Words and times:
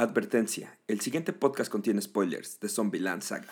Advertencia, 0.00 0.78
el 0.88 1.02
siguiente 1.02 1.34
podcast 1.34 1.70
contiene 1.70 2.00
spoilers 2.00 2.58
de 2.58 2.70
Zombieland 2.70 3.20
Saga. 3.20 3.48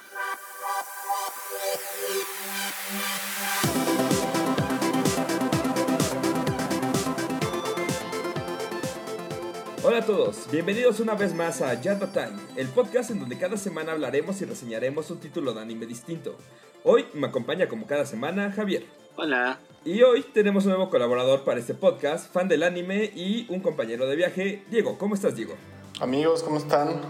Hola 9.83 9.99
a 9.99 10.07
todos, 10.07 10.51
bienvenidos 10.51 11.01
una 11.01 11.17
vez 11.17 11.35
más 11.35 11.61
a 11.61 11.79
Yata 11.79 12.11
Time, 12.15 12.41
el 12.57 12.69
podcast 12.69 13.11
en 13.11 13.21
donde 13.21 13.37
cada 13.37 13.59
semana 13.59 13.93
hablaremos 13.93 14.41
y 14.41 14.47
reseñaremos 14.47 15.11
un 15.11 15.21
título 15.21 15.53
de 15.53 15.61
anime 15.61 15.85
distinto. 15.85 16.35
Hoy 16.83 17.05
me 17.13 17.27
acompaña 17.27 17.69
como 17.69 17.87
cada 17.87 18.07
semana 18.07 18.53
Javier. 18.53 18.87
Hola. 19.17 19.61
Y 19.85 20.01
hoy 20.01 20.23
tenemos 20.33 20.65
un 20.65 20.71
nuevo 20.71 20.89
colaborador 20.89 21.45
para 21.45 21.61
este 21.61 21.75
podcast, 21.75 22.33
fan 22.33 22.49
del 22.49 22.63
anime 22.63 23.05
y 23.15 23.45
un 23.51 23.61
compañero 23.61 24.07
de 24.07 24.17
viaje, 24.17 24.65
Diego. 24.71 24.97
¿Cómo 24.97 25.15
estás, 25.15 25.37
Diego? 25.37 25.55
Amigos, 26.01 26.45
¿cómo 26.45 26.59
están? 26.59 27.01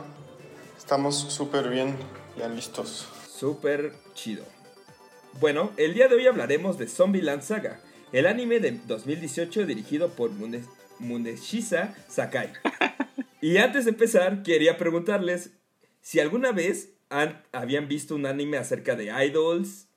Estamos 0.78 1.14
súper 1.14 1.68
bien, 1.68 1.94
ya 2.38 2.48
listos. 2.48 3.06
Súper 3.30 3.92
chido. 4.14 4.46
Bueno, 5.38 5.72
el 5.76 5.92
día 5.92 6.08
de 6.08 6.14
hoy 6.14 6.26
hablaremos 6.26 6.78
de 6.78 6.86
Zombieland 6.86 7.42
Saga, 7.42 7.82
el 8.12 8.26
anime 8.26 8.60
de 8.60 8.80
2018 8.86 9.66
dirigido 9.66 10.08
por 10.08 10.30
Mune 10.30 10.64
Muneshisa 11.00 11.94
Sakai. 12.08 12.54
y 13.42 13.58
antes 13.58 13.84
de 13.84 13.90
empezar, 13.90 14.42
quería 14.42 14.78
preguntarles 14.78 15.50
si 16.00 16.18
alguna 16.20 16.52
vez 16.52 16.94
han, 17.10 17.44
habían 17.52 17.88
visto 17.88 18.14
un 18.14 18.24
anime 18.24 18.56
acerca 18.56 18.96
de 18.96 19.12
idols 19.26 19.88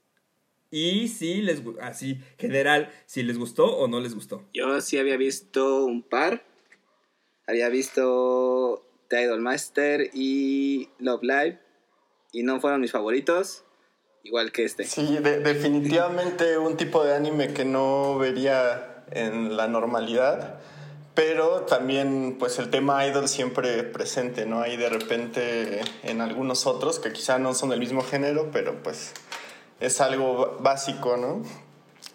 y 0.70 1.08
si 1.08 1.42
les 1.42 1.64
así 1.80 2.20
general 2.38 2.92
si 3.06 3.24
les 3.24 3.38
gustó 3.38 3.78
o 3.78 3.88
no 3.88 4.02
les 4.02 4.14
gustó. 4.16 4.50
Yo 4.54 4.82
sí 4.82 4.98
había 4.98 5.16
visto 5.16 5.86
un 5.86 6.04
par 6.04 6.51
había 7.48 7.70
visto 7.70 8.86
The 9.10 9.24
Idol 9.24 9.42
Master 9.42 10.10
y 10.14 10.90
Love 11.00 11.24
Live 11.24 11.60
y 12.32 12.44
no 12.44 12.60
fueron 12.60 12.82
mis 12.82 12.92
favoritos, 12.92 13.66
igual 14.24 14.52
que 14.52 14.64
este. 14.64 14.86
Sí, 14.86 15.18
definitivamente 15.18 16.58
un 16.58 16.78
tipo 16.78 17.04
de 17.04 17.16
anime 17.16 17.54
que 17.54 17.66
no 17.66 18.18
vería 18.18 19.04
en 19.12 19.58
la 19.58 19.68
normalidad, 19.68 20.60
pero 21.14 21.62
también 21.62 22.38
pues 22.40 22.58
el 22.60 22.70
tema 22.70 23.06
idol 23.06 23.28
siempre 23.28 23.84
presente, 23.84 24.46
¿no? 24.46 24.62
Hay 24.62 24.78
de 24.78 24.90
repente 24.90 25.82
en 26.04 26.22
algunos 26.22 26.66
otros 26.66 27.00
que 27.00 27.12
quizá 27.12 27.38
no 27.38 27.54
son 27.54 27.70
del 27.70 27.80
mismo 27.80 28.02
género, 28.02 28.50
pero 28.52 28.82
pues 28.82 29.12
es 29.82 30.00
algo 30.00 30.58
básico, 30.62 31.18
¿no? 31.18 31.44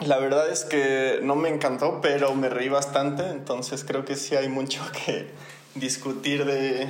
La 0.04 0.18
verdad 0.18 0.50
es 0.50 0.64
que 0.64 1.20
no 1.22 1.36
me 1.36 1.48
encantó, 1.48 2.00
pero 2.02 2.34
me 2.34 2.50
reí 2.50 2.68
bastante, 2.68 3.28
entonces 3.30 3.82
creo 3.82 4.04
que 4.04 4.16
sí 4.16 4.36
hay 4.36 4.48
mucho 4.48 4.82
que 5.06 5.26
discutir 5.74 6.44
de, 6.44 6.88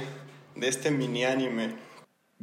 este 0.60 0.90
mini 0.90 1.24
anime. 1.24 1.76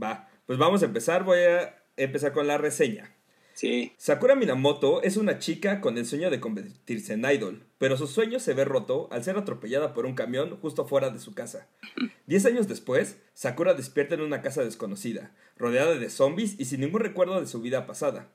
Va, 0.02 0.30
pues 0.46 0.58
vamos 0.58 0.82
a 0.82 0.86
empezar, 0.86 1.24
voy 1.24 1.40
a 1.40 1.84
empezar 1.98 2.32
con 2.32 2.48
la 2.48 2.58
reseña. 2.58 3.14
Sí. 3.54 3.94
Sakura 3.98 4.36
Minamoto 4.36 5.04
es 5.04 5.16
una 5.16 5.38
chica 5.38 5.80
con 5.80 5.98
el 5.98 6.08
sueño 6.08 6.32
de 6.32 6.40
convertirse 6.40 7.14
en 7.14 7.26
idol, 7.26 7.68
pero 7.78 7.98
su 7.98 8.08
sueño 8.08 8.40
se 8.40 8.56
ve 8.56 8.66
roto 8.66 9.10
al 9.12 9.24
ser 9.24 9.38
atropellada 9.38 9.94
por 9.94 10.08
un 10.08 10.16
camión 10.16 10.58
justo 10.58 10.88
fuera 10.88 11.12
de 11.12 11.20
su 11.20 11.36
casa. 11.36 11.68
Diez 12.26 12.46
años 12.46 12.68
después, 12.68 13.18
Sakura 13.34 13.74
despierta 13.74 14.16
en 14.16 14.22
una 14.22 14.42
casa 14.42 14.64
desconocida, 14.64 15.36
rodeada 15.58 15.96
de 15.96 16.10
zombies 16.10 16.56
y 16.58 16.66
sin 16.66 16.80
ningún 16.80 17.02
recuerdo 17.02 17.40
de 17.40 17.48
su 17.48 17.62
vida 17.62 17.86
pasada. 17.86 18.30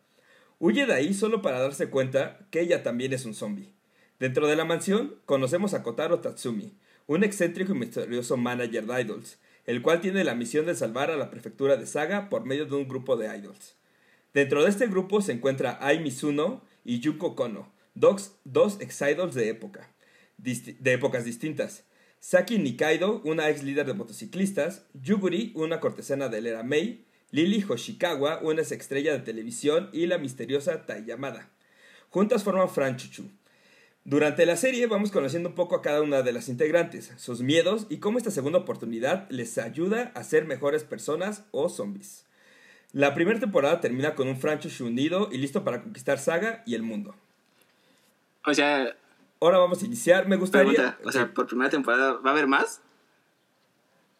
Huye 0.60 0.86
de 0.86 0.94
ahí 0.94 1.14
solo 1.14 1.40
para 1.40 1.60
darse 1.60 1.88
cuenta 1.88 2.46
que 2.50 2.60
ella 2.60 2.82
también 2.82 3.12
es 3.12 3.24
un 3.24 3.34
zombie. 3.34 3.72
Dentro 4.18 4.48
de 4.48 4.56
la 4.56 4.64
mansión, 4.64 5.14
conocemos 5.24 5.72
a 5.72 5.84
Kotaro 5.84 6.18
Tatsumi, 6.18 6.72
un 7.06 7.22
excéntrico 7.22 7.72
y 7.72 7.78
misterioso 7.78 8.36
manager 8.36 8.84
de 8.86 9.02
idols, 9.02 9.38
el 9.66 9.82
cual 9.82 10.00
tiene 10.00 10.24
la 10.24 10.34
misión 10.34 10.66
de 10.66 10.74
salvar 10.74 11.12
a 11.12 11.16
la 11.16 11.30
prefectura 11.30 11.76
de 11.76 11.86
Saga 11.86 12.28
por 12.28 12.44
medio 12.44 12.66
de 12.66 12.74
un 12.74 12.88
grupo 12.88 13.16
de 13.16 13.36
idols. 13.36 13.76
Dentro 14.34 14.64
de 14.64 14.70
este 14.70 14.88
grupo 14.88 15.20
se 15.20 15.32
encuentra 15.32 15.78
Ai 15.80 16.00
Mizuno 16.00 16.64
y 16.84 16.98
Yuko 16.98 17.36
Kono, 17.36 17.72
dos, 17.94 18.34
dos 18.44 18.80
ex-idols 18.80 19.34
de 19.34 19.50
época, 19.50 19.88
de 20.38 20.92
épocas 20.92 21.24
distintas. 21.24 21.84
Saki 22.18 22.58
Nikaido, 22.58 23.22
una 23.24 23.48
ex 23.48 23.62
líder 23.62 23.86
de 23.86 23.94
motociclistas, 23.94 24.86
Yuguri, 24.92 25.52
una 25.54 25.78
cortesana 25.78 26.28
de 26.28 26.38
era 26.38 26.64
Mei, 26.64 27.06
Lily 27.30 27.64
Hoshikawa, 27.68 28.40
una 28.42 28.62
estrella 28.62 29.12
de 29.12 29.20
televisión, 29.20 29.90
y 29.92 30.06
la 30.06 30.18
misteriosa 30.18 30.86
Tai 30.86 31.04
Yamada. 31.04 31.50
Juntas 32.10 32.42
forman 32.42 32.70
Franchuchu. 32.70 33.30
Durante 34.04 34.46
la 34.46 34.56
serie 34.56 34.86
vamos 34.86 35.10
conociendo 35.10 35.50
un 35.50 35.54
poco 35.54 35.76
a 35.76 35.82
cada 35.82 36.00
una 36.00 36.22
de 36.22 36.32
las 36.32 36.48
integrantes, 36.48 37.12
sus 37.18 37.42
miedos 37.42 37.86
y 37.90 37.98
cómo 37.98 38.16
esta 38.16 38.30
segunda 38.30 38.58
oportunidad 38.58 39.28
les 39.28 39.58
ayuda 39.58 40.12
a 40.14 40.24
ser 40.24 40.46
mejores 40.46 40.82
personas 40.84 41.44
o 41.50 41.68
zombies. 41.68 42.24
La 42.92 43.12
primera 43.12 43.38
temporada 43.38 43.80
termina 43.80 44.14
con 44.14 44.28
un 44.28 44.40
Franchuchu 44.40 44.86
unido 44.86 45.28
y 45.30 45.36
listo 45.36 45.62
para 45.62 45.82
conquistar 45.82 46.18
Saga 46.18 46.62
y 46.64 46.74
el 46.74 46.82
mundo. 46.82 47.14
O 48.46 48.54
sea... 48.54 48.96
Ahora 49.40 49.58
vamos 49.58 49.82
a 49.82 49.86
iniciar. 49.86 50.26
Me 50.26 50.36
gustaría... 50.36 50.98
o 51.04 51.12
sea, 51.12 51.32
por 51.34 51.46
primera 51.46 51.68
temporada, 51.68 52.14
¿va 52.14 52.30
a 52.30 52.32
haber 52.32 52.46
más? 52.46 52.80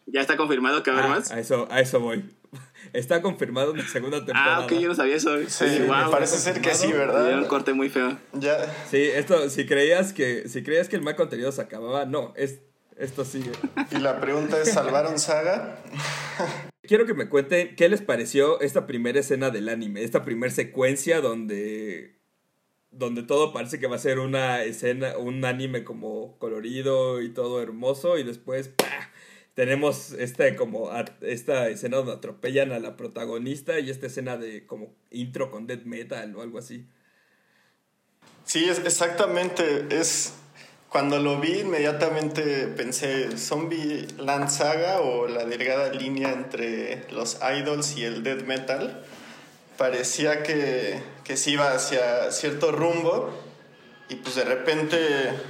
¿Ya 0.07 0.21
está 0.21 0.37
confirmado 0.37 0.83
que 0.83 0.91
va 0.91 0.99
a 0.99 1.01
haber 1.01 1.13
ah, 1.13 1.19
más? 1.19 1.31
A 1.33 1.41
eso, 1.41 1.67
a 1.71 1.81
eso 1.81 1.99
voy. 1.99 2.25
Está 2.92 3.22
confirmado 3.22 3.72
en 3.72 3.78
la 3.78 3.88
segunda 3.88 4.19
temporada. 4.19 4.59
Ah, 4.59 4.64
ok, 4.64 4.72
yo 4.72 4.88
no 4.88 4.94
sabía 4.94 5.16
eso. 5.16 5.36
Sí, 5.48 5.64
me 5.81 6.10
parece 6.10 6.38
ser 6.38 6.60
que 6.60 6.75
sí, 6.75 6.92
¿verdad? 6.92 7.38
un 7.38 7.47
corte 7.47 7.72
muy 7.72 7.88
feo. 7.88 8.19
Ya. 8.32 8.56
Sí, 8.91 9.03
esto, 9.03 9.50
si 9.50 9.66
creías 9.66 10.12
que, 10.12 10.48
si 10.48 10.62
creías 10.62 10.88
que 10.88 10.97
el 10.97 11.03
mal 11.03 11.16
contenido 11.16 11.53
se 11.53 11.60
acababa, 11.60 12.04
no, 12.06 12.32
es, 12.36 12.60
esto 12.97 13.25
sigue. 13.25 13.53
Y 13.91 13.98
la 13.98 14.20
pregunta 14.20 14.60
es, 14.60 14.72
¿salvaron 14.72 15.19
Saga? 15.19 15.82
Quiero 16.82 17.04
que 17.06 17.14
me 17.14 17.28
cuenten 17.28 17.76
qué 17.76 17.88
les 17.88 18.00
pareció 18.00 18.60
esta 18.60 18.86
primera 18.86 19.20
escena 19.20 19.50
del 19.50 19.69
anime, 19.69 20.03
esta 20.03 20.25
primera 20.25 20.53
secuencia 20.53 21.20
donde 21.20 22.19
donde 22.91 23.22
todo 23.22 23.53
parece 23.53 23.78
que 23.78 23.86
va 23.86 23.97
a 23.97 24.00
ser 24.00 24.19
una 24.19 24.62
escena, 24.62 25.19
un 25.19 25.44
anime 25.44 25.84
como 25.84 26.38
colorido 26.38 27.20
y 27.20 27.28
todo 27.28 27.62
hermoso 27.62 28.19
y 28.19 28.25
después 28.25 28.69
¡pah! 28.69 29.10
Tenemos 29.59 30.13
esta 30.13 30.55
como 30.55 30.89
esta 31.21 31.69
escena 31.69 31.97
donde 31.97 32.13
atropellan 32.13 32.71
a 32.71 32.79
la 32.79 32.97
protagonista 32.97 33.81
y 33.81 33.91
esta 33.91 34.07
escena 34.07 34.37
de 34.37 34.65
como 34.69 34.95
intro 35.11 35.51
con 35.51 35.67
death 35.67 35.83
metal 35.83 36.37
o 36.37 36.43
algo 36.43 36.59
así. 36.59 36.87
Sí, 38.45 38.69
es 38.69 38.79
exactamente, 38.79 39.89
es 39.91 40.35
cuando 40.89 41.19
lo 41.19 41.41
vi 41.41 41.59
inmediatamente 41.59 42.69
pensé 42.69 43.37
Zombie 43.37 44.07
Land 44.17 44.49
Saga 44.49 45.01
o 45.01 45.27
la 45.27 45.45
delgada 45.45 45.93
línea 45.93 46.31
entre 46.31 47.11
los 47.11 47.41
idols 47.43 47.97
y 47.97 48.05
el 48.05 48.23
death 48.23 48.45
metal. 48.45 49.05
Parecía 49.77 50.45
que, 50.45 51.03
que 51.25 51.37
se 51.37 51.51
iba 51.51 51.73
hacia 51.73 52.31
cierto 52.31 52.71
rumbo 52.71 53.47
y 54.09 54.17
pues 54.17 54.37
de 54.37 54.45
repente 54.45 54.99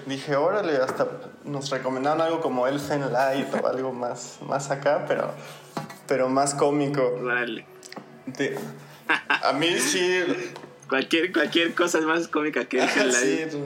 dije, 0.06 0.34
órale, 0.34 0.76
hasta 0.78 1.06
nos 1.44 1.70
recomendaron 1.70 2.20
algo 2.20 2.40
como 2.40 2.66
Elfen 2.66 3.12
Light 3.12 3.54
o 3.54 3.66
algo 3.66 3.92
más, 3.92 4.38
más 4.42 4.70
acá, 4.70 5.04
pero, 5.06 5.32
pero 6.08 6.28
más 6.28 6.54
cómico. 6.54 7.20
Vale. 7.22 7.66
a 9.08 9.52
mí 9.52 9.78
sí. 9.78 10.24
cualquier, 10.88 11.32
cualquier 11.32 11.72
cosa 11.74 11.98
es 11.98 12.04
más 12.04 12.26
cómica 12.26 12.64
que 12.64 12.80
Elfen 12.80 13.12
Light. 13.12 13.50
sí, 13.52 13.58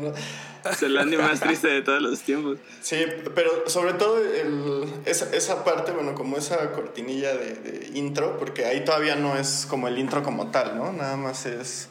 Es 0.71 0.83
el 0.83 0.99
anime 0.99 1.23
más 1.23 1.41
triste 1.41 1.69
de 1.69 1.81
todos 1.81 2.03
los 2.03 2.21
tiempos. 2.21 2.59
Sí, 2.83 2.99
pero 3.35 3.69
sobre 3.71 3.95
todo 3.95 4.19
el, 4.19 4.85
esa, 5.07 5.35
esa, 5.35 5.65
parte, 5.65 5.93
bueno, 5.93 6.15
como 6.15 6.37
esa 6.37 6.71
cortinilla 6.73 7.35
de, 7.35 7.55
de, 7.55 7.99
intro, 7.99 8.37
porque 8.39 8.67
ahí 8.67 8.85
todavía 8.85 9.17
no 9.17 9.39
es 9.39 9.67
como 9.69 9.89
el 9.89 9.99
intro 9.99 10.23
como 10.23 10.51
tal, 10.51 10.77
¿no? 10.77 10.93
Nada 10.93 11.17
más 11.17 11.47
es 11.47 11.89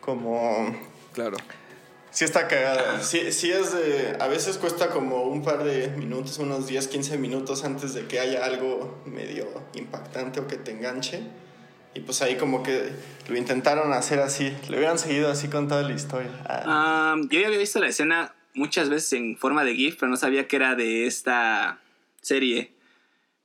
como... 0.00 0.74
Claro. 1.12 1.36
Sí 2.10 2.24
está 2.24 2.48
cagada. 2.48 3.02
Sí, 3.02 3.18
es 3.18 3.72
de... 3.72 4.16
A 4.20 4.26
veces 4.26 4.56
cuesta 4.56 4.88
como 4.88 5.24
un 5.24 5.42
par 5.42 5.64
de 5.64 5.88
minutos, 5.88 6.38
unos 6.38 6.66
10, 6.66 6.88
15 6.88 7.18
minutos 7.18 7.64
antes 7.64 7.92
de 7.92 8.06
que 8.06 8.20
haya 8.20 8.44
algo 8.44 9.02
medio 9.04 9.46
impactante 9.74 10.40
o 10.40 10.46
que 10.46 10.56
te 10.56 10.70
enganche. 10.70 11.22
Y 11.94 12.00
pues 12.00 12.22
ahí 12.22 12.36
como 12.36 12.62
que 12.62 12.90
lo 13.28 13.36
intentaron 13.36 13.92
hacer 13.92 14.20
así. 14.20 14.54
Lo 14.68 14.76
hubieran 14.76 14.98
seguido 14.98 15.30
así 15.30 15.48
con 15.48 15.68
toda 15.68 15.82
la 15.82 15.92
historia. 15.92 16.30
Ah. 16.46 17.16
yo 17.30 17.40
ya 17.40 17.46
había 17.46 17.58
visto 17.58 17.80
la 17.80 17.88
escena 17.88 18.34
muchas 18.54 18.88
veces 18.88 19.12
en 19.14 19.36
forma 19.36 19.64
de 19.64 19.74
GIF, 19.74 19.96
pero 19.98 20.10
no 20.10 20.16
sabía 20.16 20.48
que 20.48 20.56
era 20.56 20.74
de 20.74 21.06
esta 21.06 21.80
serie. 22.20 22.72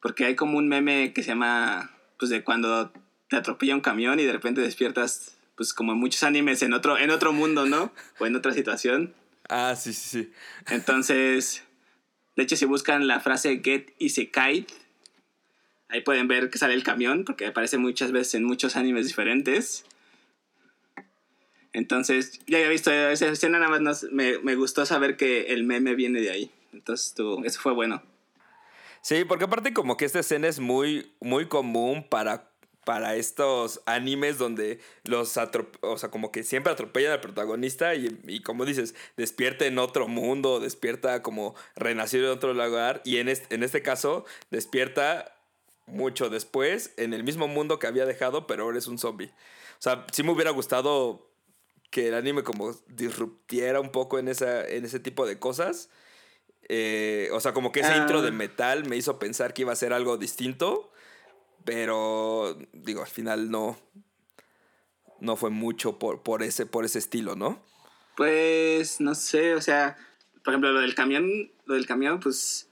Porque 0.02 0.26
hay 0.26 0.36
como 0.36 0.58
un 0.58 0.68
meme 0.68 1.14
que 1.14 1.24
se 1.24 1.30
llama, 1.30 1.92
pues 2.18 2.32
de 2.32 2.44
cuando 2.44 2.92
te 3.30 3.38
atropella 3.38 3.76
un 3.76 3.82
camión 3.82 4.20
y 4.20 4.26
de 4.26 4.34
repente 4.34 4.62
despiertas 4.62 5.38
pues 5.62 5.76
como 5.76 5.92
en 5.92 6.00
muchos 6.00 6.24
animes 6.24 6.64
en 6.64 6.74
otro, 6.74 6.98
en 6.98 7.12
otro 7.12 7.34
mundo, 7.34 7.68
¿no? 7.68 7.94
O 8.18 8.26
en 8.26 8.36
otra 8.36 8.52
situación. 8.52 9.14
Ah, 9.48 9.76
sí, 9.76 9.94
sí, 9.94 10.10
sí. 10.10 10.32
Entonces, 10.72 11.64
de 12.36 12.42
hecho, 12.42 12.56
si 12.56 12.66
buscan 12.66 13.06
la 13.06 13.20
frase 13.20 13.62
Get 13.64 13.94
Isekai, 14.00 14.66
ahí 15.90 16.02
pueden 16.02 16.28
ver 16.28 16.50
que 16.50 16.58
sale 16.58 16.74
el 16.74 16.82
camión, 16.82 17.26
porque 17.26 17.46
aparece 17.46 17.78
muchas 17.78 18.12
veces 18.12 18.34
en 18.34 18.44
muchos 18.44 18.76
animes 18.76 19.06
diferentes. 19.06 19.86
Entonces, 21.74 22.40
ya 22.48 22.58
había 22.58 22.70
visto 22.70 22.92
esa 22.92 23.28
escena, 23.28 23.60
nada 23.60 23.80
más 23.80 24.08
me, 24.12 24.40
me, 24.40 24.56
gustó 24.56 24.88
saber 24.88 25.16
que 25.16 25.54
el 25.54 25.64
meme 25.64 25.94
viene 25.94 26.22
de 26.22 26.32
ahí. 26.32 26.52
Entonces, 26.74 27.14
tú, 27.14 27.44
eso 27.46 27.62
fue 27.62 27.74
bueno. 27.74 28.02
Sí, 29.04 29.26
porque 29.26 29.44
aparte 29.44 29.74
como 29.74 29.96
que 29.96 30.06
esta 30.06 30.22
escena 30.22 30.48
es 30.48 30.60
muy, 30.60 31.12
muy 31.20 31.46
común 31.48 32.04
para 32.10 32.51
para 32.84 33.16
estos 33.16 33.82
animes 33.86 34.38
donde 34.38 34.80
los 35.04 35.38
o 35.82 35.98
sea, 35.98 36.10
como 36.10 36.32
que 36.32 36.44
siempre 36.44 36.74
atropellan 36.74 37.12
al 37.12 37.22
protagonista 37.22 37.94
y, 37.96 38.42
como 38.42 38.66
dices, 38.66 38.96
despierta 39.18 39.66
en 39.66 39.78
otro 39.78 40.08
mundo, 40.08 40.60
despierta 40.60 41.22
como 41.22 41.56
renacido 41.76 42.26
en 42.26 42.38
otro 42.38 42.54
lugar 42.54 43.02
y 43.06 43.18
en 43.18 43.30
este, 43.30 43.54
en 43.54 43.64
este 43.64 43.82
caso 43.82 44.26
despierta 44.50 45.36
mucho 45.86 46.30
después 46.30 46.94
en 46.98 47.14
el 47.14 47.24
mismo 47.24 47.48
mundo 47.48 47.78
que 47.78 47.88
había 47.88 48.06
dejado, 48.06 48.48
pero 48.48 48.64
ahora 48.64 48.78
es 48.78 48.88
un 48.88 48.98
zombie. 48.98 49.32
O 49.80 49.82
sea, 49.82 50.06
sí 50.12 50.24
me 50.24 50.32
hubiera 50.32 50.52
gustado 50.52 51.32
que 51.92 52.08
el 52.08 52.16
anime 52.16 52.44
como 52.44 52.74
disruptiera 52.88 53.80
un 53.80 53.92
poco 53.92 54.18
en, 54.18 54.28
esa, 54.28 54.66
en 54.68 54.86
ese 54.86 55.00
tipo 55.00 55.28
de 55.28 55.38
cosas. 55.38 55.90
Eh, 56.70 57.30
o 57.34 57.40
sea, 57.40 57.54
como 57.54 57.72
que 57.72 57.82
ese 57.82 57.98
intro 57.98 58.22
de 58.22 58.30
ah. 58.30 58.32
metal 58.32 58.88
me 58.88 58.96
hizo 58.96 59.20
pensar 59.20 59.54
que 59.54 59.64
iba 59.64 59.74
a 59.74 59.76
ser 59.76 59.92
algo 59.92 60.18
distinto. 60.18 60.91
Pero, 61.64 62.58
digo, 62.74 63.02
al 63.02 63.08
final 63.08 63.52
no, 63.52 63.78
no 65.20 65.36
fue 65.36 65.50
mucho 65.50 66.00
por, 66.00 66.22
por, 66.24 66.44
ese, 66.44 66.66
por 66.66 66.86
ese 66.86 67.00
estilo, 67.00 67.36
¿no? 67.36 67.62
Pues, 68.18 69.00
no 69.00 69.16
sé, 69.16 69.56
o 69.56 69.62
sea, 69.62 69.98
por 70.44 70.54
ejemplo, 70.54 70.72
lo 70.72 70.82
del 70.82 70.96
camión, 70.96 71.52
lo 71.66 71.76
del 71.76 71.86
camión, 71.86 72.20
pues, 72.20 72.68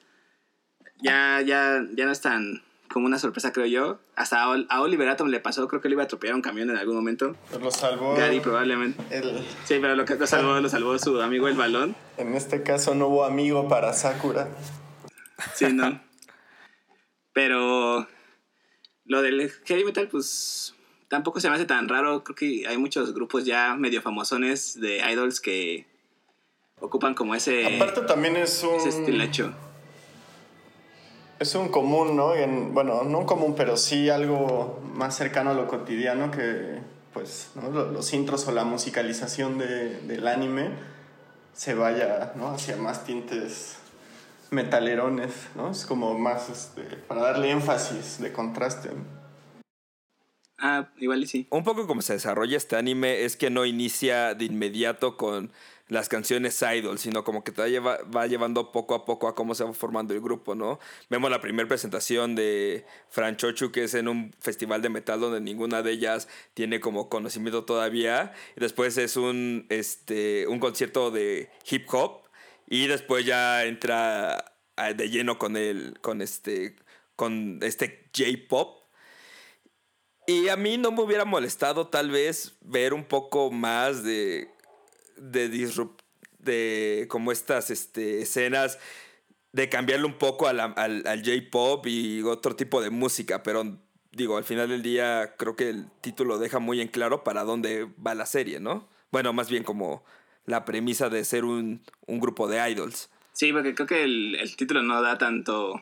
ya, 1.01 1.41
ya, 1.41 1.85
ya 1.95 2.05
no 2.05 2.11
es 2.11 2.21
tan 2.21 2.63
como 2.89 3.05
una 3.05 3.19
sorpresa, 3.19 3.53
creo 3.53 3.67
yo. 3.67 3.99
Hasta 4.15 4.43
a, 4.43 4.81
Oliver 4.81 5.07
Atom 5.07 5.29
le 5.29 5.39
pasó, 5.39 5.67
creo 5.67 5.79
que 5.79 5.87
le 5.87 5.93
iba 5.93 6.03
a 6.03 6.05
atropellar 6.05 6.35
un 6.35 6.41
camión 6.41 6.69
en 6.69 6.77
algún 6.77 6.95
momento. 6.95 7.35
lo 7.61 7.71
salvó. 7.71 8.15
Gary 8.15 8.39
probablemente. 8.39 9.01
Sí, 9.65 9.77
pero 9.79 9.95
lo 9.95 10.05
que 10.05 10.15
lo 10.15 10.27
salvó, 10.27 10.59
lo 10.59 10.67
salvó 10.67 10.97
su 10.97 11.21
amigo 11.21 11.47
el 11.47 11.55
balón. 11.55 11.95
En 12.17 12.33
este 12.35 12.63
caso 12.63 12.95
no 12.95 13.07
hubo 13.07 13.25
amigo 13.25 13.69
para 13.69 13.93
Sakura. 13.93 14.49
Sí, 15.53 15.71
no. 15.71 16.01
Pero 17.31 18.07
lo 19.09 19.21
del 19.23 19.51
heavy 19.65 19.83
metal, 19.83 20.07
pues 20.07 20.75
tampoco 21.09 21.41
se 21.41 21.49
me 21.49 21.55
hace 21.55 21.65
tan 21.65 21.89
raro. 21.89 22.23
Creo 22.23 22.35
que 22.35 22.67
hay 22.67 22.77
muchos 22.77 23.13
grupos 23.13 23.43
ya 23.43 23.75
medio 23.75 24.01
famosones 24.01 24.79
de 24.79 24.99
idols 25.11 25.41
que 25.41 25.87
ocupan 26.79 27.15
como 27.15 27.35
ese. 27.35 27.75
Aparte 27.75 28.01
también 28.01 28.37
es 28.37 28.63
un. 28.63 28.75
Ese 28.75 28.89
estilacho. 28.89 29.51
Es 31.39 31.55
un 31.55 31.69
común, 31.69 32.15
¿no? 32.15 32.35
En, 32.35 32.73
bueno, 32.73 33.03
no 33.03 33.19
un 33.19 33.25
común, 33.25 33.55
pero 33.57 33.77
sí 33.77 34.09
algo 34.09 34.79
más 34.93 35.17
cercano 35.17 35.51
a 35.51 35.53
lo 35.53 35.67
cotidiano 35.67 36.31
que, 36.31 36.79
pues, 37.13 37.51
los 37.55 38.13
intros 38.13 38.45
o 38.47 38.51
la 38.51 38.65
musicalización 38.65 39.57
de, 39.57 40.01
del 40.01 40.27
anime 40.27 40.69
se 41.53 41.73
vaya, 41.73 42.33
¿no? 42.35 42.49
Hacia 42.49 42.75
más 42.75 43.05
tintes 43.05 43.77
metalerones, 44.51 45.49
¿no? 45.55 45.71
Es 45.71 45.85
como 45.85 46.17
más 46.17 46.49
este, 46.49 46.83
para 46.83 47.21
darle 47.21 47.51
énfasis 47.51 48.19
de 48.19 48.31
contraste. 48.31 48.89
Ah, 50.57 50.89
igual 50.97 51.23
y 51.23 51.27
sí. 51.27 51.47
Un 51.51 51.63
poco 51.63 51.87
como 51.87 52.01
se 52.01 52.13
desarrolla 52.13 52.57
este 52.57 52.75
anime 52.75 53.23
es 53.23 53.37
que 53.37 53.49
no 53.49 53.65
inicia 53.65 54.33
de 54.33 54.45
inmediato 54.45 55.15
con 55.15 55.51
las 55.87 56.07
canciones 56.07 56.61
idol, 56.61 56.99
sino 56.99 57.23
como 57.23 57.43
que 57.43 57.51
te 57.51 57.79
va, 57.79 57.97
va 58.15 58.27
llevando 58.27 58.71
poco 58.71 58.93
a 58.93 59.05
poco 59.05 59.27
a 59.27 59.35
cómo 59.35 59.55
se 59.55 59.63
va 59.63 59.73
formando 59.73 60.13
el 60.13 60.21
grupo, 60.21 60.53
¿no? 60.53 60.79
Vemos 61.09 61.31
la 61.31 61.41
primera 61.41 61.67
presentación 61.67 62.35
de 62.35 62.85
Franchochu, 63.09 63.71
que 63.71 63.85
es 63.85 63.95
en 63.95 64.07
un 64.07 64.31
festival 64.39 64.81
de 64.81 64.89
metal 64.89 65.19
donde 65.19 65.41
ninguna 65.41 65.81
de 65.81 65.91
ellas 65.91 66.27
tiene 66.53 66.79
como 66.79 67.09
conocimiento 67.09 67.65
todavía. 67.65 68.33
Y 68.55 68.59
después 68.59 68.97
es 68.97 69.17
un, 69.17 69.65
este, 69.69 70.45
un 70.47 70.59
concierto 70.59 71.09
de 71.09 71.49
hip 71.69 71.87
hop 71.91 72.28
y 72.69 72.87
después 72.87 73.25
ya 73.25 73.65
entra 73.65 74.45
de 74.95 75.09
lleno 75.09 75.39
con 75.39 75.57
el, 75.57 75.99
con 76.01 76.21
este, 76.21 76.75
con 77.15 77.59
este 77.63 78.09
J-pop. 78.15 78.83
Y 80.27 80.49
a 80.49 80.55
mí 80.55 80.77
no 80.77 80.91
me 80.91 81.01
hubiera 81.01 81.25
molestado 81.25 81.87
tal 81.87 82.11
vez 82.11 82.53
ver 82.61 82.93
un 82.93 83.03
poco 83.03 83.49
más 83.49 84.03
de, 84.03 84.49
de 85.17 85.49
disrupt, 85.49 86.01
de 86.37 87.07
como 87.09 87.31
estas 87.31 87.71
este, 87.71 88.21
escenas 88.21 88.77
de 89.51 89.67
cambiarle 89.67 90.05
un 90.05 90.19
poco 90.19 90.47
al, 90.47 90.59
al, 90.59 90.75
al 91.07 91.23
J-pop 91.25 91.87
y 91.87 92.21
otro 92.21 92.55
tipo 92.55 92.83
de 92.83 92.91
música, 92.91 93.41
pero 93.41 93.79
digo, 94.11 94.37
al 94.37 94.43
final 94.43 94.69
del 94.69 94.83
día 94.83 95.33
creo 95.37 95.55
que 95.55 95.69
el 95.69 95.89
título 96.01 96.37
deja 96.37 96.59
muy 96.59 96.81
en 96.81 96.87
claro 96.87 97.23
para 97.23 97.43
dónde 97.43 97.87
va 98.05 98.13
la 98.13 98.27
serie, 98.27 98.59
¿no? 98.59 98.87
Bueno, 99.11 99.33
más 99.33 99.49
bien 99.49 99.63
como 99.63 100.03
la 100.45 100.65
premisa 100.65 101.09
de 101.09 101.23
ser 101.23 101.45
un, 101.45 101.81
grupo 102.07 102.47
de 102.47 102.69
idols. 102.71 103.09
Sí, 103.33 103.53
porque 103.53 103.75
creo 103.75 103.87
que 103.87 104.03
el, 104.03 104.55
título 104.55 104.83
no 104.83 105.01
da 105.01 105.17
tanto. 105.17 105.81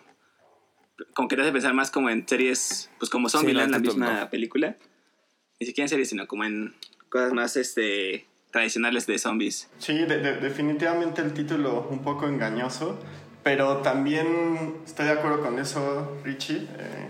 Como 1.14 1.28
que 1.28 1.36
te 1.36 1.44
hace 1.44 1.52
pensar 1.52 1.74
más 1.74 1.92
como 1.92 2.10
en 2.10 2.28
series, 2.28 2.90
pues 3.00 3.10
como 3.10 3.30
son 3.30 3.46
sí, 3.46 3.54
la 3.54 3.68
misma 3.80 4.30
película. 4.30 4.78
Ni 5.60 5.68
siquiera 5.68 5.86
en 5.86 5.90
series, 5.90 6.10
sino 6.10 6.28
como 6.28 6.44
en 6.44 6.76
cosas 7.10 7.34
más 7.34 7.56
este, 7.56 8.28
tradicionales 8.52 9.08
de 9.08 9.20
zombies. 9.20 9.70
Sí, 9.78 9.94
definitivamente 9.94 11.22
el 11.22 11.34
título 11.34 11.88
un 11.90 12.04
poco 12.04 12.28
engañoso, 12.28 13.00
pero 13.44 13.78
también 13.78 14.76
estoy 14.86 15.06
de 15.06 15.12
acuerdo 15.12 15.42
con 15.42 15.60
eso, 15.60 16.18
Richie. 16.24 16.58
Eh, 16.58 17.10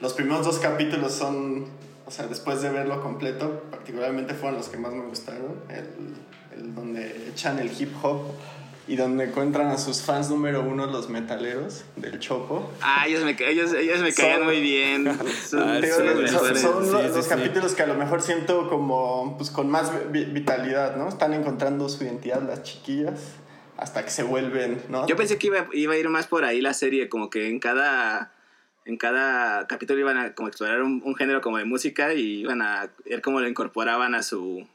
los 0.00 0.14
primeros 0.14 0.44
dos 0.44 0.58
capítulos 0.58 1.12
son, 1.12 1.66
o 2.08 2.10
sea, 2.10 2.26
después 2.26 2.62
de 2.62 2.70
verlo 2.70 3.02
completo, 3.02 3.64
particularmente 3.70 4.32
fueron 4.32 4.56
los 4.56 4.70
que 4.70 4.78
más 4.78 4.94
me 4.94 5.04
gustaron. 5.04 5.56
El, 5.68 6.74
donde 6.74 7.28
echan 7.28 7.58
el 7.58 7.70
hip 7.70 7.92
hop 8.02 8.22
y 8.86 8.96
donde 8.96 9.24
encuentran 9.24 9.66
a 9.68 9.76
sus 9.76 10.00
fans 10.00 10.30
número 10.30 10.62
uno, 10.62 10.86
los 10.86 11.10
metaleros 11.10 11.84
del 11.96 12.18
Chopo. 12.18 12.70
Ah, 12.80 13.06
ellos 13.06 13.24
me, 13.24 13.36
ellos, 13.46 13.74
ellos 13.74 14.00
me 14.00 14.14
caían 14.14 14.42
muy 14.42 14.62
bien. 14.62 15.04
Son, 15.46 15.82
los, 15.82 17.26
capítulos 17.28 17.74
que 17.74 17.82
a 17.82 17.86
lo 17.86 17.94
mejor 17.94 18.22
siento 18.22 18.70
como 18.70 19.36
pues, 19.36 19.50
con 19.50 19.68
más 19.68 19.92
vitalidad, 20.10 20.96
¿no? 20.96 21.10
Están 21.10 21.34
encontrando 21.34 21.90
su 21.90 22.04
identidad 22.04 22.40
las 22.40 22.62
chiquillas 22.62 23.20
hasta 23.76 24.02
que 24.02 24.10
se 24.10 24.22
vuelven, 24.22 24.80
¿no? 24.88 25.06
Yo 25.06 25.14
pensé 25.14 25.36
que 25.36 25.48
iba, 25.48 25.66
iba 25.74 25.92
a 25.92 25.96
ir 25.98 26.08
más 26.08 26.26
por 26.26 26.46
ahí 26.46 26.62
la 26.62 26.72
serie, 26.72 27.10
como 27.10 27.28
que 27.28 27.50
en 27.50 27.60
cada 27.60 28.32
en 28.88 28.96
cada 28.96 29.66
capítulo 29.66 30.00
iban 30.00 30.16
a 30.16 30.34
como 30.34 30.48
explorar 30.48 30.80
un, 30.80 31.02
un, 31.04 31.14
género 31.14 31.42
como 31.42 31.58
de 31.58 31.66
música 31.66 32.14
y 32.14 32.40
iban 32.40 32.62
a 32.62 32.90
ver 33.04 33.20
cómo 33.20 33.38
lo 33.38 33.46
incorporaban 33.46 34.14
a 34.14 34.22
su 34.22 34.66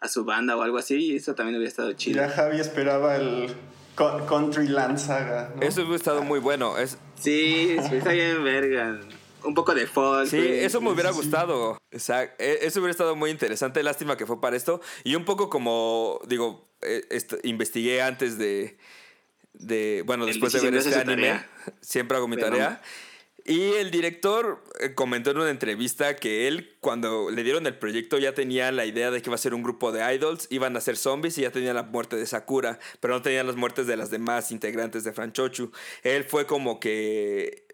a 0.00 0.08
su 0.08 0.24
banda 0.24 0.56
o 0.56 0.62
algo 0.62 0.78
así, 0.78 0.96
y 0.96 1.16
eso 1.16 1.36
también 1.36 1.54
hubiera 1.56 1.68
estado 1.68 1.92
chido. 1.92 2.16
Ya 2.16 2.28
Javi 2.28 2.58
esperaba 2.58 3.14
el 3.16 3.54
Country 3.94 4.66
Land 4.66 4.98
Saga. 4.98 5.54
Eso 5.60 5.82
hubiera 5.82 5.96
estado 5.96 6.24
muy 6.24 6.40
bueno. 6.40 6.76
Es... 6.76 6.98
Sí, 7.14 7.76
está 7.78 8.10
bien 8.10 8.42
verga. 8.42 9.00
Un 9.44 9.54
poco 9.54 9.72
de 9.72 9.86
folk. 9.86 10.28
Sí, 10.28 10.38
eso 10.38 10.80
me 10.80 10.90
hubiera 10.90 11.12
gustado. 11.12 11.78
Exacto. 11.92 12.42
E, 12.42 12.58
eso 12.62 12.80
hubiera 12.80 12.90
estado 12.90 13.14
muy 13.14 13.30
interesante. 13.30 13.80
Lástima 13.84 14.16
que 14.16 14.26
fue 14.26 14.40
para 14.40 14.56
esto. 14.56 14.80
Y 15.04 15.14
un 15.14 15.24
poco 15.24 15.48
como, 15.48 16.20
digo, 16.26 16.68
eh, 16.80 17.06
investigué 17.44 18.02
antes 18.02 18.38
de, 18.38 18.76
de 19.52 20.02
bueno, 20.04 20.26
después 20.26 20.52
de 20.52 20.60
ver 20.62 20.74
este 20.74 20.98
anime, 20.98 21.44
siempre 21.80 22.16
hago 22.16 22.26
mi 22.26 22.36
tarea. 22.36 22.82
Y 23.44 23.72
el 23.72 23.90
director 23.90 24.62
eh, 24.80 24.94
comentó 24.94 25.32
en 25.32 25.38
una 25.38 25.50
entrevista 25.50 26.14
que 26.16 26.46
él, 26.46 26.76
cuando 26.80 27.30
le 27.30 27.42
dieron 27.42 27.66
el 27.66 27.76
proyecto, 27.76 28.18
ya 28.18 28.34
tenía 28.34 28.70
la 28.70 28.86
idea 28.86 29.10
de 29.10 29.20
que 29.20 29.30
iba 29.30 29.34
a 29.34 29.38
ser 29.38 29.54
un 29.54 29.62
grupo 29.62 29.90
de 29.90 30.14
idols, 30.14 30.46
iban 30.50 30.76
a 30.76 30.80
ser 30.80 30.96
zombies 30.96 31.38
y 31.38 31.42
ya 31.42 31.50
tenía 31.50 31.74
la 31.74 31.82
muerte 31.82 32.16
de 32.16 32.26
Sakura, 32.26 32.78
pero 33.00 33.14
no 33.14 33.22
tenían 33.22 33.48
las 33.48 33.56
muertes 33.56 33.86
de 33.86 33.96
las 33.96 34.10
demás 34.10 34.52
integrantes 34.52 35.02
de 35.02 35.12
Franchochu. 35.12 35.72
Él 36.04 36.24
fue 36.24 36.46
como 36.46 36.78
que 36.78 37.66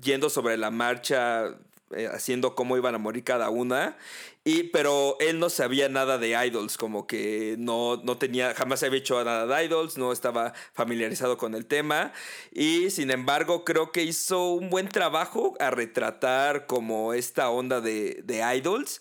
yendo 0.00 0.30
sobre 0.30 0.56
la 0.56 0.70
marcha, 0.70 1.58
eh, 1.96 2.08
haciendo 2.12 2.54
cómo 2.54 2.76
iban 2.76 2.94
a 2.94 2.98
morir 2.98 3.24
cada 3.24 3.50
una. 3.50 3.96
Y, 4.44 4.64
pero 4.64 5.16
él 5.20 5.38
no 5.38 5.50
sabía 5.50 5.88
nada 5.88 6.18
de 6.18 6.30
idols, 6.46 6.76
como 6.78 7.06
que 7.06 7.56
no, 7.58 7.96
no 8.04 8.16
tenía, 8.16 8.54
jamás 8.54 8.82
había 8.82 9.00
hecho 9.00 9.22
nada 9.24 9.46
de 9.46 9.64
idols, 9.64 9.98
no 9.98 10.12
estaba 10.12 10.54
familiarizado 10.72 11.36
con 11.36 11.54
el 11.54 11.66
tema. 11.66 12.12
Y 12.52 12.90
sin 12.90 13.10
embargo, 13.10 13.64
creo 13.64 13.92
que 13.92 14.02
hizo 14.02 14.50
un 14.52 14.70
buen 14.70 14.88
trabajo 14.88 15.56
a 15.60 15.70
retratar 15.70 16.66
como 16.66 17.12
esta 17.12 17.50
onda 17.50 17.80
de, 17.80 18.20
de 18.24 18.42
idols. 18.56 19.00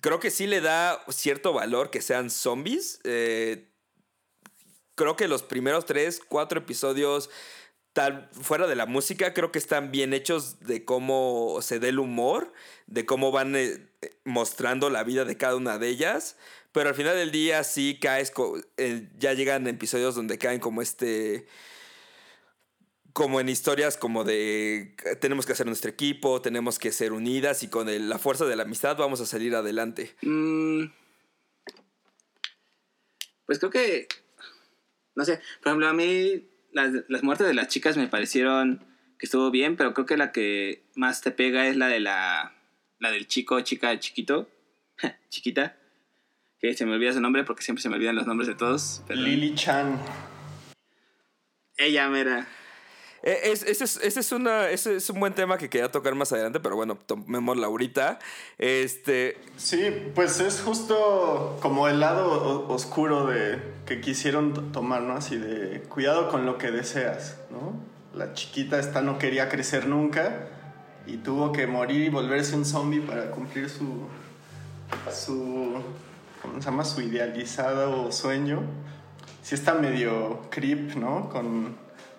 Creo 0.00 0.18
que 0.18 0.30
sí 0.30 0.46
le 0.46 0.60
da 0.60 1.04
cierto 1.08 1.52
valor 1.52 1.90
que 1.90 2.02
sean 2.02 2.30
zombies. 2.30 3.00
Eh, 3.04 3.68
creo 4.94 5.16
que 5.16 5.28
los 5.28 5.42
primeros 5.42 5.86
tres, 5.86 6.20
cuatro 6.26 6.58
episodios 6.58 7.30
fuera 8.32 8.66
de 8.66 8.76
la 8.76 8.86
música, 8.86 9.34
creo 9.34 9.50
que 9.50 9.58
están 9.58 9.90
bien 9.90 10.12
hechos 10.12 10.60
de 10.60 10.84
cómo 10.84 11.58
se 11.62 11.80
dé 11.80 11.88
el 11.88 11.98
humor, 11.98 12.52
de 12.86 13.04
cómo 13.04 13.32
van 13.32 13.56
eh, 13.56 13.88
mostrando 14.24 14.88
la 14.90 15.02
vida 15.02 15.24
de 15.24 15.36
cada 15.36 15.56
una 15.56 15.78
de 15.78 15.88
ellas. 15.88 16.36
Pero 16.72 16.90
al 16.90 16.94
final 16.94 17.16
del 17.16 17.32
día 17.32 17.64
sí 17.64 17.98
caes, 18.00 18.32
eh, 18.76 19.08
ya 19.18 19.32
llegan 19.32 19.66
episodios 19.66 20.14
donde 20.14 20.38
caen 20.38 20.60
como 20.60 20.82
este 20.82 21.46
como 23.12 23.40
en 23.40 23.48
historias 23.48 23.96
como 23.96 24.22
de 24.22 24.94
tenemos 25.20 25.44
que 25.44 25.52
hacer 25.52 25.66
nuestro 25.66 25.90
equipo, 25.90 26.40
tenemos 26.40 26.78
que 26.78 26.92
ser 26.92 27.12
unidas 27.12 27.64
y 27.64 27.68
con 27.68 27.88
la 28.08 28.18
fuerza 28.18 28.44
de 28.44 28.54
la 28.54 28.62
amistad 28.62 28.96
vamos 28.96 29.20
a 29.20 29.26
salir 29.26 29.56
adelante. 29.56 30.14
Mm. 30.22 30.84
Pues 33.44 33.58
creo 33.58 33.70
que, 33.72 34.06
no 35.16 35.24
sé, 35.24 35.40
por 35.60 35.68
ejemplo, 35.68 35.88
a 35.88 35.94
mí 35.94 36.48
las, 37.08 37.22
muertes 37.22 37.46
de 37.46 37.54
las 37.54 37.68
chicas 37.68 37.96
me 37.96 38.08
parecieron 38.08 38.84
que 39.18 39.26
estuvo 39.26 39.50
bien, 39.50 39.76
pero 39.76 39.94
creo 39.94 40.06
que 40.06 40.16
la 40.16 40.32
que 40.32 40.84
más 40.94 41.20
te 41.20 41.30
pega 41.30 41.66
es 41.66 41.76
la 41.76 41.88
de 41.88 42.00
la, 42.00 42.54
la 42.98 43.10
del 43.10 43.26
chico, 43.26 43.60
chica, 43.60 43.98
chiquito, 43.98 44.48
chiquita, 45.28 45.76
que 46.60 46.74
se 46.74 46.86
me 46.86 46.92
olvida 46.92 47.12
su 47.12 47.20
nombre 47.20 47.44
porque 47.44 47.62
siempre 47.62 47.82
se 47.82 47.88
me 47.88 47.96
olvidan 47.96 48.16
los 48.16 48.26
nombres 48.26 48.48
de 48.48 48.54
todos. 48.54 49.02
Pero 49.06 49.20
Lily 49.20 49.54
Chan. 49.54 49.98
ella 51.76 52.08
mera. 52.08 52.46
Eh, 53.30 53.50
es- 53.52 53.62
ese, 53.62 53.84
es, 53.84 53.96
ese 53.98 54.20
es 54.20 54.32
una, 54.32 54.70
ese 54.70 54.96
es 54.96 55.10
un 55.10 55.20
buen 55.20 55.34
tema 55.34 55.58
que 55.58 55.68
quería 55.68 55.90
tocar 55.90 56.14
más 56.14 56.32
adelante, 56.32 56.60
pero 56.60 56.76
bueno, 56.76 56.96
tomémoslo 57.06 57.66
ahorita. 57.66 58.18
Este, 58.56 59.36
Sí, 59.58 59.90
pues 60.14 60.40
es 60.40 60.60
justo 60.62 61.58
como 61.60 61.88
el 61.88 62.00
lado 62.00 62.66
oscuro 62.68 63.26
de 63.26 63.58
que 63.86 64.00
quisieron 64.00 64.54
to- 64.54 64.62
tomar, 64.72 65.02
¿no? 65.02 65.12
Así 65.14 65.36
de 65.36 65.80
cuidado 65.82 66.30
con 66.30 66.46
lo 66.46 66.56
que 66.56 66.70
deseas, 66.70 67.36
¿no? 67.50 67.74
La 68.18 68.32
chiquita 68.32 68.78
esta 68.78 69.02
no 69.02 69.18
quería 69.18 69.48
crecer 69.50 69.86
nunca 69.86 70.48
y 71.06 71.18
tuvo 71.18 71.52
que 71.52 71.66
morir 71.66 72.02
y 72.02 72.08
volverse 72.08 72.56
un 72.56 72.64
zombie 72.64 73.00
para 73.00 73.30
cumplir 73.30 73.68
su 73.68 74.06
su 75.12 75.74
¿cómo 76.42 76.54
se 76.60 76.64
llama? 76.70 76.84
su 76.84 77.02
idealizado 77.02 78.10
sueño. 78.12 78.62
Sí 79.42 79.54
está 79.54 79.74
medio 79.74 80.40
creep, 80.50 80.94
¿no? 80.96 81.28
Con 81.30 81.76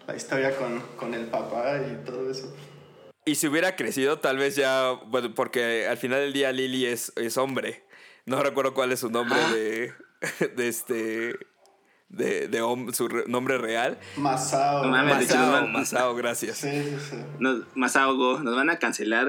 la 0.09 0.15
historia 0.17 0.55
con, 0.57 0.79
con 0.97 1.13
el 1.13 1.25
papá 1.27 1.77
y 1.77 2.03
todo 2.05 2.29
eso. 2.31 2.53
y 3.25 3.35
si 3.35 3.47
hubiera 3.47 3.75
crecido, 3.75 4.19
tal 4.19 4.37
vez 4.37 4.55
ya, 4.55 4.91
bueno, 5.07 5.33
porque 5.35 5.87
al 5.87 5.97
final 5.97 6.19
del 6.21 6.33
día 6.33 6.51
Lily 6.51 6.85
es, 6.87 7.13
es 7.15 7.37
hombre. 7.37 7.83
No 8.25 8.41
recuerdo 8.41 8.73
cuál 8.73 8.91
es 8.91 8.99
su 9.01 9.09
nombre 9.09 9.37
Ah. 9.39 9.53
de, 9.53 9.93
de 10.55 10.67
este, 10.67 11.37
de, 12.09 12.47
de 12.47 12.59
su 12.93 13.07
re- 13.07 13.25
nombre 13.27 13.57
real. 13.59 13.99
Masao. 14.17 14.83
No 14.83 14.89
mames, 14.89 15.27
Masao, 15.27 15.51
van- 15.51 15.71
Masao, 15.71 16.15
gracias. 16.15 16.57
Sí, 16.57 16.69
sí, 16.71 16.97
sí. 17.11 17.15
Nos, 17.39 17.65
más 17.75 17.95
ahogo, 17.95 18.39
nos 18.39 18.55
van 18.55 18.69
a 18.71 18.79
cancelar 18.79 19.27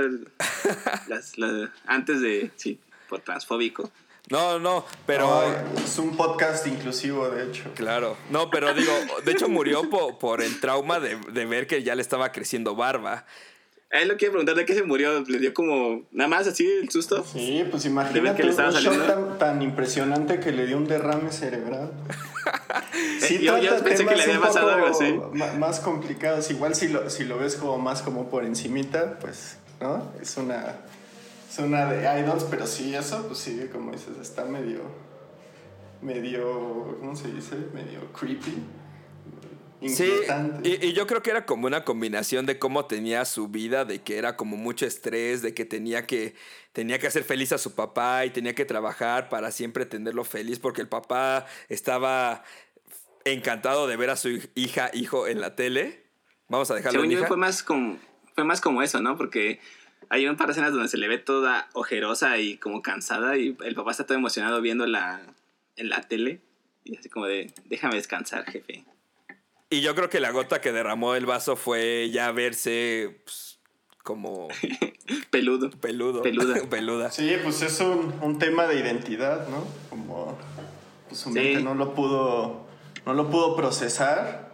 las, 1.08 1.37
las- 1.38 1.70
antes 1.87 2.20
de, 2.22 2.50
sí, 2.56 2.80
por 3.08 3.20
transfóbico. 3.20 3.90
No, 4.30 4.58
no, 4.60 4.84
pero... 5.06 5.26
No, 5.26 5.80
es 5.84 5.99
un 5.99 6.16
podcast 6.16 6.66
inclusivo, 6.66 7.28
de 7.28 7.46
hecho. 7.49 7.64
Claro, 7.75 8.16
no, 8.30 8.49
pero 8.50 8.72
digo, 8.75 8.92
de 9.25 9.32
hecho 9.32 9.49
murió 9.49 9.90
po- 9.90 10.18
por 10.18 10.40
el 10.40 10.60
trauma 10.60 11.00
de, 11.00 11.16
de 11.32 11.46
ver 11.46 11.66
que 11.66 11.82
ya 11.82 11.94
le 11.96 12.02
estaba 12.02 12.30
creciendo 12.32 12.75
barba. 12.76 13.26
A 13.92 13.99
él 13.99 14.06
lo 14.06 14.16
quiero 14.16 14.34
preguntar 14.34 14.54
de 14.54 14.64
qué 14.64 14.75
se 14.75 14.84
murió, 14.84 15.25
le 15.26 15.38
dio 15.40 15.52
como 15.52 16.02
nada 16.12 16.28
más 16.28 16.46
así 16.46 16.64
el 16.64 16.88
susto. 16.90 17.25
Sí, 17.25 17.64
pues 17.68 17.82
De 17.82 17.88
ver 17.88 17.92
imagínate 18.06 18.37
que 18.37 18.42
le 18.44 18.50
estaba 18.50 18.68
un 18.68 18.75
shock 18.76 18.84
saliendo. 18.94 19.14
tan, 19.14 19.38
tan 19.38 19.62
impresionante 19.62 20.38
que 20.38 20.52
le 20.52 20.64
dio 20.66 20.76
un 20.76 20.87
derrame 20.87 21.32
cerebral. 21.32 21.90
Eh, 23.22 23.38
yo- 23.42 23.58
yo 23.58 23.68
trata 23.68 23.84
pensé 23.84 24.06
que 24.06 24.16
le 24.16 24.22
había 24.22 24.40
pasado 24.40 24.70
algo 24.70 24.87
así. 24.87 25.18
Más 25.58 25.80
complicados. 25.80 26.50
Igual 26.50 26.75
si 26.75 26.88
lo, 26.88 27.08
si 27.10 27.25
lo 27.25 27.38
ves 27.38 27.56
como 27.56 27.78
más 27.78 28.02
como 28.02 28.28
por 28.30 28.44
encimita, 28.44 29.18
pues, 29.20 29.56
¿no? 29.80 30.10
Es 30.20 30.37
una, 30.37 30.76
es 31.50 31.59
una 31.59 31.90
de 31.92 32.21
idols, 32.21 32.45
pero 32.45 32.66
sí, 32.66 32.95
eso, 32.95 33.26
pues 33.26 33.40
sí, 33.40 33.69
como 33.73 33.90
dices, 33.92 34.16
está 34.21 34.45
medio, 34.45 34.83
medio, 36.02 36.97
¿cómo 37.00 37.16
se 37.16 37.28
dice? 37.33 37.57
Medio 37.75 38.12
creepy. 38.12 38.62
Sí, 39.87 40.04
Inquietante. 40.04 40.69
y, 40.69 40.87
y 40.88 40.92
yo 40.92 41.07
creo 41.07 41.23
que 41.23 41.30
era 41.30 41.47
como 41.47 41.66
una 41.66 41.85
combinación 41.85 42.45
de 42.45 42.59
cómo 42.59 42.85
tenía 42.85 43.25
su 43.25 43.49
vida, 43.49 43.87
de 43.87 44.02
que 44.02 44.19
era 44.19 44.37
como 44.37 44.57
mucho 44.59 44.85
estrés, 44.85 45.40
de 45.40 45.54
que 45.54 45.64
tenía 45.64 46.07
que 46.07 46.35
tenía 46.73 46.99
que 46.99 47.07
hacer 47.07 47.25
feliz 47.25 47.52
a 47.52 47.59
su 47.59 47.75
papá 47.75 48.26
y 48.26 48.30
tenía 48.30 48.54
que 48.54 48.66
trabajar 48.66 49.30
para 49.30 49.50
siempre 49.50 49.87
tenerlo 49.87 50.25
feliz 50.25 50.59
porque 50.59 50.83
el 50.83 50.88
papá 50.88 51.47
estaba 51.71 52.45
encantado 53.25 53.87
de 53.87 53.97
ver 53.97 54.11
a 54.11 54.16
su 54.16 54.28
hij- 54.28 54.50
hija, 54.54 54.90
hijo 54.92 55.26
en 55.26 55.40
la 55.40 55.57
tele. 55.57 56.04
Vamos 56.49 56.71
a 56.71 56.75
dejarlo 56.75 56.99
Según 57.00 57.07
en 57.07 57.12
yo 57.12 57.19
hija. 57.21 57.28
fue 57.28 57.37
más 57.38 57.62
como 57.62 57.99
fue 58.35 58.45
más 58.45 58.61
como 58.61 58.83
eso, 58.83 59.00
¿no? 59.00 59.16
Porque 59.16 59.61
hay 60.10 60.26
un 60.26 60.36
par 60.36 60.48
de 60.48 60.52
escenas 60.52 60.72
donde 60.72 60.88
se 60.88 60.98
le 60.98 61.08
ve 61.08 61.18
toda 61.18 61.68
ojerosa 61.72 62.36
y 62.38 62.56
como 62.58 62.82
cansada 62.82 63.36
y 63.38 63.56
el 63.64 63.74
papá 63.74 63.92
está 63.92 64.04
todo 64.04 64.18
emocionado 64.18 64.60
viéndola 64.60 65.22
en 65.76 65.88
la 65.88 66.02
tele 66.02 66.40
y 66.84 66.96
así 66.96 67.08
como 67.08 67.26
de 67.26 67.52
déjame 67.66 67.94
descansar, 67.96 68.44
jefe. 68.44 68.84
Y 69.70 69.80
yo 69.82 69.94
creo 69.94 70.10
que 70.10 70.18
la 70.20 70.30
gota 70.32 70.60
que 70.60 70.72
derramó 70.72 71.14
el 71.14 71.26
vaso 71.26 71.54
fue 71.56 72.10
ya 72.10 72.32
verse 72.32 73.20
pues, 73.24 73.60
como 74.02 74.48
Peludo. 75.30 75.70
peludo. 75.70 76.22
Peluda. 76.22 76.60
Peluda. 76.70 77.10
Sí, 77.12 77.32
pues 77.42 77.62
es 77.62 77.80
un, 77.80 78.12
un 78.20 78.38
tema 78.38 78.66
de 78.66 78.80
identidad, 78.80 79.46
¿no? 79.48 79.64
Como 79.88 80.36
pues, 81.08 81.20
su 81.20 81.28
Sí. 81.28 81.34
mente 81.38 81.62
no 81.62 81.74
lo 81.74 81.94
pudo 81.94 82.66
no 83.06 83.14
lo 83.14 83.30
pudo 83.30 83.56
procesar 83.56 84.50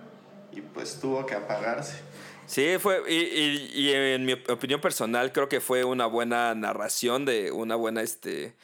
y 0.52 0.60
pues 0.60 1.00
tuvo 1.00 1.25
que 1.26 1.34
apagarse. 1.34 2.00
Sí, 2.47 2.76
fue, 2.79 3.03
y, 3.09 3.15
y- 3.17 3.71
y 3.75 3.93
en 3.93 4.25
mi 4.25 4.33
opinión 4.35 4.81
personal, 4.81 5.33
creo 5.33 5.49
que 5.49 5.61
fue 5.61 5.85
una 5.85 6.07
buena 6.07 6.55
narración 6.55 7.25
de 7.25 7.50
una 7.50 7.75
buena, 7.75 8.03
este, 8.03 8.55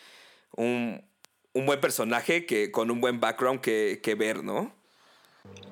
un, 0.52 1.02
un 1.52 1.66
buen 1.66 1.80
personaje 1.80 2.46
que 2.46 2.70
con 2.70 2.90
un 2.90 3.00
buen 3.00 3.20
background 3.20 3.60
que, 3.60 4.00
que 4.02 4.14
ver, 4.14 4.44
¿no? 4.44 4.72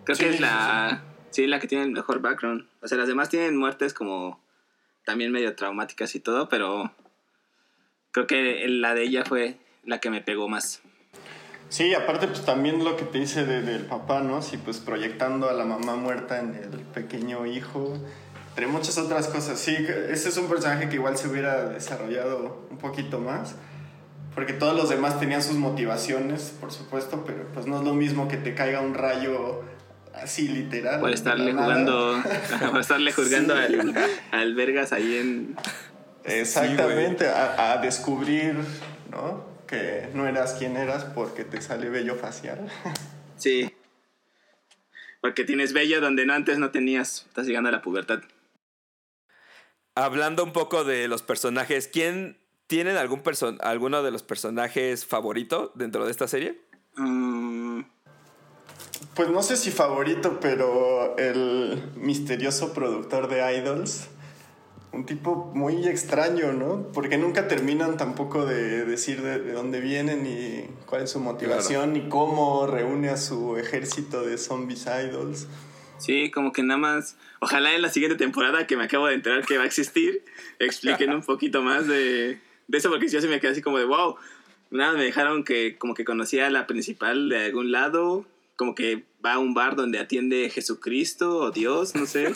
Creo 0.04 0.16
Sí, 0.16 0.22
que 0.24 0.28
es 0.30 0.36
sí, 0.36 0.42
la 0.42 1.04
sí, 1.30 1.46
la 1.46 1.60
que 1.60 1.68
tiene 1.68 1.84
el 1.84 1.90
mejor 1.92 2.20
background. 2.20 2.66
O 2.82 2.88
sea, 2.88 2.98
las 2.98 3.06
demás 3.06 3.28
tienen 3.28 3.56
muertes 3.56 3.94
como 3.94 4.40
también 5.04 5.30
medio 5.30 5.54
traumáticas 5.54 6.14
y 6.16 6.20
todo, 6.20 6.48
pero 6.48 6.92
creo 8.10 8.26
que 8.26 8.66
la 8.68 8.94
de 8.94 9.02
ella 9.04 9.24
fue 9.24 9.56
la 9.84 9.98
que 10.00 10.10
me 10.10 10.20
pegó 10.20 10.48
más. 10.48 10.82
Sí, 11.70 11.94
aparte 11.94 12.26
pues 12.26 12.44
también 12.44 12.84
lo 12.84 12.96
que 12.96 13.04
te 13.04 13.18
dice 13.18 13.46
de- 13.46 13.62
del 13.62 13.86
papá, 13.86 14.20
¿no? 14.20 14.42
Sí, 14.42 14.58
pues 14.58 14.78
proyectando 14.78 15.48
a 15.48 15.52
la 15.54 15.64
mamá 15.64 15.94
muerta 15.96 16.38
en 16.40 16.54
el 16.56 16.80
pequeño 16.80 17.46
hijo, 17.46 17.94
entre 18.50 18.66
muchas 18.66 18.98
otras 18.98 19.28
cosas. 19.28 19.58
Sí, 19.58 19.74
ese 20.10 20.28
es 20.28 20.36
un 20.36 20.48
personaje 20.48 20.88
que 20.88 20.96
igual 20.96 21.16
se 21.16 21.28
hubiera 21.28 21.64
desarrollado 21.68 22.66
un 22.70 22.76
poquito 22.78 23.20
más, 23.20 23.54
porque 24.34 24.52
todos 24.52 24.76
los 24.76 24.88
demás 24.90 25.18
tenían 25.20 25.42
sus 25.42 25.54
motivaciones, 25.56 26.52
por 26.60 26.72
supuesto, 26.72 27.24
pero 27.24 27.46
pues 27.54 27.66
no 27.66 27.78
es 27.78 27.84
lo 27.84 27.94
mismo 27.94 28.26
que 28.28 28.36
te 28.36 28.54
caiga 28.54 28.80
un 28.80 28.94
rayo 28.94 29.62
así 30.12 30.48
literal. 30.48 30.98
Por 31.00 31.10
estarle 31.12 31.52
jugando, 31.52 32.20
por 32.72 32.80
estarle 32.80 33.12
juzgando 33.12 33.54
Sí. 33.54 33.62
al, 33.74 33.94
al 34.32 34.54
Vergas 34.56 34.92
ahí 34.92 35.16
en... 35.18 35.56
Exactamente, 36.24 37.28
a, 37.28 37.72
a 37.72 37.76
descubrir, 37.78 38.56
¿no? 39.10 39.49
Que 39.70 40.08
no 40.12 40.26
eras 40.26 40.54
quien 40.54 40.76
eras 40.76 41.04
porque 41.04 41.44
te 41.44 41.62
sale 41.62 41.88
vello 41.88 42.16
facial. 42.16 42.70
Sí. 43.38 43.74
Porque 45.22 45.44
tienes 45.44 45.72
bello 45.72 46.02
donde 46.02 46.30
antes 46.30 46.58
no 46.58 46.70
tenías. 46.70 47.24
Estás 47.26 47.46
llegando 47.46 47.70
a 47.70 47.72
la 47.72 47.80
pubertad. 47.80 48.20
Hablando 49.94 50.44
un 50.44 50.52
poco 50.52 50.84
de 50.84 51.08
los 51.08 51.22
personajes, 51.22 51.88
¿quién 51.88 52.36
tienen 52.66 52.98
algún 52.98 53.22
person 53.22 53.56
alguno 53.62 54.02
de 54.02 54.10
los 54.10 54.22
personajes 54.22 55.06
favorito 55.06 55.72
dentro 55.74 56.04
de 56.04 56.10
esta 56.10 56.28
serie? 56.28 56.60
Mm, 56.96 57.80
Pues 59.14 59.30
no 59.30 59.42
sé 59.42 59.56
si 59.56 59.70
favorito, 59.70 60.38
pero 60.38 61.16
el 61.16 61.82
misterioso 61.96 62.74
productor 62.74 63.28
de 63.28 63.56
Idols. 63.56 64.08
Un 64.92 65.06
tipo 65.06 65.52
muy 65.54 65.86
extraño, 65.86 66.52
¿no? 66.52 66.88
Porque 66.92 67.16
nunca 67.16 67.46
terminan 67.46 67.96
tampoco 67.96 68.44
de 68.44 68.84
decir 68.84 69.22
de, 69.22 69.38
de 69.38 69.52
dónde 69.52 69.80
vienen 69.80 70.26
y 70.26 70.68
cuál 70.86 71.02
es 71.04 71.10
su 71.10 71.20
motivación 71.20 71.96
y 71.96 72.08
cómo 72.08 72.66
reúne 72.66 73.08
a 73.08 73.16
su 73.16 73.56
ejército 73.56 74.22
de 74.24 74.36
zombies 74.36 74.86
idols. 74.86 75.46
sí, 75.98 76.30
como 76.30 76.52
que 76.52 76.62
nada 76.62 76.78
más... 76.78 77.16
Ojalá 77.40 77.74
en 77.74 77.82
la 77.82 77.88
siguiente 77.88 78.18
temporada 78.18 78.66
que 78.66 78.76
me 78.76 78.84
acabo 78.84 79.06
de 79.06 79.14
enterar 79.14 79.46
que 79.46 79.56
va 79.56 79.62
a 79.62 79.66
existir, 79.66 80.24
expliquen 80.58 81.10
un 81.12 81.22
poquito 81.22 81.62
más 81.62 81.86
de, 81.86 82.38
de 82.68 82.78
eso, 82.78 82.90
porque 82.90 83.08
yo 83.08 83.20
se 83.20 83.28
me 83.28 83.40
quedé 83.40 83.52
así 83.52 83.62
como 83.62 83.78
de 83.78 83.84
wow. 83.84 84.16
Nada, 84.70 84.92
me 84.92 85.04
dejaron 85.04 85.42
que 85.42 85.78
como 85.78 85.94
que 85.94 86.04
conocía 86.04 86.48
a 86.48 86.50
la 86.50 86.66
principal 86.66 87.28
de 87.28 87.46
algún 87.46 87.72
lado, 87.72 88.26
como 88.56 88.74
que 88.74 89.04
va 89.24 89.34
a 89.34 89.38
un 89.38 89.54
bar 89.54 89.74
donde 89.74 89.98
atiende 89.98 90.50
Jesucristo 90.50 91.38
o 91.38 91.50
Dios, 91.50 91.94
no 91.94 92.06
sé. 92.06 92.34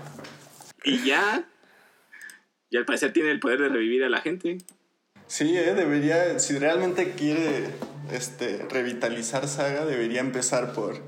y 0.84 1.04
ya. 1.04 1.48
Y 2.70 2.76
al 2.76 2.84
parecer 2.84 3.12
tiene 3.12 3.30
el 3.30 3.40
poder 3.40 3.60
de 3.60 3.68
revivir 3.68 4.04
a 4.04 4.08
la 4.08 4.20
gente. 4.20 4.58
Sí, 5.28 5.56
¿eh? 5.56 5.74
debería, 5.74 6.38
si 6.38 6.58
realmente 6.58 7.12
quiere 7.12 7.68
este, 8.12 8.66
revitalizar 8.70 9.48
Saga, 9.48 9.84
debería 9.84 10.20
empezar 10.20 10.72
por... 10.72 11.00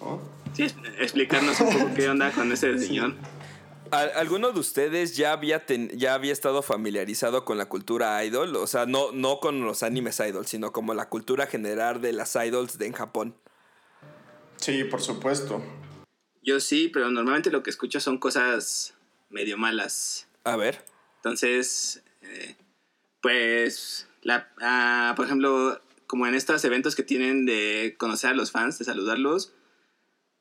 ¿no? 0.00 0.20
Sí, 0.54 0.66
explicarnos 0.98 1.60
un 1.60 1.72
poco 1.72 1.94
qué 1.94 2.08
onda 2.08 2.30
con 2.32 2.50
ese 2.52 2.78
señor. 2.78 3.14
¿Al- 3.90 4.10
¿Alguno 4.16 4.50
de 4.52 4.58
ustedes 4.60 5.16
ya 5.16 5.32
había, 5.32 5.66
ten- 5.66 5.88
ya 5.90 6.14
había 6.14 6.32
estado 6.32 6.62
familiarizado 6.62 7.44
con 7.44 7.58
la 7.58 7.66
cultura 7.66 8.24
idol? 8.24 8.56
O 8.56 8.66
sea, 8.66 8.86
no, 8.86 9.12
no 9.12 9.38
con 9.40 9.64
los 9.64 9.82
animes 9.82 10.18
idol, 10.20 10.46
sino 10.46 10.72
como 10.72 10.94
la 10.94 11.08
cultura 11.08 11.46
general 11.46 12.00
de 12.00 12.12
las 12.12 12.34
idols 12.36 12.78
de 12.78 12.86
en 12.86 12.92
Japón. 12.92 13.34
Sí, 14.56 14.84
por 14.84 15.00
supuesto. 15.00 15.62
Yo 16.42 16.60
sí, 16.60 16.90
pero 16.92 17.10
normalmente 17.10 17.50
lo 17.50 17.62
que 17.62 17.70
escucho 17.70 18.00
son 18.00 18.18
cosas 18.18 18.94
medio 19.30 19.56
malas. 19.58 20.26
A 20.44 20.56
ver. 20.56 20.84
Entonces, 21.16 22.02
eh, 22.22 22.56
pues, 23.20 24.08
la, 24.22 24.52
ah, 24.60 25.14
por 25.16 25.26
ejemplo, 25.26 25.80
como 26.06 26.26
en 26.26 26.34
estos 26.34 26.64
eventos 26.64 26.94
que 26.94 27.02
tienen 27.02 27.46
de 27.46 27.96
conocer 27.98 28.30
a 28.30 28.34
los 28.34 28.52
fans, 28.52 28.78
de 28.78 28.84
saludarlos, 28.84 29.54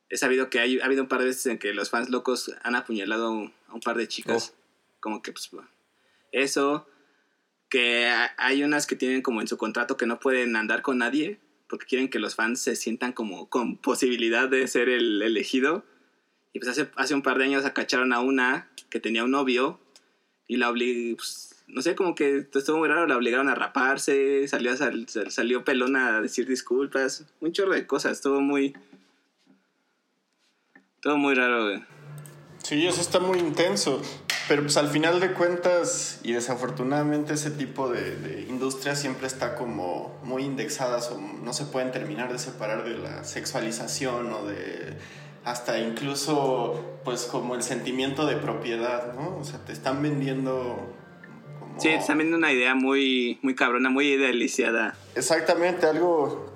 he 0.09 0.17
sabido 0.17 0.49
que 0.49 0.59
hay, 0.59 0.79
ha 0.79 0.85
habido 0.85 1.03
un 1.03 1.09
par 1.09 1.19
de 1.19 1.25
veces 1.25 1.45
en 1.47 1.57
que 1.57 1.73
los 1.73 1.89
fans 1.89 2.09
locos 2.09 2.53
han 2.63 2.75
apuñalado 2.75 3.51
a 3.67 3.73
un 3.73 3.81
par 3.83 3.97
de 3.97 4.07
chicas. 4.07 4.53
Como 4.99 5.21
que, 5.21 5.31
pues, 5.31 5.49
eso. 6.31 6.87
Que 7.69 8.07
hay 8.37 8.63
unas 8.63 8.85
que 8.85 8.95
tienen 8.95 9.23
como 9.23 9.41
en 9.41 9.47
su 9.47 9.57
contrato 9.57 9.97
que 9.97 10.05
no 10.05 10.19
pueden 10.19 10.55
andar 10.55 10.83
con 10.83 10.99
nadie 10.99 11.39
porque 11.73 11.87
quieren 11.87 12.07
que 12.07 12.19
los 12.19 12.35
fans 12.35 12.61
se 12.61 12.75
sientan 12.75 13.13
como 13.13 13.49
con 13.49 13.77
posibilidad 13.77 14.47
de 14.47 14.67
ser 14.67 14.89
el 14.89 15.23
elegido. 15.23 15.83
Y 16.53 16.59
pues 16.59 16.69
hace, 16.69 16.91
hace 16.97 17.15
un 17.15 17.23
par 17.23 17.39
de 17.39 17.45
años 17.45 17.65
acacharon 17.65 18.13
a 18.13 18.19
una 18.19 18.69
que 18.91 18.99
tenía 18.99 19.23
un 19.23 19.31
novio 19.31 19.79
y 20.47 20.57
la 20.57 20.69
obligaron, 20.69 21.15
pues, 21.17 21.63
no 21.67 21.81
sé, 21.81 21.95
como 21.95 22.15
que 22.15 22.47
estuvo 22.53 22.77
muy 22.77 22.89
raro, 22.89 23.07
la 23.07 23.17
obligaron 23.17 23.49
a 23.49 23.55
raparse, 23.55 24.47
salió, 24.47 24.71
salió 25.29 25.63
pelona 25.63 26.17
a 26.17 26.21
decir 26.21 26.47
disculpas, 26.47 27.25
un 27.41 27.51
chorro 27.51 27.73
de 27.73 27.87
cosas, 27.87 28.21
muy... 28.25 28.75
Todo 31.01 31.17
muy 31.17 31.33
raro, 31.35 31.65
güey. 31.65 31.83
Sí, 32.63 32.87
eso 32.87 33.01
está 33.01 33.19
muy 33.19 33.39
intenso. 33.39 34.01
Pero 34.47 34.61
pues 34.61 34.75
al 34.75 34.89
final 34.89 35.21
de 35.21 35.33
cuentas, 35.33 36.19
y 36.23 36.33
desafortunadamente 36.33 37.33
ese 37.33 37.49
tipo 37.49 37.89
de, 37.89 38.15
de 38.17 38.41
industrias 38.41 38.99
siempre 38.99 39.27
está 39.27 39.55
como 39.55 40.19
muy 40.23 40.43
indexadas 40.43 41.11
o 41.11 41.17
no 41.17 41.53
se 41.53 41.65
pueden 41.65 41.91
terminar 41.91 42.31
de 42.31 42.39
separar 42.39 42.83
de 42.83 42.97
la 42.97 43.23
sexualización 43.23 44.31
o 44.33 44.45
de 44.45 44.97
hasta 45.45 45.79
incluso 45.79 46.99
pues 47.03 47.23
como 47.23 47.55
el 47.55 47.63
sentimiento 47.63 48.25
de 48.25 48.37
propiedad, 48.37 49.13
¿no? 49.13 49.37
O 49.37 49.43
sea, 49.43 49.59
te 49.59 49.73
están 49.73 50.01
vendiendo 50.01 50.93
como... 51.59 51.79
Sí, 51.79 51.89
te 51.89 51.95
están 51.95 52.17
vendiendo 52.17 52.37
una 52.37 52.51
idea 52.51 52.75
muy, 52.75 53.39
muy 53.41 53.55
cabrona, 53.55 53.89
muy 53.89 54.07
idealizada. 54.07 54.95
Exactamente, 55.15 55.85
algo 55.85 56.53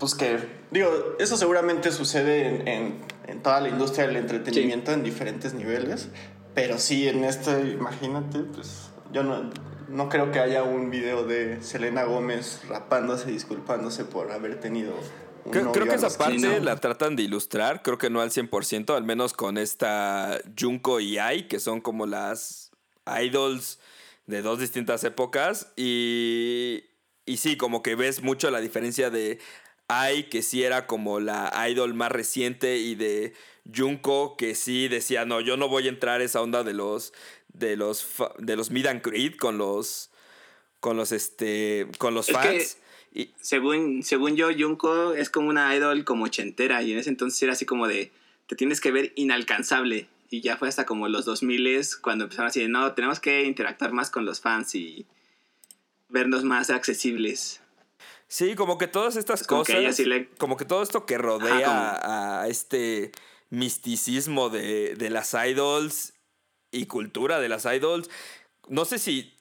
pues 0.00 0.14
que, 0.14 0.38
digo, 0.70 0.90
eso 1.18 1.36
seguramente 1.36 1.92
sucede 1.92 2.48
en, 2.48 2.68
en, 2.68 2.94
en 3.28 3.42
toda 3.42 3.60
la 3.60 3.68
industria 3.68 4.06
del 4.06 4.16
entretenimiento 4.16 4.92
en 4.92 5.04
diferentes 5.04 5.52
niveles, 5.52 6.08
pero 6.54 6.78
sí, 6.78 7.06
en 7.06 7.22
este, 7.22 7.60
imagínate, 7.72 8.40
pues 8.40 8.90
yo 9.12 9.22
no, 9.22 9.50
no 9.88 10.08
creo 10.08 10.32
que 10.32 10.40
haya 10.40 10.62
un 10.62 10.90
video 10.90 11.24
de 11.24 11.62
Selena 11.62 12.04
Gómez 12.04 12.62
rapándose, 12.68 13.30
disculpándose 13.30 14.04
por 14.04 14.32
haber 14.32 14.58
tenido 14.58 14.94
Creo, 15.50 15.72
creo, 15.72 15.86
que 15.86 15.94
esa 15.94 16.16
parte 16.16 16.60
la 16.60 16.76
tratan 16.76 17.16
de 17.16 17.22
ilustrar, 17.22 17.82
creo 17.82 17.98
que 17.98 18.10
no 18.10 18.20
al 18.20 18.30
100%, 18.30 18.94
al 18.94 19.04
menos 19.04 19.32
con 19.32 19.58
esta 19.58 20.40
Junko 20.58 21.00
y 21.00 21.18
Ai, 21.18 21.48
que 21.48 21.60
son 21.60 21.80
como 21.80 22.06
las 22.06 22.70
idols 23.06 23.78
de 24.26 24.42
dos 24.42 24.58
distintas 24.58 25.04
épocas. 25.04 25.72
Y, 25.76 26.84
y 27.26 27.38
sí, 27.38 27.56
como 27.56 27.82
que 27.82 27.94
ves 27.94 28.22
mucho 28.22 28.50
la 28.50 28.60
diferencia 28.60 29.10
de 29.10 29.38
Ai, 29.88 30.28
que 30.28 30.42
sí 30.42 30.62
era 30.62 30.86
como 30.86 31.20
la 31.20 31.52
idol 31.68 31.94
más 31.94 32.12
reciente, 32.12 32.78
y 32.78 32.94
de 32.94 33.34
Junko, 33.74 34.36
que 34.36 34.54
sí 34.54 34.88
decía, 34.88 35.24
no, 35.24 35.40
yo 35.40 35.56
no 35.56 35.68
voy 35.68 35.86
a 35.86 35.90
entrar 35.90 36.20
a 36.20 36.24
esa 36.24 36.40
onda 36.40 36.62
de 36.62 36.74
los, 36.74 37.12
de 37.48 37.76
los, 37.76 38.06
de 38.38 38.56
los 38.56 38.70
Mid 38.70 38.86
and 38.86 39.02
Creed 39.02 39.36
con 39.36 39.58
los, 39.58 40.10
con 40.78 40.96
los, 40.96 41.12
este, 41.12 41.88
con 41.98 42.14
los 42.14 42.30
fans. 42.30 42.78
Y 43.12 43.30
según, 43.40 44.02
según 44.02 44.36
yo, 44.36 44.48
Junko 44.56 45.14
es 45.14 45.30
como 45.30 45.48
una 45.48 45.74
idol 45.74 46.04
como 46.04 46.24
ochentera 46.24 46.82
y 46.82 46.92
en 46.92 46.98
ese 46.98 47.10
entonces 47.10 47.42
era 47.42 47.52
así 47.52 47.66
como 47.66 47.88
de, 47.88 48.12
te 48.46 48.56
tienes 48.56 48.80
que 48.80 48.92
ver 48.92 49.12
inalcanzable. 49.16 50.08
Y 50.30 50.42
ya 50.42 50.56
fue 50.56 50.68
hasta 50.68 50.86
como 50.86 51.08
los 51.08 51.24
2000 51.24 51.80
cuando 52.02 52.24
empezaron 52.24 52.48
así 52.48 52.60
de, 52.60 52.68
no, 52.68 52.92
tenemos 52.94 53.18
que 53.18 53.44
interactuar 53.44 53.92
más 53.92 54.10
con 54.10 54.24
los 54.24 54.40
fans 54.40 54.74
y 54.76 55.06
vernos 56.08 56.44
más 56.44 56.70
accesibles. 56.70 57.60
Sí, 58.28 58.54
como 58.54 58.78
que 58.78 58.86
todas 58.86 59.16
estas 59.16 59.44
cosas, 59.44 60.00
como 60.38 60.56
que 60.56 60.64
todo 60.64 60.84
esto 60.84 61.04
que 61.04 61.18
rodea 61.18 62.42
a 62.42 62.46
este 62.46 63.10
misticismo 63.50 64.50
de, 64.50 64.94
de 64.94 65.10
las 65.10 65.34
idols 65.34 66.12
y 66.70 66.86
cultura 66.86 67.40
de 67.40 67.48
las 67.48 67.64
idols, 67.64 68.08
no 68.68 68.84
sé 68.84 69.00
si 69.00 69.34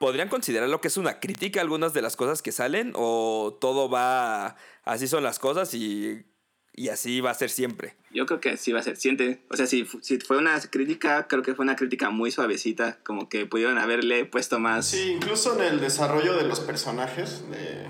¿Podrían 0.00 0.30
considerar 0.30 0.70
lo 0.70 0.80
que 0.80 0.88
es 0.88 0.96
una 0.96 1.20
crítica 1.20 1.60
a 1.60 1.62
algunas 1.62 1.92
de 1.92 2.00
las 2.00 2.16
cosas 2.16 2.40
que 2.40 2.52
salen? 2.52 2.94
¿O 2.96 3.58
todo 3.60 3.90
va, 3.90 4.56
así 4.82 5.06
son 5.06 5.22
las 5.22 5.38
cosas 5.38 5.74
y, 5.74 6.24
y 6.72 6.88
así 6.88 7.20
va 7.20 7.32
a 7.32 7.34
ser 7.34 7.50
siempre? 7.50 7.96
Yo 8.10 8.24
creo 8.24 8.40
que 8.40 8.48
así 8.48 8.72
va 8.72 8.80
a 8.80 8.82
ser 8.82 8.96
siempre. 8.96 9.44
O 9.50 9.58
sea, 9.58 9.66
si, 9.66 9.86
si 10.00 10.18
fue 10.18 10.38
una 10.38 10.58
crítica, 10.58 11.28
creo 11.28 11.42
que 11.42 11.54
fue 11.54 11.66
una 11.66 11.76
crítica 11.76 12.08
muy 12.08 12.30
suavecita, 12.30 12.98
como 13.04 13.28
que 13.28 13.44
pudieron 13.44 13.76
haberle 13.76 14.24
puesto 14.24 14.58
más... 14.58 14.86
Sí, 14.86 15.12
incluso 15.16 15.60
en 15.60 15.66
el 15.66 15.80
desarrollo 15.80 16.34
de 16.34 16.44
los 16.44 16.60
personajes, 16.60 17.44
de, 17.50 17.86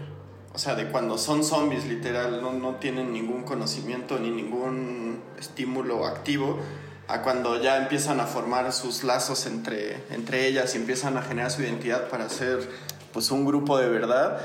o 0.53 0.59
sea, 0.59 0.75
de 0.75 0.89
cuando 0.89 1.17
son 1.17 1.45
zombies, 1.45 1.87
literal, 1.87 2.43
no, 2.43 2.53
no 2.53 2.75
tienen 2.81 3.13
ningún 3.13 3.45
conocimiento 3.45 4.19
ni 4.19 4.31
ningún 4.31 5.23
estímulo 5.39 6.05
activo 6.07 6.61
a 7.11 7.23
cuando 7.23 7.61
ya 7.61 7.77
empiezan 7.79 8.21
a 8.21 8.27
formar 8.27 8.73
sus 8.73 9.03
lazos 9.03 9.47
entre, 9.47 9.97
entre 10.11 10.47
ellas 10.47 10.75
y 10.75 10.79
empiezan 10.79 11.17
a 11.17 11.23
generar 11.23 11.51
su 11.51 11.63
identidad 11.63 12.09
para 12.09 12.29
ser 12.29 12.69
pues 13.13 13.33
un 13.33 13.45
grupo 13.45 13.79
de 13.79 13.89
verdad, 13.89 14.41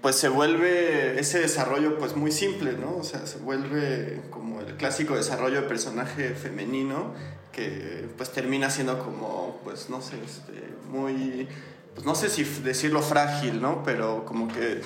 pues 0.00 0.16
se 0.16 0.30
vuelve 0.30 1.20
ese 1.20 1.40
desarrollo 1.40 1.98
pues 1.98 2.16
muy 2.16 2.32
simple, 2.32 2.72
¿no? 2.72 2.96
O 2.96 3.04
sea, 3.04 3.26
se 3.26 3.38
vuelve 3.38 4.22
como 4.30 4.62
el 4.62 4.76
clásico 4.76 5.14
desarrollo 5.14 5.60
de 5.60 5.68
personaje 5.68 6.30
femenino 6.30 7.12
que 7.52 8.08
pues 8.16 8.30
termina 8.30 8.70
siendo 8.70 8.98
como 8.98 9.60
pues 9.62 9.90
no 9.90 10.00
sé, 10.00 10.16
este, 10.24 10.52
muy 10.90 11.48
pues 11.94 12.06
no 12.06 12.14
sé 12.14 12.30
si 12.30 12.44
decirlo 12.44 13.02
frágil, 13.02 13.60
¿no? 13.60 13.82
Pero 13.84 14.24
como 14.24 14.48
que 14.48 14.80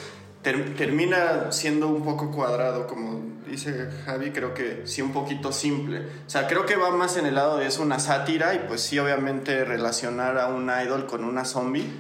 termina 0.44 1.50
siendo 1.50 1.88
un 1.88 2.04
poco 2.04 2.30
cuadrado, 2.30 2.86
como 2.86 3.22
dice 3.48 3.88
Javi, 4.04 4.30
creo 4.30 4.54
que 4.54 4.82
sí 4.84 5.02
un 5.02 5.12
poquito 5.12 5.52
simple. 5.52 6.00
O 6.26 6.30
sea, 6.30 6.46
creo 6.46 6.66
que 6.66 6.76
va 6.76 6.90
más 6.90 7.16
en 7.16 7.26
el 7.26 7.34
lado 7.34 7.58
de 7.58 7.66
es 7.66 7.78
una 7.78 7.98
sátira 7.98 8.54
y 8.54 8.60
pues 8.66 8.82
sí 8.82 8.98
obviamente 8.98 9.64
relacionar 9.64 10.38
a 10.38 10.48
un 10.48 10.70
idol 10.70 11.06
con 11.06 11.24
una 11.24 11.44
zombie, 11.44 11.90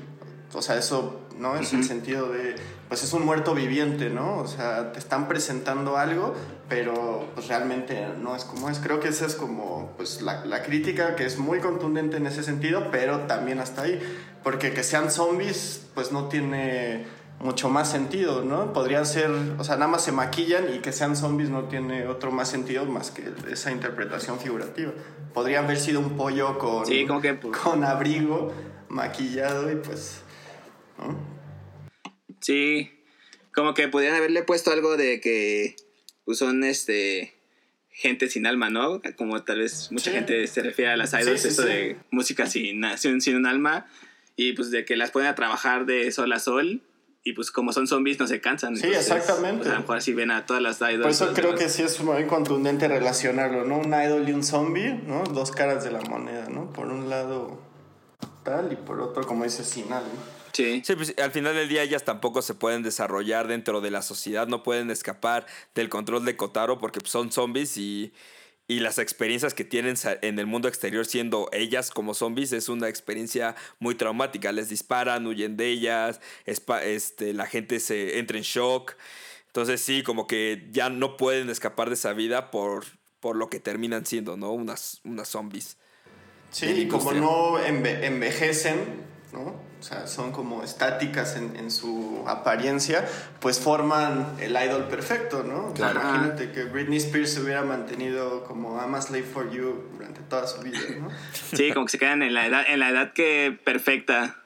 o 0.52 0.62
sea, 0.62 0.76
eso 0.76 1.20
no 1.38 1.56
es 1.56 1.72
el 1.72 1.82
sentido 1.82 2.30
de 2.30 2.54
pues 2.88 3.02
es 3.02 3.12
un 3.12 3.24
muerto 3.24 3.54
viviente, 3.54 4.10
¿no? 4.10 4.38
O 4.38 4.46
sea, 4.46 4.92
te 4.92 4.98
están 4.98 5.26
presentando 5.26 5.96
algo, 5.96 6.34
pero 6.68 7.28
pues 7.34 7.48
realmente 7.48 8.06
no 8.20 8.36
es 8.36 8.44
como 8.44 8.68
es. 8.68 8.78
Creo 8.78 9.00
que 9.00 9.08
esa 9.08 9.26
es 9.26 9.34
como 9.34 9.92
pues 9.96 10.22
la, 10.22 10.44
la 10.44 10.62
crítica 10.62 11.16
que 11.16 11.24
es 11.24 11.38
muy 11.38 11.58
contundente 11.60 12.18
en 12.18 12.26
ese 12.26 12.42
sentido, 12.42 12.90
pero 12.92 13.20
también 13.20 13.58
hasta 13.58 13.82
ahí, 13.82 14.00
porque 14.44 14.72
que 14.72 14.84
sean 14.84 15.10
zombies 15.10 15.86
pues 15.94 16.12
no 16.12 16.28
tiene 16.28 17.06
mucho 17.40 17.68
más 17.68 17.90
sentido, 17.90 18.44
¿no? 18.44 18.72
Podrían 18.72 19.04
ser, 19.04 19.30
o 19.58 19.64
sea, 19.64 19.76
nada 19.76 19.88
más 19.88 20.04
se 20.04 20.12
maquillan 20.12 20.74
y 20.74 20.78
que 20.78 20.92
sean 20.92 21.16
zombies 21.16 21.50
no 21.50 21.64
tiene 21.64 22.06
otro 22.06 22.30
más 22.30 22.48
sentido 22.48 22.86
más 22.86 23.10
que 23.10 23.24
esa 23.50 23.70
interpretación 23.70 24.40
figurativa. 24.40 24.92
Podrían 25.32 25.64
haber 25.64 25.78
sido 25.78 26.00
un 26.00 26.16
pollo 26.16 26.58
con, 26.58 26.84
pues, 26.84 27.56
con 27.58 27.84
abrigo, 27.84 28.52
maquillado 28.88 29.70
y 29.70 29.76
pues, 29.76 30.22
¿no? 30.98 31.34
Sí, 32.40 32.90
como 33.54 33.74
que 33.74 33.88
podrían 33.88 34.14
haberle 34.14 34.42
puesto 34.42 34.70
algo 34.70 34.96
de 34.96 35.20
que 35.20 35.76
pues, 36.24 36.38
son 36.38 36.64
este 36.64 37.34
gente 37.90 38.28
sin 38.28 38.46
alma, 38.46 38.70
¿no? 38.70 39.00
Como 39.16 39.42
tal 39.44 39.60
vez 39.60 39.92
mucha 39.92 40.10
gente 40.10 40.46
se 40.46 40.62
refiere 40.62 40.90
a 40.90 40.96
las 40.96 41.12
idols, 41.12 41.44
eso 41.44 41.62
de 41.62 41.96
música 42.10 42.46
sin, 42.46 42.82
sin, 42.96 43.20
sin 43.20 43.36
un 43.36 43.46
alma, 43.46 43.86
y 44.34 44.52
pues 44.52 44.70
de 44.70 44.84
que 44.84 44.96
las 44.96 45.12
pueden 45.12 45.32
trabajar 45.34 45.86
de 45.86 46.10
sol 46.10 46.32
a 46.32 46.40
sol 46.40 46.82
y 47.26 47.32
pues 47.32 47.50
como 47.50 47.72
son 47.72 47.86
zombies 47.86 48.20
no 48.20 48.26
se 48.26 48.42
cansan. 48.42 48.76
Sí, 48.76 48.86
exactamente. 48.86 49.62
Pues, 49.62 49.70
a 49.70 49.74
lo 49.74 49.80
mejor 49.80 50.02
si 50.02 50.12
ven 50.12 50.30
a 50.30 50.44
todas 50.44 50.62
las 50.62 50.78
idols. 50.80 51.00
Por 51.00 51.10
eso 51.10 51.32
creo 51.32 51.54
que 51.54 51.70
sí 51.70 51.82
es 51.82 52.00
muy 52.02 52.26
contundente 52.26 52.86
relacionarlo, 52.86 53.64
¿no? 53.64 53.78
Un 53.78 53.94
idol 53.94 54.28
y 54.28 54.32
un 54.32 54.44
zombie, 54.44 54.92
¿no? 54.92 55.24
Dos 55.24 55.50
caras 55.50 55.82
de 55.82 55.90
la 55.90 56.02
moneda, 56.02 56.48
¿no? 56.50 56.70
Por 56.70 56.88
un 56.88 57.08
lado 57.08 57.58
tal 58.44 58.70
y 58.72 58.76
por 58.76 59.00
otro, 59.00 59.26
como 59.26 59.44
dice, 59.44 59.64
sin 59.64 59.90
algo. 59.90 60.10
Sí. 60.52 60.82
sí 60.84 60.94
pues, 60.94 61.14
al 61.18 61.30
final 61.30 61.54
del 61.54 61.68
día 61.68 61.82
ellas 61.82 62.04
tampoco 62.04 62.42
se 62.42 62.54
pueden 62.54 62.82
desarrollar 62.82 63.48
dentro 63.48 63.80
de 63.80 63.90
la 63.90 64.02
sociedad, 64.02 64.46
no 64.46 64.62
pueden 64.62 64.90
escapar 64.90 65.46
del 65.74 65.88
control 65.88 66.26
de 66.26 66.36
Kotaro 66.36 66.78
porque 66.78 67.00
pues, 67.00 67.10
son 67.10 67.32
zombies 67.32 67.78
y 67.78 68.12
y 68.66 68.80
las 68.80 68.98
experiencias 68.98 69.52
que 69.52 69.64
tienen 69.64 69.94
en 70.22 70.38
el 70.38 70.46
mundo 70.46 70.68
exterior 70.68 71.04
siendo 71.04 71.48
ellas 71.52 71.90
como 71.90 72.14
zombies 72.14 72.52
es 72.52 72.68
una 72.68 72.88
experiencia 72.88 73.56
muy 73.78 73.94
traumática. 73.94 74.52
Les 74.52 74.70
disparan, 74.70 75.26
huyen 75.26 75.56
de 75.56 75.68
ellas, 75.68 76.20
este, 76.46 77.34
la 77.34 77.46
gente 77.46 77.78
se 77.78 78.18
entra 78.18 78.38
en 78.38 78.44
shock. 78.44 78.96
Entonces 79.48 79.80
sí, 79.80 80.02
como 80.02 80.26
que 80.26 80.66
ya 80.70 80.88
no 80.88 81.16
pueden 81.16 81.50
escapar 81.50 81.88
de 81.88 81.94
esa 81.94 82.14
vida 82.14 82.50
por, 82.50 82.84
por 83.20 83.36
lo 83.36 83.50
que 83.50 83.60
terminan 83.60 84.06
siendo, 84.06 84.36
¿no? 84.36 84.52
Unas, 84.52 85.00
unas 85.04 85.28
zombies. 85.28 85.76
Sí, 86.50 86.66
y 86.66 86.88
como 86.88 87.12
no 87.12 87.58
envejecen, 87.58 89.04
¿no? 89.34 89.74
o 89.84 89.86
sea, 89.86 90.06
son 90.06 90.32
como 90.32 90.62
estáticas 90.62 91.36
en, 91.36 91.56
en, 91.56 91.70
su 91.70 92.24
apariencia, 92.26 93.06
pues 93.38 93.60
forman 93.60 94.34
el 94.40 94.52
idol 94.52 94.88
perfecto, 94.88 95.42
¿no? 95.42 95.74
Claro. 95.74 96.00
imagínate 96.00 96.52
que 96.52 96.64
Britney 96.64 96.96
Spears 96.96 97.34
se 97.34 97.42
hubiera 97.42 97.64
mantenido 97.64 98.44
como 98.44 98.78
I'm 98.80 98.94
a 98.94 99.02
slave 99.02 99.24
for 99.24 99.50
you 99.50 99.84
durante 99.92 100.22
toda 100.22 100.46
su 100.46 100.62
vida, 100.62 100.78
¿no? 100.98 101.10
Sí, 101.52 101.70
como 101.72 101.84
que 101.84 101.92
se 101.92 101.98
quedan 101.98 102.22
en 102.22 102.32
la 102.32 102.46
edad, 102.46 102.64
en 102.66 102.80
la 102.80 102.88
edad 102.88 103.12
que 103.12 103.58
perfecta. 103.62 104.36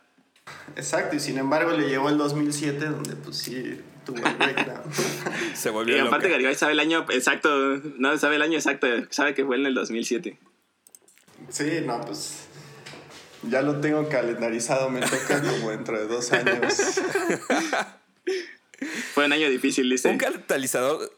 Exacto, 0.75 1.15
y 1.15 1.21
sin 1.21 1.39
embargo 1.39 1.71
le 1.71 1.89
llegó 1.89 2.09
el 2.09 2.19
2007 2.19 2.87
donde 2.87 3.15
pues 3.15 3.37
sí 3.37 3.81
tuvo 4.05 4.17
el 4.27 4.35
breakdown. 4.35 4.83
Se 5.55 5.71
volvió 5.71 5.97
Y 5.97 6.01
aparte 6.01 6.27
loca. 6.27 6.31
Garibay 6.31 6.57
sabe 6.57 6.73
el 6.73 6.81
año 6.81 7.07
exacto, 7.11 7.77
no 7.99 8.19
sabe 8.19 8.37
el 8.37 8.43
año 8.43 8.55
exacto, 8.55 8.89
sabe 9.11 9.35
que 9.35 9.45
fue 9.45 9.55
en 9.55 9.67
el 9.67 9.75
2007. 9.75 10.37
Sí, 11.51 11.83
no, 11.85 12.01
pues 12.01 12.48
ya 13.43 13.63
lo 13.63 13.81
tengo 13.81 14.09
calendarizado, 14.09 14.91
me 14.91 15.01
toca 15.01 15.41
como 15.43 15.71
dentro 15.71 15.99
de 15.99 16.07
dos 16.07 16.33
años. 16.33 16.75
Fue 19.15 19.27
un 19.27 19.33
año 19.33 19.49
difícil, 19.51 19.91
dice. 19.91 20.09
Un 20.09 20.19
catalizador. 20.19 21.11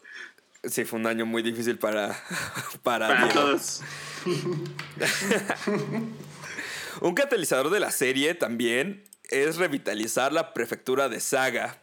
Sí, 0.64 0.84
fue 0.84 0.98
un 0.98 1.06
año 1.06 1.26
muy 1.26 1.42
difícil 1.42 1.78
para. 1.78 2.18
Para, 2.82 3.28
todos. 3.28 3.82
Un 7.00 7.14
catalizador 7.14 7.70
de 7.70 7.80
la 7.80 7.90
serie 7.90 8.34
también 8.34 9.04
es 9.30 9.56
revitalizar 9.56 10.32
la 10.32 10.52
prefectura 10.52 11.08
de 11.08 11.20
Saga. 11.20 11.78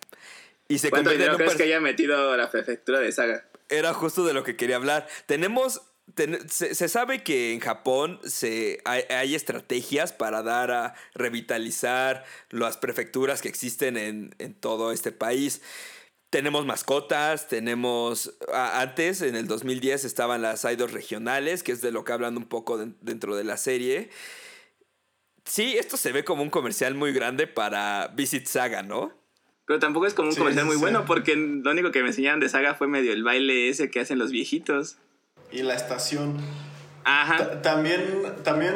Y 0.68 0.78
se 0.80 0.90
¿Cuánto 0.90 1.10
convierte 1.10 1.26
en 1.26 1.32
dinero 1.32 1.38
crees 1.38 1.56
que 1.56 1.64
haya 1.64 1.80
metido 1.80 2.36
la 2.38 2.52
prefectura 2.52 3.00
de 3.00 3.12
Saga? 3.12 3.46
Era 3.70 3.94
justo 3.94 4.26
de 4.26 4.34
lo 4.34 4.44
que 4.44 4.56
quería 4.56 4.76
hablar. 4.76 5.08
Tenemos. 5.26 5.82
Ten- 6.16 6.50
se, 6.50 6.76
se 6.76 6.88
sabe 6.90 7.24
que 7.24 7.54
en 7.54 7.60
Japón 7.60 8.20
se, 8.24 8.80
hay, 8.86 9.04
hay 9.10 9.36
estrategias 9.36 10.14
para 10.14 10.44
dar 10.44 10.72
a 10.72 10.96
revitalizar 11.14 12.24
las 12.50 12.78
prefecturas 12.78 13.42
que 13.42 13.50
existen 13.50 13.98
en, 13.98 14.36
en 14.40 14.54
todo 14.54 14.92
este 14.92 15.12
país. 15.12 15.62
Tenemos 16.30 16.66
mascotas, 16.66 17.48
tenemos... 17.48 18.34
Antes, 18.54 19.22
en 19.22 19.36
el 19.36 19.48
2010, 19.48 20.04
estaban 20.04 20.42
las 20.42 20.66
idols 20.66 20.92
regionales, 20.92 21.64
que 21.64 21.72
es 21.72 21.82
de 21.82 21.92
lo 21.92 22.04
que 22.04 22.12
hablan 22.14 22.36
un 22.38 22.46
poco 22.46 22.78
den- 22.78 22.98
dentro 23.02 23.36
de 23.36 23.46
la 23.46 23.56
serie. 23.58 24.10
Sí, 25.46 25.78
esto 25.78 25.96
se 25.96 26.12
ve 26.12 26.26
como 26.26 26.44
un 26.44 26.50
comercial 26.50 26.96
muy 26.96 27.14
grande 27.14 27.48
para 27.48 28.08
Visit 28.16 28.48
Saga, 28.48 28.84
¿no? 28.84 29.14
Pero 29.66 29.80
tampoco 29.80 30.06
es 30.06 30.14
como 30.14 30.28
un 30.30 30.34
Sí, 30.34 30.40
comercial 30.40 30.66
muy 30.66 30.76
sí. 30.76 30.82
bueno 30.82 31.06
porque 31.06 31.36
lo 31.36 31.72
único 31.72 31.92
que 31.92 32.02
me 32.02 32.10
enseñaron 32.10 32.40
de 32.42 32.50
Saga 32.50 32.76
fue 32.76 32.88
medio 32.88 33.14
el 33.14 33.24
baile 33.24 33.70
ese 33.70 33.90
que 33.90 34.00
hacen 34.02 34.20
los 34.20 34.32
viejitos. 34.32 34.98
Y 35.52 35.62
la 35.64 35.74
estación. 35.76 36.38
Ajá. 37.04 37.38
Ta- 37.38 37.62
También, 37.62 38.02
también, 38.44 38.74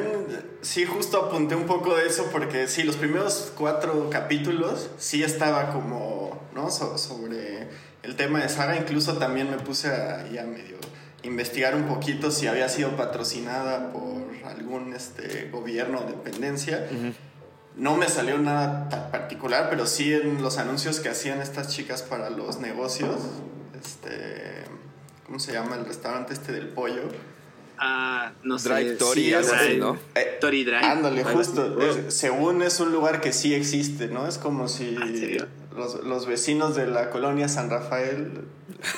sí, 0.61 0.85
justo 0.85 1.17
apunté 1.25 1.55
un 1.55 1.65
poco 1.65 1.95
de 1.95 2.07
eso 2.07 2.29
porque 2.31 2.67
sí, 2.67 2.83
los 2.83 2.95
primeros 2.95 3.51
cuatro 3.57 4.09
capítulos 4.09 4.89
sí 4.97 5.23
estaba 5.23 5.71
como, 5.71 6.41
¿no? 6.55 6.69
So- 6.71 6.97
sobre 6.97 7.67
el 8.03 8.15
tema 8.15 8.39
de 8.39 8.49
Saga. 8.49 8.77
Incluso 8.77 9.17
también 9.17 9.49
me 9.51 9.57
puse 9.57 9.89
a, 9.89 10.27
ya 10.31 10.43
medio 10.43 10.77
investigar 11.23 11.75
un 11.75 11.83
poquito 11.83 12.31
si 12.31 12.47
había 12.47 12.67
sido 12.67 12.95
patrocinada 12.95 13.91
por 13.91 14.23
algún 14.45 14.93
este, 14.93 15.49
gobierno 15.51 15.99
o 15.99 16.03
dependencia. 16.09 16.87
No 17.75 17.95
me 17.95 18.09
salió 18.09 18.37
nada 18.37 18.89
tan 18.89 19.11
particular, 19.11 19.67
pero 19.69 19.85
sí 19.85 20.13
en 20.13 20.41
los 20.41 20.57
anuncios 20.57 20.99
que 20.99 21.09
hacían 21.09 21.41
estas 21.41 21.67
chicas 21.69 22.01
para 22.01 22.29
los 22.31 22.59
negocios, 22.59 23.17
este, 23.79 24.63
¿cómo 25.31 25.39
se 25.39 25.53
llama 25.53 25.77
el 25.77 25.85
restaurante 25.85 26.33
este 26.33 26.51
del 26.51 26.67
pollo? 26.67 27.03
Ah, 27.77 28.33
no 28.43 28.59
sé. 28.59 28.67
Drive 28.67 28.95
Tori, 28.97 29.23
Sí, 29.27 29.33
algo 29.33 29.53
así, 29.53 29.77
¿no? 29.77 29.97
Eh, 30.13 30.37
Tori 30.41 30.65
Drive. 30.65 30.83
Ándale, 30.83 31.23
justo. 31.23 31.79
es- 31.81 32.13
según 32.13 32.61
es 32.61 32.81
un 32.81 32.91
lugar 32.91 33.21
que 33.21 33.31
sí 33.31 33.53
existe, 33.55 34.09
¿no? 34.09 34.27
Es 34.27 34.37
como 34.37 34.67
si 34.67 34.97
Ah, 35.01 35.45
los, 35.77 36.03
los 36.03 36.25
vecinos 36.25 36.75
de 36.75 36.85
la 36.87 37.09
colonia 37.11 37.47
San 37.47 37.69
Rafael 37.69 38.41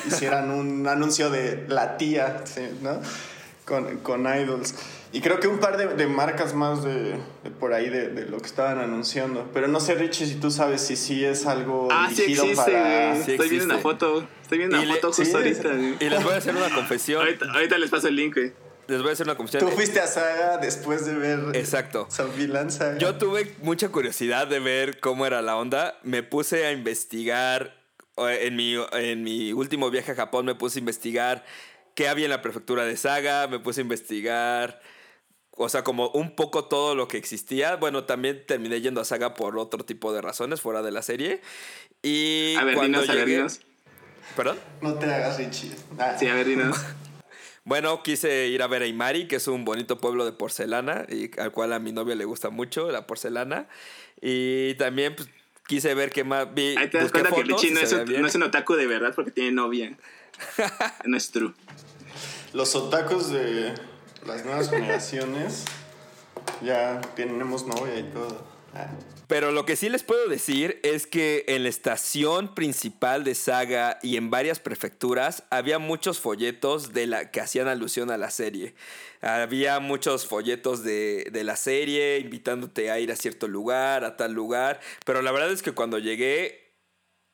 hicieran 0.08 0.50
un 0.50 0.88
anuncio 0.88 1.30
de 1.30 1.66
la 1.68 1.98
tía, 1.98 2.42
sí, 2.46 2.62
¿no? 2.82 3.00
Con, 3.66 4.00
con 4.00 4.22
idols. 4.26 4.74
Y 5.14 5.22
creo 5.22 5.40
que 5.40 5.48
un 5.48 5.60
par 5.60 5.78
de, 5.78 5.90
de 5.90 6.08
marcas 6.08 6.56
más 6.56 6.84
de, 6.84 7.12
de 7.44 7.52
por 7.60 7.72
ahí 7.74 7.88
de, 7.92 8.08
de 8.10 8.26
lo 8.26 8.40
que 8.40 8.48
estaban 8.48 8.80
anunciando. 8.80 9.52
Pero 9.54 9.68
no 9.68 9.80
sé, 9.80 9.94
Richie, 9.94 10.26
si 10.26 10.36
tú 10.38 10.50
sabes 10.50 10.82
si 10.82 10.96
sí 10.96 11.24
es 11.24 11.46
algo 11.46 11.88
Ah, 11.92 12.10
sí 12.12 12.24
existe, 12.24 12.56
para... 12.56 13.16
Sí 13.24 13.32
Estoy 13.34 13.50
viendo 13.50 13.66
una 13.66 13.76
existe. 13.76 13.82
foto. 13.82 14.28
Estoy 14.54 14.68
viendo 14.68 14.94
foto 14.94 15.08
justo 15.08 15.26
sí, 15.26 15.34
ahorita. 15.34 15.70
güey. 15.70 15.96
Y 16.00 16.10
les 16.10 16.24
voy 16.24 16.34
a 16.34 16.38
hacer 16.38 16.56
una 16.56 16.70
confesión. 16.74 17.22
Ahorita, 17.22 17.46
ahorita 17.52 17.78
les 17.78 17.90
paso 17.90 18.08
el 18.08 18.16
link, 18.16 18.36
güey. 18.36 18.54
Les 18.88 19.02
voy 19.02 19.10
a 19.10 19.14
hacer 19.14 19.26
una 19.26 19.36
confesión. 19.36 19.70
Tú 19.70 19.76
fuiste 19.76 20.00
a 20.00 20.08
Saga 20.08 20.58
después 20.58 21.06
de 21.06 21.16
ver... 21.16 21.56
Exacto. 21.56 22.08
Yo 23.00 23.16
tuve 23.16 23.56
mucha 23.62 23.90
curiosidad 23.90 24.48
de 24.48 24.60
ver 24.60 25.00
cómo 25.00 25.26
era 25.26 25.42
la 25.42 25.56
onda. 25.56 25.98
Me 26.04 26.22
puse 26.22 26.66
a 26.66 26.72
investigar. 26.72 27.82
En 28.18 28.56
mi, 28.56 28.76
en 28.92 29.24
mi 29.24 29.54
último 29.54 29.90
viaje 29.90 30.12
a 30.12 30.16
Japón 30.16 30.46
me 30.46 30.54
puse 30.54 30.78
a 30.78 30.82
investigar 30.82 31.44
qué 31.96 32.08
había 32.08 32.26
en 32.26 32.32
la 32.32 32.42
prefectura 32.42 32.86
de 32.86 32.98
Saga. 32.98 33.48
Me 33.48 33.60
puse 33.60 33.82
a 33.82 33.84
investigar. 33.84 34.82
O 35.52 35.70
sea, 35.70 35.84
como 35.84 36.10
un 36.10 36.36
poco 36.36 36.66
todo 36.66 36.94
lo 36.94 37.08
que 37.08 37.18
existía. 37.18 37.78
Bueno, 37.78 38.04
también 38.04 38.46
terminé 38.46 38.82
yendo 38.82 39.02
a 39.02 39.06
Saga 39.06 39.34
por 39.34 39.58
otro 39.58 39.86
tipo 39.86 40.14
de 40.14 40.22
razones 40.22 40.62
fuera 40.62 40.82
de 40.82 40.92
la 40.92 41.02
serie. 41.02 41.42
Y 42.04 42.56
A 42.60 42.66
ver, 42.66 42.76
cuando 42.76 43.00
dinos, 43.00 43.10
a 43.10 43.16
ver, 43.16 43.26
dinos. 43.26 43.62
¿Perdón? 44.36 44.58
No 44.82 44.96
te 44.96 45.06
hagas, 45.06 45.38
Richie. 45.38 45.72
Ah. 45.98 46.16
Sí, 46.18 46.28
a 46.28 46.36
ver, 46.36 46.48
dinos. 46.48 46.78
Bueno, 47.66 48.04
quise 48.04 48.48
ir 48.48 48.62
a 48.62 48.68
ver 48.68 48.82
a 48.82 48.88
Imari, 48.88 49.26
que 49.26 49.38
es 49.38 49.48
un 49.48 49.64
bonito 49.64 49.98
pueblo 49.98 50.26
de 50.26 50.34
porcelana, 50.34 51.06
y 51.08 51.32
al 51.40 51.54
cual 51.54 51.72
a 51.72 51.80
mi 51.80 51.94
novia 51.94 52.14
le 52.14 52.26
gusta 52.26 52.50
mucho 52.50 52.92
la 52.92 53.08
porcelana. 53.08 53.68
Y 54.22 54.74
también 54.74 55.16
pues, 55.16 55.30
quise 55.66 55.94
ver 55.94 56.12
qué 56.12 56.26
más 56.26 56.54
vi. 56.54 56.76
Ahí 56.78 56.90
te 56.90 56.98
das 56.98 57.12
cuenta 57.12 57.30
que 57.30 57.36
fotos 57.36 57.62
Richie 57.62 57.70
y 57.70 57.74
no 57.74 57.80
se 57.86 58.04
es, 58.04 58.10
no 58.20 58.28
es 58.28 58.36
un 58.36 58.44
otaku 58.44 58.74
de 58.74 58.86
verdad 58.86 59.14
porque 59.16 59.32
tiene 59.32 59.54
novia. 59.54 59.98
no 61.06 61.16
es 61.16 61.32
true. 61.32 61.54
Los 62.52 62.76
otakus 62.76 63.30
de 63.30 63.74
las 64.26 64.44
nuevas 64.44 64.70
generaciones 64.70 65.64
ya 66.62 67.00
tenemos 67.16 67.66
novia 67.66 67.98
y 67.98 68.04
todo. 68.04 68.46
Ah. 68.74 68.90
Pero 69.28 69.52
lo 69.52 69.66
que 69.66 69.76
sí 69.76 69.90
les 69.90 70.04
puedo 70.04 70.28
decir 70.28 70.80
es 70.84 71.08
que 71.08 71.46
en 71.48 71.64
la 71.64 71.70
estación 71.70 72.54
principal 72.54 73.24
de 73.24 73.36
Saga 73.36 74.00
y 74.02 74.18
en 74.18 74.30
varias 74.30 74.60
prefecturas 74.60 75.44
había 75.50 75.80
muchos 75.80 76.20
folletos 76.20 76.94
de 76.94 77.08
la 77.08 77.32
que 77.32 77.42
hacían 77.42 77.68
alusión 77.68 78.12
a 78.12 78.18
la 78.18 78.32
serie. 78.32 78.76
Había 79.22 79.80
muchos 79.80 80.28
folletos 80.28 80.84
de, 80.84 81.30
de 81.32 81.44
la 81.44 81.56
serie 81.56 82.20
invitándote 82.20 82.92
a 82.92 83.00
ir 83.00 83.12
a 83.12 83.16
cierto 83.16 83.48
lugar, 83.48 84.04
a 84.04 84.18
tal 84.18 84.34
lugar. 84.34 84.82
Pero 85.06 85.22
la 85.22 85.32
verdad 85.32 85.52
es 85.52 85.64
que 85.64 85.72
cuando 85.72 86.00
llegué 86.00 86.64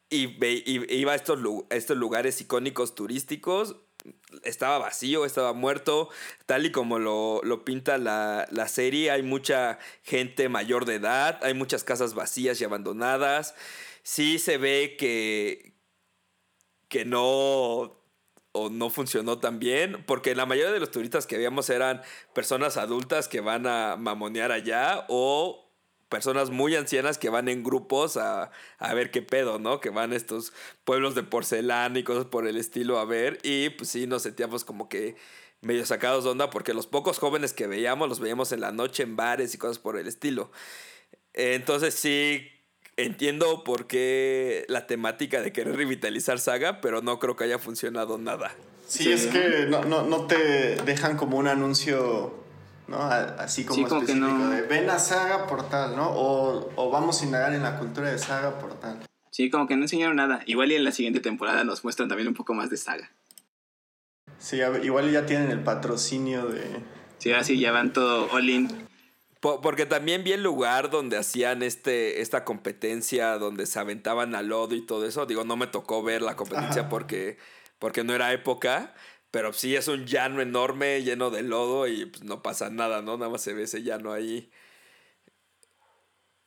y, 0.09 0.95
iba 0.95 1.11
a 1.11 1.15
estos 1.15 1.97
lugares 1.97 2.41
icónicos 2.41 2.95
turísticos, 2.95 3.75
estaba 4.43 4.77
vacío, 4.77 5.25
estaba 5.25 5.53
muerto, 5.53 6.09
tal 6.45 6.65
y 6.65 6.71
como 6.71 6.99
lo, 6.99 7.41
lo 7.43 7.65
pinta 7.65 7.97
la, 7.97 8.47
la 8.51 8.67
serie. 8.67 9.11
Hay 9.11 9.23
mucha 9.23 9.79
gente 10.03 10.49
mayor 10.49 10.85
de 10.85 10.95
edad, 10.95 11.39
hay 11.43 11.53
muchas 11.53 11.83
casas 11.83 12.13
vacías 12.13 12.59
y 12.61 12.63
abandonadas. 12.63 13.55
Sí 14.03 14.39
se 14.39 14.57
ve 14.57 14.95
que, 14.97 15.73
que 16.87 17.05
no 17.05 17.99
o 18.51 18.69
no 18.69 18.89
funcionó 18.89 19.39
tan 19.39 19.59
bien, 19.59 20.03
porque 20.07 20.35
la 20.35 20.45
mayoría 20.45 20.71
de 20.71 20.79
los 20.79 20.91
turistas 20.91 21.27
que 21.27 21.35
habíamos 21.35 21.69
eran 21.69 22.01
personas 22.33 22.77
adultas 22.77 23.27
que 23.27 23.41
van 23.41 23.67
a 23.67 23.95
mamonear 23.95 24.51
allá 24.51 25.05
o 25.07 25.68
personas 26.09 26.49
muy 26.49 26.75
ancianas 26.75 27.17
que 27.17 27.29
van 27.29 27.47
en 27.47 27.63
grupos 27.63 28.17
a, 28.17 28.51
a 28.79 28.93
ver 28.93 29.11
qué 29.11 29.21
pedo, 29.21 29.59
¿no? 29.59 29.79
Que 29.79 29.89
van 29.91 30.11
a 30.11 30.15
estos 30.15 30.51
pueblos 30.83 31.15
de 31.15 31.23
porcelana 31.23 31.97
y 31.99 32.03
cosas 32.03 32.25
por 32.25 32.47
el 32.47 32.57
estilo 32.57 32.99
a 32.99 33.05
ver 33.05 33.39
y 33.43 33.69
pues 33.69 33.89
sí 33.89 34.07
nos 34.07 34.23
sentíamos 34.23 34.65
como 34.65 34.89
que 34.89 35.15
medio 35.61 35.85
sacados 35.85 36.23
de 36.23 36.31
onda 36.31 36.49
porque 36.49 36.73
los 36.73 36.87
pocos 36.87 37.19
jóvenes 37.19 37.53
que 37.53 37.67
veíamos 37.67 38.09
los 38.09 38.19
veíamos 38.19 38.51
en 38.51 38.61
la 38.61 38.71
noche 38.71 39.03
en 39.03 39.15
bares 39.15 39.53
y 39.53 39.57
cosas 39.57 39.77
por 39.77 39.97
el 39.97 40.07
estilo. 40.07 40.51
Entonces 41.33 41.93
sí 41.93 42.47
entiendo 42.97 43.63
por 43.63 43.87
qué 43.87 44.65
la 44.67 44.87
temática 44.87 45.41
de 45.41 45.53
querer 45.53 45.75
revitalizar 45.75 46.39
Saga, 46.39 46.81
pero 46.81 47.01
no 47.01 47.19
creo 47.19 47.35
que 47.35 47.45
haya 47.45 47.59
funcionado 47.59 48.17
nada. 48.17 48.53
Sí, 48.87 49.03
Sí. 49.03 49.11
es 49.13 49.27
que 49.27 49.67
no, 49.69 49.85
no, 49.85 50.01
no 50.03 50.25
te 50.25 50.75
dejan 50.83 51.15
como 51.15 51.37
un 51.37 51.47
anuncio, 51.47 52.38
¿no? 52.89 52.97
Así 53.01 53.63
como 53.65 53.75
Sí, 53.83 53.85
como 53.85 54.05
que 54.05 54.15
no. 54.15 54.49
de 54.49 54.63
ven 54.63 54.89
a 54.89 54.99
Saga 54.99 55.47
por 55.47 55.69
tal, 55.69 55.95
¿no? 55.95 56.09
O, 56.09 56.71
o 56.75 56.89
vamos 56.89 57.21
a 57.21 57.25
indagar 57.25 57.53
en 57.53 57.63
la 57.63 57.77
cultura 57.79 58.09
de 58.11 58.17
Saga 58.17 58.59
por 58.59 58.79
tal. 58.79 58.99
Sí, 59.31 59.49
como 59.49 59.67
que 59.67 59.75
no 59.75 59.83
enseñaron 59.83 60.15
nada. 60.17 60.41
Igual 60.47 60.71
y 60.71 60.75
en 60.75 60.83
la 60.83 60.91
siguiente 60.91 61.19
temporada 61.19 61.63
nos 61.63 61.83
muestran 61.83 62.09
también 62.09 62.27
un 62.27 62.33
poco 62.33 62.53
más 62.53 62.69
de 62.69 62.77
saga. 62.77 63.11
Sí, 64.39 64.57
ver, 64.57 64.83
igual 64.83 65.11
ya 65.11 65.25
tienen 65.25 65.51
el 65.51 65.59
patrocinio 65.61 66.47
de... 66.47 66.63
Sí, 67.19 67.31
ahora 67.31 67.43
sí 67.43 67.59
ya 67.59 67.71
van 67.71 67.93
todo 67.93 68.29
all 68.31 68.49
in. 68.49 68.87
Po- 69.41 69.61
Porque 69.61 69.85
también 69.85 70.23
vi 70.23 70.31
el 70.31 70.43
lugar 70.43 70.89
donde 70.89 71.17
hacían 71.17 71.61
este, 71.63 72.21
esta 72.21 72.43
competencia, 72.45 73.37
donde 73.37 73.65
se 73.65 73.79
aventaban 73.79 74.35
al 74.35 74.47
lodo 74.47 74.75
y 74.75 74.85
todo 74.85 75.05
eso. 75.05 75.25
Digo, 75.25 75.43
no 75.43 75.55
me 75.57 75.67
tocó 75.67 76.01
ver 76.03 76.21
la 76.21 76.35
competencia 76.35 76.81
Ajá. 76.83 76.89
porque, 76.89 77.37
porque 77.79 78.03
no 78.03 78.13
era 78.13 78.31
época, 78.33 78.93
pero 79.31 79.53
sí 79.53 79.75
es 79.75 79.87
un 79.87 80.05
llano 80.05 80.41
enorme 80.41 81.03
lleno 81.03 81.29
de 81.29 81.43
lodo 81.43 81.87
y 81.87 82.05
pues, 82.05 82.23
no 82.23 82.41
pasa 82.41 82.69
nada, 82.69 83.01
¿no? 83.01 83.17
Nada 83.17 83.31
más 83.31 83.41
se 83.41 83.53
ve 83.53 83.63
ese 83.63 83.83
llano 83.83 84.11
ahí. 84.11 84.51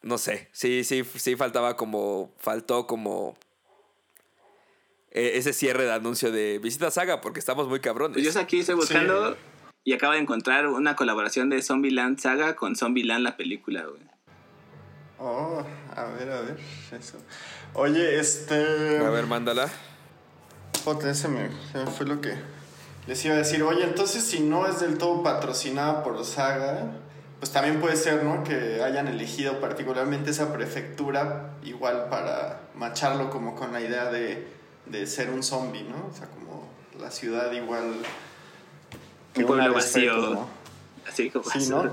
No 0.02 0.18
sé, 0.18 0.48
sí, 0.52 0.82
sí, 0.82 1.04
sí 1.04 1.36
faltaba 1.36 1.76
como, 1.76 2.34
faltó 2.38 2.88
como 2.88 3.36
eh, 5.12 5.32
ese 5.34 5.52
cierre 5.52 5.84
de 5.84 5.92
anuncio 5.92 6.32
de 6.32 6.58
visita 6.58 6.90
Saga 6.90 7.20
porque 7.20 7.38
estamos 7.38 7.68
muy 7.68 7.78
cabrones. 7.78 8.16
Pues 8.20 8.34
yo 8.34 8.40
aquí 8.40 8.60
estoy 8.60 8.74
buscando 8.74 9.36
y 9.84 9.92
acabo 9.92 10.14
de 10.14 10.18
encontrar 10.18 10.66
una 10.66 10.96
colaboración 10.96 11.50
de 11.50 11.62
Zombieland 11.62 12.18
Saga 12.18 12.56
con 12.56 12.74
Zombieland 12.74 13.22
la 13.22 13.36
película, 13.36 13.84
güey. 13.84 14.02
Oh, 15.18 15.64
a 15.94 16.04
ver, 16.06 16.30
a 16.32 16.40
ver, 16.40 16.58
eso. 16.90 17.16
Oye, 17.74 18.18
este... 18.18 18.98
A 18.98 19.10
ver, 19.10 19.26
mándala. 19.26 19.70
Joder, 20.82 21.10
ese 21.10 21.28
me, 21.28 21.48
se 21.70 21.78
me 21.78 21.86
fue 21.86 22.06
lo 22.06 22.20
que 22.20 22.34
les 23.06 23.24
iba 23.24 23.34
a 23.34 23.38
decir. 23.38 23.62
Oye, 23.62 23.84
entonces 23.84 24.24
si 24.24 24.40
no 24.40 24.66
es 24.66 24.80
del 24.80 24.98
todo 24.98 25.22
patrocinada 25.22 26.02
por 26.02 26.24
Saga, 26.24 26.92
pues 27.38 27.50
también 27.50 27.80
puede 27.80 27.96
ser, 27.96 28.22
¿no? 28.22 28.44
Que 28.44 28.82
hayan 28.82 29.08
elegido 29.08 29.60
particularmente 29.60 30.30
esa 30.30 30.52
prefectura 30.52 31.54
igual 31.64 32.06
para 32.08 32.60
macharlo 32.74 33.30
como 33.30 33.54
con 33.56 33.72
la 33.72 33.80
idea 33.80 34.06
de, 34.10 34.46
de 34.86 35.06
ser 35.06 35.30
un 35.30 35.42
zombie, 35.42 35.82
¿no? 35.82 36.08
O 36.10 36.16
sea, 36.16 36.28
como 36.28 36.68
la 37.00 37.10
ciudad 37.10 37.50
igual... 37.52 37.94
Un 39.34 39.46
pueblo 39.46 39.72
vacío. 39.74 40.16
¿no? 40.16 40.48
Así 41.08 41.30
como 41.30 41.44
Sí, 41.50 41.68
¿no? 41.68 41.84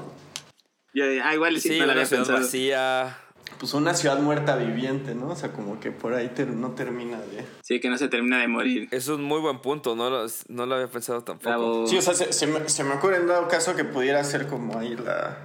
Yo, 0.93 1.03
ah, 1.23 1.33
igual 1.33 1.59
sí, 1.59 1.69
Sí, 1.69 1.79
no 1.79 1.85
la 1.85 1.93
había 1.93 2.05
pensado. 2.05 2.39
vacía. 2.39 3.17
Pues 3.59 3.73
una 3.73 3.93
ciudad 3.93 4.17
muerta 4.19 4.55
viviente, 4.55 5.15
¿no? 5.15 5.29
O 5.29 5.35
sea, 5.35 5.51
como 5.51 5.79
que 5.81 5.91
por 5.91 6.13
ahí 6.13 6.29
ter- 6.29 6.47
no 6.47 6.71
termina 6.71 7.17
de... 7.19 7.45
Sí, 7.61 7.81
que 7.81 7.89
no 7.89 7.97
se 7.97 8.07
termina 8.07 8.39
de 8.39 8.47
morir. 8.47 8.87
Es 8.91 9.09
un 9.09 9.21
muy 9.23 9.41
buen 9.41 9.59
punto, 9.59 9.95
no 9.97 10.09
lo, 10.09 10.25
no 10.47 10.65
lo 10.65 10.75
había 10.75 10.87
pensado 10.87 11.23
tampoco. 11.23 11.49
Bravo. 11.49 11.87
Sí, 11.87 11.97
o 11.97 12.01
sea, 12.01 12.13
se, 12.13 12.31
se 12.31 12.47
me, 12.47 12.69
se 12.69 12.83
me 12.85 12.93
ocurre 12.93 13.17
en 13.17 13.27
dado 13.27 13.47
caso 13.49 13.75
que 13.75 13.83
pudiera 13.83 14.23
ser 14.23 14.47
como 14.47 14.79
ahí 14.79 14.95
la, 14.95 15.37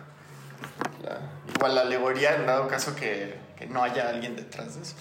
la- 1.02 1.20
igual 1.56 1.74
la 1.74 1.80
alegoría, 1.80 2.36
en 2.36 2.46
dado 2.46 2.68
caso 2.68 2.94
que, 2.94 3.34
que 3.58 3.66
no 3.66 3.82
haya 3.82 4.08
alguien 4.10 4.36
detrás 4.36 4.76
de 4.76 4.82
eso. 4.82 4.94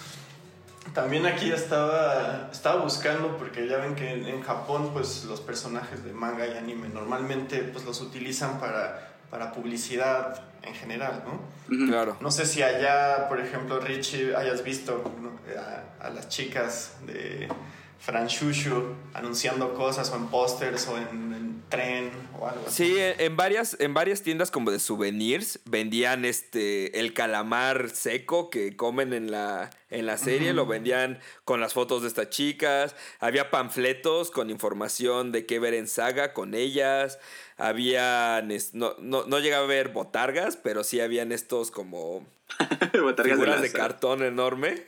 También 0.93 1.25
aquí 1.25 1.51
estaba, 1.51 2.49
estaba 2.51 2.81
buscando, 2.81 3.37
porque 3.37 3.67
ya 3.67 3.77
ven 3.77 3.95
que 3.95 4.11
en, 4.11 4.25
en 4.27 4.41
Japón 4.41 4.89
pues 4.93 5.23
los 5.25 5.39
personajes 5.39 6.03
de 6.03 6.13
manga 6.13 6.45
y 6.47 6.57
anime 6.57 6.89
normalmente 6.89 7.59
pues 7.59 7.85
los 7.85 8.01
utilizan 8.01 8.59
para, 8.59 9.12
para 9.33 9.51
publicidad 9.51 10.43
en 10.61 10.75
general, 10.75 11.23
¿no? 11.25 11.87
Claro. 11.87 12.17
No 12.21 12.29
sé 12.29 12.45
si 12.45 12.61
allá, 12.61 13.27
por 13.27 13.39
ejemplo, 13.39 13.79
Richie, 13.79 14.35
hayas 14.35 14.63
visto 14.63 15.11
¿no? 15.19 15.31
a, 15.59 16.05
a 16.05 16.09
las 16.11 16.29
chicas 16.29 16.97
de 17.07 17.47
Franshushu 17.99 18.93
anunciando 19.15 19.73
cosas 19.73 20.11
o 20.11 20.17
en 20.17 20.27
pósters 20.27 20.87
o 20.87 20.97
en, 20.97 21.33
en 21.33 21.42
tren 21.73 22.11
o 22.39 22.47
algo 22.47 22.65
así. 22.67 22.85
Sí, 22.85 22.95
en 22.97 23.35
varias, 23.35 23.77
en 23.79 23.93
varias 23.93 24.21
tiendas 24.21 24.51
como 24.51 24.71
de 24.71 24.79
souvenirs 24.79 25.59
vendían 25.65 26.25
este 26.25 26.99
el 26.99 27.13
calamar 27.13 27.89
seco 27.89 28.49
que 28.49 28.75
comen 28.75 29.13
en 29.13 29.31
la, 29.31 29.69
en 29.89 30.05
la 30.05 30.17
serie, 30.17 30.53
lo 30.53 30.65
vendían 30.65 31.19
con 31.45 31.59
las 31.59 31.73
fotos 31.73 32.01
de 32.01 32.07
estas 32.07 32.29
chicas, 32.29 32.95
había 33.19 33.49
panfletos 33.51 34.31
con 34.31 34.49
información 34.49 35.31
de 35.31 35.45
qué 35.45 35.59
ver 35.59 35.73
en 35.73 35.87
saga 35.87 36.33
con 36.33 36.53
ellas, 36.53 37.19
habían, 37.57 38.49
no, 38.73 38.95
no, 38.99 39.25
no 39.25 39.39
llegaba 39.39 39.65
a 39.65 39.67
ver 39.67 39.89
botargas, 39.89 40.57
pero 40.57 40.83
sí 40.83 40.99
habían 40.99 41.31
estos 41.31 41.71
como 41.71 42.25
Botargas 43.01 43.33
figuras 43.33 43.61
de 43.61 43.71
cartón 43.71 44.23
enorme. 44.23 44.83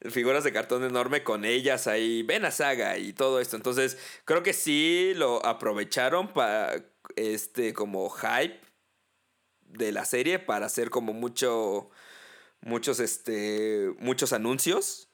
Figuras 0.00 0.44
de 0.44 0.52
cartón 0.52 0.84
enorme 0.84 1.24
con 1.24 1.44
ellas 1.44 1.86
ahí, 1.88 2.22
ven 2.22 2.44
a 2.44 2.50
saga 2.52 2.98
y 2.98 3.12
todo 3.12 3.40
esto. 3.40 3.56
Entonces, 3.56 3.98
creo 4.24 4.42
que 4.44 4.52
sí 4.52 5.12
lo 5.16 5.44
aprovecharon 5.44 6.28
para 6.32 6.84
este 7.16 7.72
como 7.74 8.08
hype 8.10 8.60
de 9.62 9.90
la 9.92 10.04
serie 10.04 10.38
para 10.38 10.66
hacer 10.66 10.90
como 10.90 11.12
mucho 11.12 11.90
muchos 12.60 13.00
este 13.00 13.92
muchos 13.98 14.32
anuncios, 14.32 15.08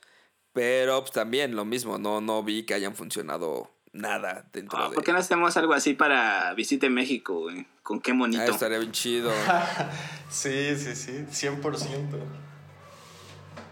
pero 0.53 1.01
pues, 1.01 1.13
también 1.13 1.57
lo 1.57 1.65
mismo, 1.65 1.99
no 1.99 2.21
no 2.21 2.43
vi 2.43 2.65
que 2.65 2.75
hayan 2.75 2.95
funcionado 2.95 3.71
nada 3.93 4.49
dentro 4.53 4.79
Ah, 4.79 4.89
de 4.91 4.95
¿Por 4.97 5.05
qué 5.05 5.13
no 5.13 5.19
hacemos 5.19 5.57
algo 5.57 5.73
así 5.73 5.95
para 5.95 6.53
Visite 6.55 6.91
México, 6.91 7.41
güey? 7.43 7.67
Con 7.83 8.01
qué 8.01 8.11
Ah, 8.11 8.15
monito. 8.15 8.45
estaría 8.53 8.79
bien 8.79 8.93
chido. 8.93 9.31
Sí, 10.29 10.77
sí, 10.77 10.95
sí, 10.97 11.25
100%. 11.31 12.19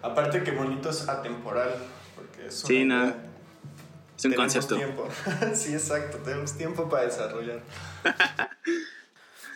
Aparte 0.03 0.43
que 0.43 0.51
bonito 0.51 0.91
es 0.91 1.09
atemporal, 1.09 1.75
porque 2.17 2.47
es 2.49 2.55
Sí, 2.61 2.85
no. 2.85 3.05
idea. 3.05 3.17
es 4.19 4.25
un 4.25 4.31
Tenemos 4.33 4.53
concepto. 4.55 4.77
tiempo. 4.77 5.09
sí, 5.55 5.73
exacto, 5.73 6.19
tenemos 6.19 6.53
tiempo 6.57 6.89
para 6.89 7.05
desarrollar. 7.05 7.61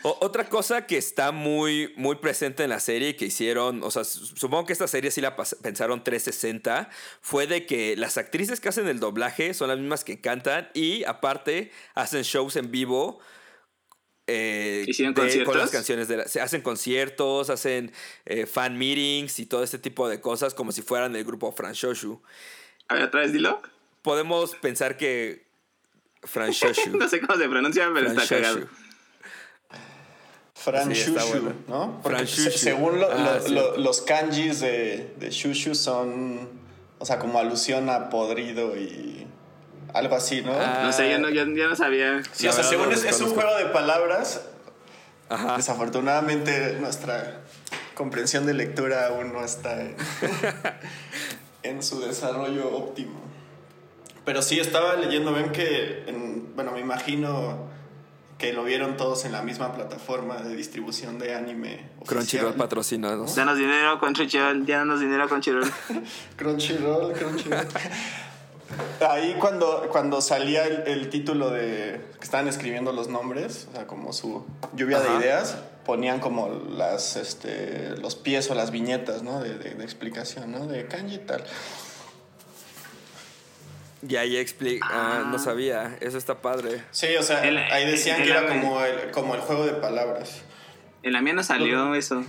O- 0.03 0.19
otra 0.21 0.49
cosa 0.49 0.87
que 0.87 0.97
está 0.99 1.33
muy, 1.33 1.93
muy 1.97 2.17
presente 2.17 2.63
en 2.63 2.71
la 2.71 2.79
serie 2.81 3.17
que 3.17 3.25
hicieron, 3.27 3.83
o 3.83 3.91
sea, 3.91 4.05
su- 4.05 4.27
supongo 4.27 4.67
que 4.67 4.73
esta 4.73 4.87
serie 4.87 5.11
sí 5.11 5.21
la 5.21 5.35
pensaron 5.37 6.05
360, 6.05 6.91
fue 7.21 7.47
de 7.49 7.67
que 7.67 7.97
las 7.97 8.17
actrices 8.17 8.61
que 8.61 8.69
hacen 8.69 8.87
el 8.87 9.01
doblaje 9.01 9.53
son 9.53 9.69
las 9.69 9.79
mismas 9.79 10.05
que 10.05 10.21
cantan 10.21 10.69
y 10.75 11.03
aparte 11.05 11.73
hacen 11.95 12.23
shows 12.23 12.55
en 12.57 12.71
vivo. 12.71 13.19
Eh, 14.27 14.85
¿Hicieron 14.89 15.15
de- 15.15 15.21
con 15.21 15.25
conciertos? 15.27 15.57
las 15.57 15.71
canciones 15.71 16.09
de 16.09 16.17
la- 16.19 16.29
se 16.29 16.41
hacen 16.41 16.61
conciertos, 16.63 17.49
hacen 17.51 17.93
eh, 18.25 18.47
fan 18.47 18.77
meetings 18.77 19.39
y 19.39 19.47
todo 19.47 19.63
este 19.63 19.79
tipo 19.79 20.09
de 20.09 20.21
cosas 20.21 20.55
como 20.55 20.73
si 20.73 20.83
fueran 20.83 21.15
el 21.17 21.25
grupo 21.25 21.53
Franshoshu. 21.53 22.21
A 22.89 22.95
ver, 22.95 23.05
otra 23.05 23.21
vez 23.21 23.33
dilo. 23.33 23.61
Podemos 24.03 24.55
pensar 24.57 24.97
que 24.97 25.45
Franshoshu. 26.23 26.91
no 26.99 27.09
sé 27.09 27.21
cómo 27.21 27.39
se 27.39 27.49
pronuncia, 27.49 27.89
pero 27.95 28.09
está 28.09 28.27
cagado. 28.27 28.69
Fran 30.55 30.93
Sí, 30.95 31.01
está 31.01 31.21
Shushu, 31.23 31.41
bueno. 31.43 31.55
¿no? 31.69 32.01
Fran 32.03 32.27
se- 32.27 32.45
Shushu. 32.45 32.59
según 32.59 32.99
lo- 33.01 33.11
Ah, 33.11 33.35
lo- 33.37 33.41
cierto. 33.47 33.51
lo- 33.51 33.77
los 33.77 34.01
kanjis 34.01 34.61
de, 34.61 35.13
de 35.19 35.31
Shushu 35.31 35.75
son, 35.75 36.49
o 36.99 37.05
sea, 37.07 37.19
como 37.19 37.39
alusión 37.39 37.91
a 37.91 38.09
podrido 38.09 38.77
y 38.77 39.26
algo 39.99 40.17
así, 40.17 40.43
¿no? 40.43 40.53
Ah, 40.53 40.81
No 40.85 40.93
sé, 40.93 41.11
yo 41.11 41.19
no, 41.19 41.29
yo, 41.31 41.45
yo 41.47 41.69
no 41.69 41.77
sabía. 41.77 42.23
sí, 42.33 42.47
o 42.49 42.53
sea, 42.53 42.65
según 42.65 42.87
no 42.91 42.93
es, 42.95 43.21
un 43.21 43.31
juego 43.35 43.57
de 43.57 43.67
palabras, 43.67 44.43
Ajá. 45.29 45.57
desafortunadamente 45.57 46.77
nuestra 46.81 47.41
comprensión 47.95 48.47
de 48.47 48.55
lectura 48.55 49.07
aún 49.09 49.33
no 49.33 49.43
está 49.45 49.81
en, 49.81 49.97
en 51.63 51.83
su 51.83 52.01
desarrollo 52.01 52.71
óptimo. 52.77 53.21
Pero 54.25 54.43
sí, 54.43 54.59
estaba 54.61 54.95
leyendo, 54.97 55.33
ven 55.33 55.51
que, 55.53 56.05
en- 56.07 56.55
bueno, 56.57 56.73
me 56.73 56.81
imagino 56.81 57.75
que 58.39 58.53
lo 58.53 58.65
vieron 58.65 58.99
todos 58.99 59.25
en 59.25 59.33
la 59.33 59.41
misma 59.41 59.73
plataforma 59.75 60.37
de 60.43 60.55
distribución 60.55 61.19
de 61.19 61.35
anime. 61.35 61.89
Crunchyroll 62.05 62.53
patrocinados. 62.55 63.35
Danos 63.35 63.57
dinero 63.57 63.99
con 63.99 64.13
Crunchyroll, 64.13 64.67
danos 64.67 65.01
dinero 65.01 65.27
con 65.29 65.41
Crunchyroll. 65.41 65.73
Crunchyroll, 66.37 67.13
Crunchyroll. 67.15 67.67
Ahí 69.09 69.37
cuando, 69.41 69.89
cuando 69.93 70.21
salía 70.21 70.65
el, 70.67 70.83
el 70.89 71.11
título 71.11 71.51
de 71.51 72.01
que 72.19 72.25
estaban 72.25 72.49
escribiendo 72.49 72.93
los 72.93 73.09
nombres, 73.09 73.69
o 73.71 73.75
sea, 73.77 73.87
como 73.87 74.13
su 74.13 74.45
lluvia 74.75 74.99
Ajá. 74.99 75.13
de 75.13 75.19
ideas, 75.25 75.57
ponían 75.85 76.19
como 76.21 76.49
las, 76.49 77.17
este, 77.17 77.91
los 77.99 78.17
pies 78.17 78.51
o 78.51 78.55
las 78.55 78.71
viñetas, 78.73 79.23
¿no? 79.23 79.39
De, 79.41 79.55
de- 79.57 79.75
de 79.75 79.85
explicación, 79.85 80.51
¿no? 80.51 80.67
De 80.67 80.87
kanji 80.87 81.15
y 81.17 81.19
tal. 81.19 81.45
Y 84.09 84.17
ahí 84.17 84.37
explica. 84.37 84.87
Ah, 84.91 85.25
no 85.31 85.39
sabía. 85.39 85.97
Eso 86.01 86.19
está 86.19 86.37
padre. 86.43 86.83
Sí, 86.91 87.09
o 87.19 87.23
sea, 87.23 87.45
El- 87.45 87.59
ahí 87.59 87.87
decían 87.91 88.21
el- 88.21 88.27
que 88.27 88.33
era 88.33 88.47
como 88.49 88.81
el, 88.83 89.11
como 89.11 89.35
el 89.35 89.41
juego 89.41 89.65
de 89.67 89.73
palabras. 89.73 90.43
En 91.03 91.13
la 91.13 91.23
mía 91.23 91.33
no 91.33 91.43
salió 91.43 91.95
eso. 91.95 92.25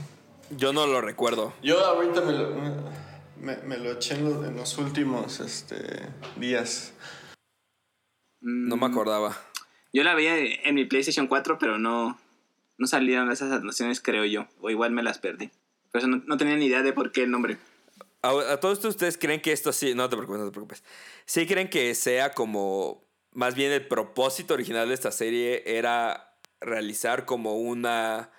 Yo 0.52 0.72
no 0.72 0.88
lo 0.88 1.02
recuerdo. 1.02 1.54
Yo 1.62 1.84
ahorita 1.86 2.22
me 2.22 2.32
lo, 2.34 2.50
me, 3.40 3.58
me 3.58 3.78
lo 3.78 3.92
eché 3.92 4.16
en 4.16 4.26
los, 4.26 4.46
en 4.46 4.56
los 4.56 4.78
últimos 4.78 5.40
este, 5.40 5.78
días. 6.38 6.94
Mm, 8.42 8.68
No 8.70 8.78
me 8.78 8.86
acordaba. 8.86 9.38
Yo 9.94 10.04
la 10.04 10.14
veía 10.16 10.38
en 10.38 10.76
mi 10.76 10.86
PlayStation 10.86 11.28
4, 11.28 11.58
pero 11.60 11.80
no, 11.80 12.20
no 12.78 12.88
salieron 12.88 13.32
esas 13.32 13.52
anotaciones, 13.52 14.02
creo 14.02 14.26
yo. 14.26 14.48
O 14.60 14.70
igual 14.70 14.92
me 14.92 15.04
las 15.04 15.20
perdí. 15.20 15.50
Por 15.92 16.00
eso 16.00 16.08
no, 16.08 16.22
no 16.26 16.38
tenía 16.38 16.56
ni 16.56 16.66
idea 16.66 16.84
de 16.84 16.94
por 16.94 17.12
qué 17.12 17.24
el 17.24 17.32
nombre. 17.32 17.58
A, 18.22 18.30
a 18.54 18.60
todos 18.60 18.84
ustedes 18.84 19.18
creen 19.18 19.42
que 19.42 19.52
esto 19.52 19.72
sí. 19.72 19.94
No 19.96 20.10
te 20.10 20.16
preocupes, 20.18 20.40
no 20.40 20.46
te 20.48 20.52
preocupes. 20.52 20.84
Sí 21.26 21.46
creen 21.48 21.70
que 21.70 21.96
sea 21.96 22.32
como. 22.34 23.06
Más 23.32 23.56
bien 23.56 23.72
el 23.72 23.88
propósito 23.88 24.56
original 24.56 24.88
de 24.88 24.96
esta 24.96 25.12
serie 25.12 25.64
era 25.66 26.36
realizar 26.60 27.26
como 27.26 27.56
una. 27.56 28.32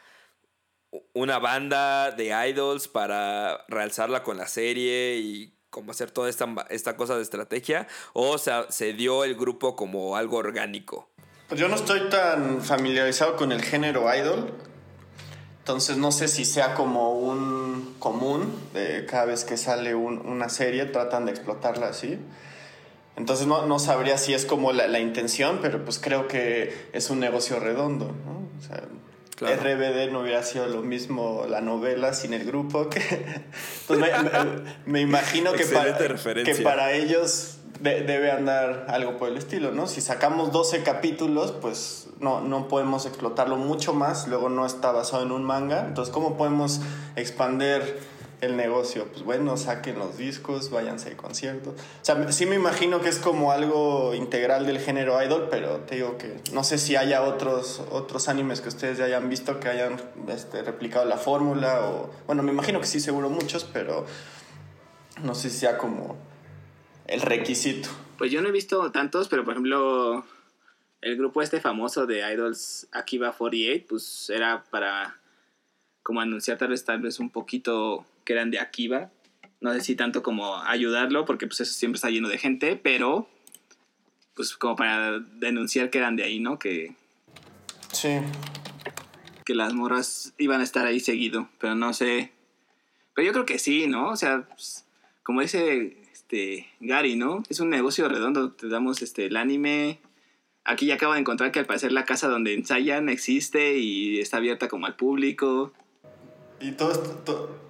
Una 1.13 1.39
banda 1.39 2.11
de 2.13 2.35
idols 2.49 2.89
para 2.89 3.65
realzarla 3.69 4.23
con 4.23 4.37
la 4.39 4.47
serie 4.47 5.17
y 5.19 5.55
como 5.71 5.91
hacer 5.91 6.11
toda 6.11 6.31
esta, 6.31 6.47
esta 6.71 6.97
cosa 6.97 7.17
de 7.17 7.23
estrategia. 7.23 7.87
O 8.15 8.39
sea, 8.39 8.67
se 8.71 8.95
dio 8.95 9.25
el 9.25 9.35
grupo 9.35 9.77
como 9.77 10.17
algo 10.17 10.39
orgánico. 10.39 11.11
Pues 11.49 11.61
yo 11.61 11.69
no 11.69 11.77
estoy 11.77 12.09
tan 12.09 12.63
familiarizado 12.63 13.37
con 13.37 13.53
el 13.53 13.63
género 13.63 14.07
idol. 14.15 14.53
Entonces 15.59 15.99
no 15.99 16.13
sé 16.13 16.29
si 16.29 16.47
sea 16.47 16.75
como 16.75 17.13
un 17.13 17.97
común 17.99 18.55
de 18.73 19.05
cada 19.05 19.27
vez 19.27 19.45
que 19.45 19.59
sale 19.59 19.95
un- 19.95 20.27
una 20.27 20.49
serie 20.49 20.87
tratan 20.87 21.27
de 21.27 21.33
explotarla 21.33 21.89
así. 21.89 22.19
Entonces 23.17 23.47
no, 23.47 23.67
no 23.67 23.79
sabría 23.79 24.17
si 24.17 24.33
es 24.33 24.47
como 24.47 24.73
la, 24.73 24.87
la 24.89 25.01
intención, 25.01 25.59
pero 25.61 25.85
pues 25.85 25.99
creo 25.99 26.27
que 26.29 26.89
es 26.93 27.11
un 27.11 27.21
negocio 27.21 27.61
redondo. 27.61 28.07
¿no? 28.25 28.49
O 28.59 28.63
sea, 28.67 28.85
Claro. 29.39 29.57
RBD 29.63 30.11
no 30.11 30.21
hubiera 30.21 30.43
sido 30.43 30.67
lo 30.67 30.83
mismo 30.83 31.47
la 31.49 31.61
novela 31.61 32.13
sin 32.13 32.35
el 32.35 32.45
grupo. 32.45 32.89
Que, 32.91 32.99
Entonces 33.89 33.99
me, 34.23 34.23
me- 34.31 34.63
me 34.87 35.01
imagino 35.01 35.53
para, 35.75 35.97
que 36.45 36.55
para 36.65 36.93
ellos 36.93 37.55
debe 37.81 38.33
andar 38.33 38.87
algo 38.89 39.17
por 39.19 39.29
el 39.29 39.37
estilo, 39.37 39.71
¿no? 39.71 39.87
Si 39.87 40.01
sacamos 40.01 40.51
12 40.51 40.83
capítulos, 40.83 41.53
pues 41.53 42.09
no, 42.19 42.41
no 42.41 42.67
podemos 42.67 43.07
explotarlo 43.07 43.57
mucho 43.57 43.95
más, 43.95 44.27
luego 44.27 44.49
no 44.49 44.67
está 44.67 44.91
basado 44.91 45.23
en 45.23 45.31
un 45.31 45.45
manga, 45.45 45.85
entonces 45.87 46.13
¿cómo 46.13 46.37
podemos 46.37 46.81
expander 47.15 48.01
el 48.41 48.57
negocio? 48.57 49.07
Pues 49.07 49.23
bueno, 49.23 49.57
saquen 49.57 49.99
los 49.99 50.17
discos, 50.17 50.71
váyanse 50.71 51.11
al 51.11 51.17
concierto. 51.17 51.71
O 51.71 52.05
sea, 52.05 52.31
sí 52.33 52.47
me 52.47 52.57
imagino 52.57 53.01
que 53.01 53.09
es 53.09 53.19
como 53.19 53.53
algo 53.53 54.15
integral 54.15 54.67
del 54.67 54.79
género 54.79 55.23
idol, 55.23 55.49
pero 55.51 55.79
te 55.81 55.97
digo 55.97 56.19
que 56.19 56.41
no 56.53 56.65
sé 56.65 56.79
si 56.79 56.97
haya 56.97 57.23
otros, 57.23 57.83
otros 57.91 58.29
animes 58.29 58.61
que 58.61 58.69
ustedes 58.69 58.99
ya 58.99 59.05
hayan 59.05 59.29
visto 59.29 59.61
que 59.61 59.69
hayan 59.69 60.01
este, 60.29 60.63
replicado 60.63 61.05
la 61.05 61.17
fórmula 61.17 61.83
o... 61.89 62.11
Bueno, 62.27 62.43
me 62.43 62.53
imagino 62.53 62.81
que 62.81 62.87
sí, 62.87 63.01
seguro 63.01 63.31
muchos, 63.31 63.65
pero 63.65 64.07
no 65.23 65.35
sé 65.35 65.51
si 65.51 65.59
sea 65.59 65.79
como 65.79 66.17
el 67.07 67.21
requisito. 67.23 67.89
Pues 68.19 68.31
yo 68.31 68.43
no 68.43 68.49
he 68.49 68.53
visto 68.53 68.91
tantos, 68.93 69.29
pero 69.29 69.45
por 69.45 69.55
ejemplo, 69.55 70.25
el 71.01 71.17
grupo 71.17 71.43
este 71.43 71.61
famoso 71.61 72.07
de 72.07 72.21
idols 72.33 72.89
Akiba 72.93 73.33
48, 73.33 73.87
pues 73.89 74.31
era 74.31 74.65
para 74.71 75.17
como 76.03 76.21
anunciar 76.21 76.59
tal 76.59 76.69
vez, 76.69 76.85
tal 76.85 77.01
vez 77.01 77.21
un 77.21 77.31
poquito 77.31 78.07
que 78.29 78.35
eran 78.35 78.51
de 78.51 78.61
Akiba. 78.61 79.11
No 79.63 79.73
sé 79.73 79.81
si 79.81 79.97
tanto 79.97 80.23
como 80.23 80.63
ayudarlo, 80.63 81.25
porque 81.25 81.47
pues 81.47 81.63
eso 81.63 81.73
siempre 81.73 81.97
está 81.97 82.11
lleno 82.11 82.29
de 82.29 82.37
gente, 82.37 82.77
pero 82.77 83.27
pues 84.35 84.55
como 84.55 84.77
para 84.77 85.19
denunciar 85.19 85.89
que 85.89 85.97
eran 85.97 86.15
de 86.15 86.25
ahí, 86.25 86.39
¿no? 86.39 86.59
Que... 86.59 86.95
Sí. 87.91 88.19
Que 89.47 89.55
las 89.55 89.73
morras 89.73 90.35
iban 90.37 90.61
a 90.61 90.65
estar 90.65 90.85
ahí 90.85 91.01
seguido, 91.01 91.49
pero 91.59 91.75
no 91.75 91.95
sé. 91.95 92.31
Pero 93.15 93.27
yo 93.27 93.33
creo 93.33 93.47
que 93.47 93.59
sí, 93.59 93.87
¿no? 93.87 94.11
O 94.11 94.17
sea, 94.17 94.47
pues, 94.47 94.85
como 95.23 95.41
dice 95.41 95.97
este, 96.13 96.69
Gary, 96.81 97.17
¿no? 97.17 97.43
Es 97.49 97.61
un 97.61 97.71
negocio 97.71 98.11
redondo, 98.11 98.53
te 98.53 98.69
damos 98.69 99.01
este, 99.01 99.25
el 99.25 99.39
anime. 99.39 100.01
Aquí 100.65 100.85
ya 100.85 100.97
acabo 100.97 101.15
de 101.15 101.21
encontrar 101.21 101.51
que 101.51 101.61
al 101.61 101.67
parecer 101.67 101.93
la 101.93 102.05
casa 102.05 102.29
donde 102.29 102.53
ensayan 102.53 103.09
existe 103.09 103.79
y 103.79 104.21
está 104.21 104.37
abierta 104.37 104.69
como 104.69 104.85
al 104.85 104.97
público. 104.97 105.73
¿Y 106.61 106.73
todo, 106.73 106.93
todo 107.25 107.68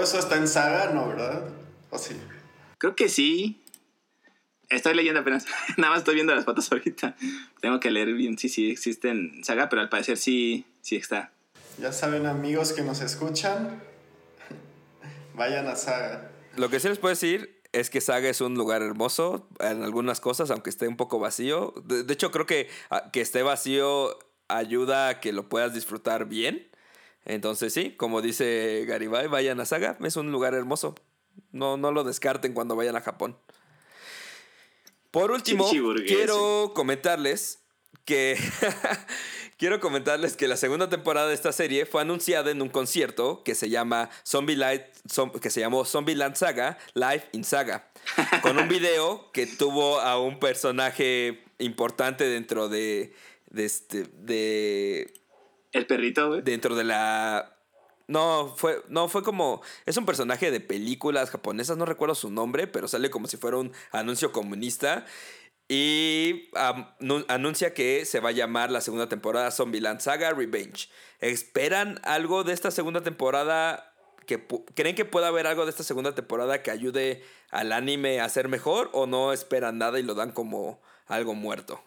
eso 0.00 0.18
está 0.18 0.36
en 0.36 0.48
saga, 0.48 0.92
no, 0.92 1.08
verdad? 1.08 1.44
¿O 1.90 1.98
sí? 1.98 2.16
Creo 2.78 2.96
que 2.96 3.08
sí. 3.08 3.62
Estoy 4.68 4.94
leyendo 4.94 5.20
apenas. 5.20 5.46
Nada 5.76 5.90
más 5.90 5.98
estoy 6.00 6.14
viendo 6.14 6.34
las 6.34 6.44
fotos 6.44 6.70
ahorita. 6.72 7.16
Tengo 7.60 7.80
que 7.80 7.90
leer 7.90 8.12
bien 8.14 8.38
si 8.38 8.48
sí, 8.48 8.66
sí 8.66 8.70
existe 8.70 9.10
en 9.10 9.44
saga, 9.44 9.68
pero 9.68 9.82
al 9.82 9.88
parecer 9.88 10.16
sí, 10.16 10.66
sí 10.80 10.96
está. 10.96 11.32
Ya 11.78 11.92
saben, 11.92 12.26
amigos 12.26 12.72
que 12.72 12.82
nos 12.82 13.00
escuchan, 13.00 13.82
vayan 15.34 15.66
a 15.66 15.76
saga. 15.76 16.30
Lo 16.56 16.68
que 16.68 16.80
sí 16.80 16.88
les 16.88 16.98
puedo 16.98 17.10
decir 17.10 17.62
es 17.72 17.88
que 17.88 18.00
Saga 18.00 18.28
es 18.28 18.40
un 18.40 18.54
lugar 18.54 18.82
hermoso 18.82 19.48
en 19.58 19.82
algunas 19.82 20.20
cosas, 20.20 20.50
aunque 20.50 20.70
esté 20.70 20.86
un 20.88 20.96
poco 20.96 21.18
vacío. 21.18 21.72
De, 21.84 22.12
hecho, 22.12 22.30
creo 22.30 22.46
que 22.46 22.68
ah, 22.90 23.10
que 23.12 23.22
esté 23.22 23.42
vacío 23.42 24.18
ayuda 24.48 25.08
a 25.08 25.20
que 25.20 25.32
lo 25.32 25.48
puedas 25.48 25.72
disfrutar 25.72 26.26
bien. 26.26 26.68
Entonces, 27.24 27.72
sí, 27.72 27.94
como 27.96 28.20
dice 28.20 28.84
Garibay, 28.86 29.28
vayan 29.28 29.60
a 29.60 29.64
Saga, 29.64 29.96
es 30.02 30.16
un 30.16 30.32
lugar 30.32 30.54
hermoso. 30.54 30.94
No, 31.52 31.76
no 31.76 31.92
lo 31.92 32.04
descarten 32.04 32.52
cuando 32.52 32.76
vayan 32.76 32.96
a 32.96 33.00
Japón. 33.00 33.36
Por 35.10 35.30
último, 35.30 35.68
quiero 36.06 36.72
comentarles 36.74 37.60
que 38.04 38.36
quiero 39.58 39.78
comentarles 39.78 40.36
que 40.36 40.48
la 40.48 40.56
segunda 40.56 40.88
temporada 40.88 41.28
de 41.28 41.34
esta 41.34 41.52
serie 41.52 41.86
fue 41.86 42.00
anunciada 42.00 42.50
en 42.50 42.62
un 42.62 42.70
concierto 42.70 43.44
que 43.44 43.54
se 43.54 43.68
llama 43.68 44.10
Zombie 44.26 44.56
Light, 44.56 44.82
que 45.40 45.50
se 45.50 45.60
llamó 45.60 45.84
Zombieland 45.84 46.34
Saga 46.34 46.78
Live 46.94 47.28
in 47.32 47.44
Saga, 47.44 47.90
con 48.40 48.58
un 48.58 48.68
video 48.68 49.30
que 49.32 49.46
tuvo 49.46 50.00
a 50.00 50.18
un 50.18 50.40
personaje 50.40 51.44
importante 51.58 52.24
dentro 52.24 52.68
de 52.68 53.12
de 53.50 53.64
este 53.66 54.04
de 54.04 55.12
el 55.72 55.86
perrito, 55.86 56.28
güey. 56.28 56.42
Dentro 56.42 56.74
de 56.74 56.84
la 56.84 57.52
no, 58.08 58.52
fue, 58.56 58.82
no, 58.88 59.08
fue 59.08 59.22
como. 59.22 59.62
Es 59.86 59.96
un 59.96 60.06
personaje 60.06 60.50
de 60.50 60.60
películas 60.60 61.30
japonesas, 61.30 61.76
no 61.76 61.86
recuerdo 61.86 62.14
su 62.14 62.30
nombre, 62.30 62.66
pero 62.66 62.88
sale 62.88 63.10
como 63.10 63.26
si 63.26 63.36
fuera 63.36 63.56
un 63.56 63.72
anuncio 63.90 64.32
comunista. 64.32 65.06
Y 65.68 66.50
anuncia 67.28 67.72
que 67.72 68.04
se 68.04 68.20
va 68.20 68.30
a 68.30 68.32
llamar 68.32 68.70
la 68.70 68.82
segunda 68.82 69.08
temporada 69.08 69.50
Zombieland 69.50 70.00
Saga 70.00 70.32
Revenge. 70.32 70.90
¿Esperan 71.20 72.00
algo 72.02 72.44
de 72.44 72.52
esta 72.52 72.70
segunda 72.70 73.02
temporada? 73.02 73.94
Que, 74.26 74.46
¿Creen 74.74 74.94
que 74.94 75.06
pueda 75.06 75.28
haber 75.28 75.46
algo 75.46 75.64
de 75.64 75.70
esta 75.70 75.82
segunda 75.82 76.14
temporada 76.14 76.62
que 76.62 76.70
ayude 76.70 77.24
al 77.50 77.72
anime 77.72 78.20
a 78.20 78.28
ser 78.28 78.48
mejor? 78.48 78.90
¿O 78.92 79.06
no 79.06 79.32
esperan 79.32 79.78
nada 79.78 79.98
y 79.98 80.02
lo 80.02 80.14
dan 80.14 80.32
como 80.32 80.82
algo 81.06 81.34
muerto? 81.34 81.82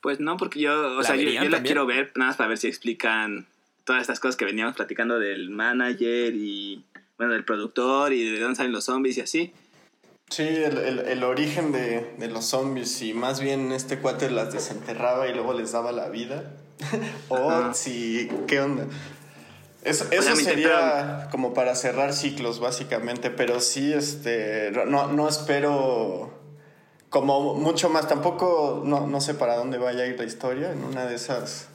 Pues 0.00 0.20
no, 0.20 0.36
porque 0.36 0.60
yo, 0.60 0.96
o 0.96 1.02
sea, 1.02 1.16
yo, 1.16 1.48
la 1.48 1.62
quiero 1.62 1.86
ver 1.86 2.12
nada 2.14 2.30
más 2.30 2.36
para 2.36 2.48
ver 2.48 2.58
si 2.58 2.68
explican 2.68 3.46
todas 3.84 4.02
estas 4.02 4.20
cosas 4.20 4.36
que 4.36 4.44
veníamos 4.44 4.76
platicando 4.76 5.18
del 5.18 5.50
manager 5.50 6.34
y, 6.34 6.84
bueno, 7.16 7.32
del 7.32 7.44
productor 7.44 8.12
y 8.12 8.30
de 8.30 8.38
dónde 8.38 8.56
salen 8.56 8.72
los 8.72 8.84
zombies 8.84 9.18
y 9.18 9.20
así. 9.22 9.52
Sí, 10.30 10.42
el, 10.46 11.24
origen 11.24 11.72
de, 11.72 12.28
los 12.30 12.44
zombies 12.44 13.00
y 13.02 13.14
más 13.14 13.40
bien 13.40 13.72
este 13.72 13.98
cuate 13.98 14.30
las 14.30 14.52
desenterraba 14.52 15.26
y 15.26 15.34
luego 15.34 15.54
les 15.54 15.72
daba 15.72 15.90
la 15.90 16.10
vida. 16.10 16.52
o 17.28 17.74
si, 17.74 18.28
¿qué 18.46 18.60
onda? 18.60 18.86
Eso, 19.82 20.06
eso 20.10 20.36
sería 20.36 21.28
como 21.30 21.54
para 21.54 21.74
cerrar 21.74 22.12
ciclos 22.12 22.60
básicamente, 22.60 23.30
pero 23.30 23.60
sí, 23.60 23.92
este, 23.92 24.70
no, 24.86 25.10
no 25.12 25.28
espero 25.28 26.37
como 27.10 27.54
mucho 27.54 27.88
más. 27.88 28.08
Tampoco, 28.08 28.82
no, 28.84 29.06
no 29.06 29.20
sé 29.20 29.34
para 29.34 29.56
dónde 29.56 29.78
vaya 29.78 30.04
a 30.04 30.06
ir 30.06 30.18
la 30.18 30.24
historia. 30.24 30.72
En 30.72 30.84
una 30.84 31.06
de 31.06 31.14
esas, 31.14 31.68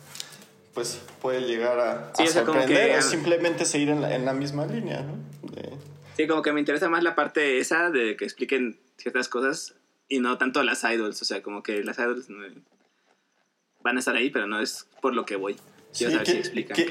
pues 0.73 0.99
puede 1.21 1.41
llegar 1.41 1.79
a, 1.79 2.13
sorprender 2.27 2.97
o, 2.97 3.01
simplemente 3.01 3.65
seguir 3.65 3.89
en 3.89 4.01
la, 4.01 4.15
en 4.15 4.25
la 4.25 4.33
misma 4.33 4.65
línea, 4.65 5.01
¿no? 5.01 5.13
Sí, 6.15 6.27
como 6.27 6.43
que 6.43 6.53
me 6.53 6.59
interesa 6.59 6.89
más 6.89 7.03
la 7.03 7.15
parte 7.15 7.57
esa 7.57 7.89
de 7.89 8.15
que 8.15 8.25
expliquen 8.25 8.77
ciertas 8.97 9.27
cosas 9.27 9.73
y 10.07 10.19
no 10.19 10.37
tanto 10.37 10.61
las 10.63 10.83
idols. 10.83 11.21
O 11.21 11.25
sea, 11.25 11.41
como 11.41 11.63
que 11.63 11.83
las 11.83 11.97
idols 11.97 12.27
van 13.81 13.97
a 13.97 13.99
estar 13.99 14.15
ahí, 14.15 14.29
pero 14.29 14.47
no 14.47 14.59
es 14.59 14.87
por 15.01 15.15
lo 15.15 15.25
que 15.25 15.35
voy. 15.35 15.55
Sí, 15.93 16.08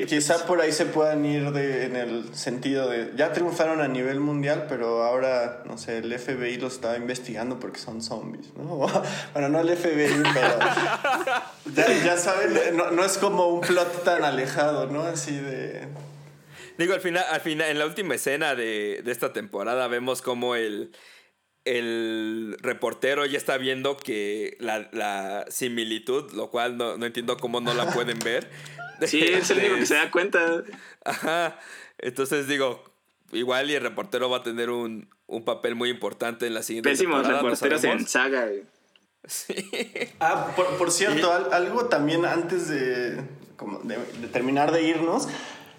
quizá 0.07 0.47
por 0.47 0.61
ahí 0.61 0.71
se 0.71 0.87
puedan 0.87 1.25
ir 1.27 1.51
de, 1.51 1.87
en 1.87 1.97
el 1.97 2.35
sentido 2.37 2.89
de, 2.89 3.11
ya 3.17 3.33
triunfaron 3.33 3.81
a 3.81 3.89
nivel 3.89 4.21
mundial, 4.21 4.67
pero 4.69 5.03
ahora, 5.03 5.65
no 5.67 5.77
sé, 5.77 5.99
el 5.99 6.17
FBI 6.17 6.59
los 6.59 6.75
está 6.75 6.97
investigando 6.97 7.59
porque 7.59 7.81
son 7.81 8.01
zombies, 8.01 8.55
¿no? 8.57 8.87
Bueno, 9.33 9.49
no 9.49 9.61
el 9.61 9.77
FBI, 9.77 10.23
pero 10.33 10.59
ya, 12.05 12.17
saben, 12.17 12.77
no, 12.77 12.93
no, 12.93 13.05
es 13.05 13.19
como 13.19 13.49
un 13.49 13.61
plot 13.61 14.05
tan 14.05 14.23
alejado, 14.23 14.87
¿no? 14.87 15.03
Así 15.03 15.37
de... 15.37 15.89
Digo, 16.79 16.95
al 16.95 17.01
final, 17.01 17.25
al 17.29 17.41
final 17.41 17.71
en 17.71 17.81
la 17.81 17.87
última 17.87 18.15
escena 18.15 18.55
de, 18.55 19.03
de 19.05 19.11
esta 19.11 19.33
temporada 19.33 19.89
vemos 19.89 20.23
como 20.23 20.55
el 20.55 20.93
el 21.65 22.57
reportero 22.61 23.25
ya 23.27 23.39
está 23.39 23.57
viendo 23.57 23.97
que 23.97 24.57
la, 24.59 24.89
la 24.93 25.47
similitud, 25.49 26.33
lo 26.33 26.51
cual 26.51 26.77
no, 26.77 26.97
no, 26.97 27.07
entiendo 27.07 27.37
cómo 27.37 27.61
no 27.61 27.73
la 27.75 27.91
pueden 27.93 28.19
ver, 28.19 28.51
Sí, 29.07 29.21
es 29.21 29.51
el 29.51 29.59
único 29.59 29.77
que 29.77 29.87
se 29.87 29.95
da 29.95 30.11
cuenta. 30.11 30.63
Ajá. 31.05 31.59
Entonces 31.99 32.49
digo, 32.49 32.83
igual 33.33 33.71
y 33.71 33.75
el 33.75 33.83
reportero 33.83 34.29
va 34.31 34.39
a 34.39 34.43
tener 34.43 34.71
un, 34.71 35.09
papel 35.45 35.75
muy 35.75 35.89
importante 35.89 36.47
en 36.47 36.55
la 36.55 36.63
siguiente 36.63 36.91
Pésimos 36.91 37.27
reporteros 37.27 37.85
en 37.85 38.07
saga. 38.07 38.49
Sí. 39.25 39.55
Ah, 40.21 40.49
por, 40.57 40.91
cierto, 40.91 41.33
algo 41.33 41.87
también 41.87 42.27
antes 42.27 42.69
de, 42.69 43.23
terminar 44.33 44.73
de 44.73 44.83
irnos, 44.83 45.29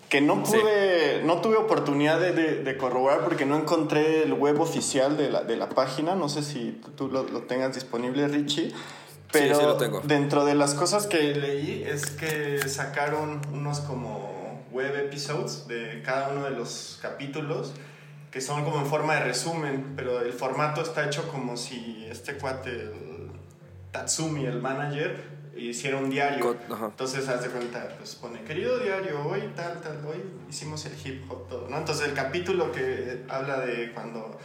que 0.10 0.22
no 0.22 0.44
pude, 0.44 1.22
no 1.24 1.42
tuve 1.42 1.58
oportunidad 1.58 2.20
de, 2.20 2.78
corroborar 2.78 3.24
porque 3.24 3.46
no 3.46 3.58
encontré 3.58 4.24
el 4.24 4.34
web 4.34 4.60
oficial 4.62 5.18
de 5.18 5.30
la, 5.30 5.44
de 5.44 5.58
la 5.58 5.70
página, 5.70 6.16
no 6.16 6.30
sé 6.30 6.42
si 6.42 6.80
tú 6.96 7.10
lo, 7.10 7.24
lo 7.24 7.42
tengas 7.42 7.76
disponible, 7.76 8.28
Richie. 8.28 8.74
Pero 9.34 9.78
dentro 10.04 10.46
de 10.46 10.56
las 10.56 10.74
cosas 10.76 11.08
que 11.08 11.36
leí 11.36 11.84
es 11.86 12.12
que 12.12 12.70
sacaron 12.70 13.42
unos 13.52 13.80
como 13.82 14.64
web 14.72 14.96
episodes 14.96 15.68
de 15.68 16.02
cada 16.04 16.30
uno 16.30 16.46
de 16.46 16.52
los 16.52 17.00
capítulos 17.02 17.74
que 18.34 18.42
son 18.42 18.64
como 18.64 18.80
en 18.80 18.88
forma 18.88 19.14
de 19.14 19.26
resumen, 19.26 19.94
pero 19.96 20.22
el 20.22 20.34
formato 20.34 20.82
está 20.82 21.06
hecho 21.06 21.28
como 21.28 21.56
si 21.56 22.08
este 22.10 22.34
cuate, 22.34 22.72
el 22.72 23.30
Tatsumi, 23.92 24.48
el 24.48 24.60
manager, 24.60 25.24
hiciera 25.56 25.98
un 25.98 26.10
diario. 26.10 26.58
Entonces, 26.84 27.28
haz 27.28 27.44
de 27.44 27.50
cuenta, 27.50 27.90
pues 28.00 28.16
pone, 28.16 28.42
querido 28.42 28.80
diario, 28.80 29.24
hoy 29.24 29.52
tal, 29.56 29.82
tal, 29.82 30.04
hoy 30.08 30.18
hicimos 30.50 30.84
el 30.88 30.94
hip 31.06 31.32
hop, 31.32 31.48
todo, 31.48 31.70
¿no? 31.70 31.78
Entonces, 31.78 32.08
el 32.08 32.16
capítulo 32.16 32.72
que 32.72 33.24
habla 33.30 33.60
de 33.60 33.92
cuando 33.94 34.36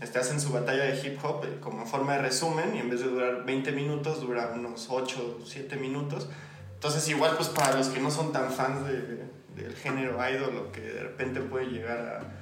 estás 0.00 0.30
en 0.30 0.40
su 0.40 0.52
batalla 0.52 0.84
de 0.84 1.06
hip 1.06 1.18
hop 1.24 1.44
eh, 1.44 1.58
como 1.60 1.86
forma 1.86 2.14
de 2.14 2.22
resumen 2.22 2.74
y 2.76 2.78
en 2.78 2.90
vez 2.90 3.00
de 3.00 3.06
durar 3.06 3.44
20 3.44 3.72
minutos 3.72 4.20
dura 4.20 4.52
unos 4.54 4.88
8 4.90 5.38
o 5.42 5.46
7 5.46 5.76
minutos. 5.76 6.28
Entonces 6.74 7.08
igual 7.08 7.34
pues 7.36 7.48
para 7.48 7.76
los 7.76 7.88
que 7.88 8.00
no 8.00 8.10
son 8.10 8.32
tan 8.32 8.52
fans 8.52 8.86
de, 8.86 9.26
del 9.56 9.74
género 9.74 10.18
idol 10.28 10.56
o 10.56 10.72
que 10.72 10.80
de 10.80 11.02
repente 11.02 11.40
puede 11.40 11.66
llegar 11.66 12.38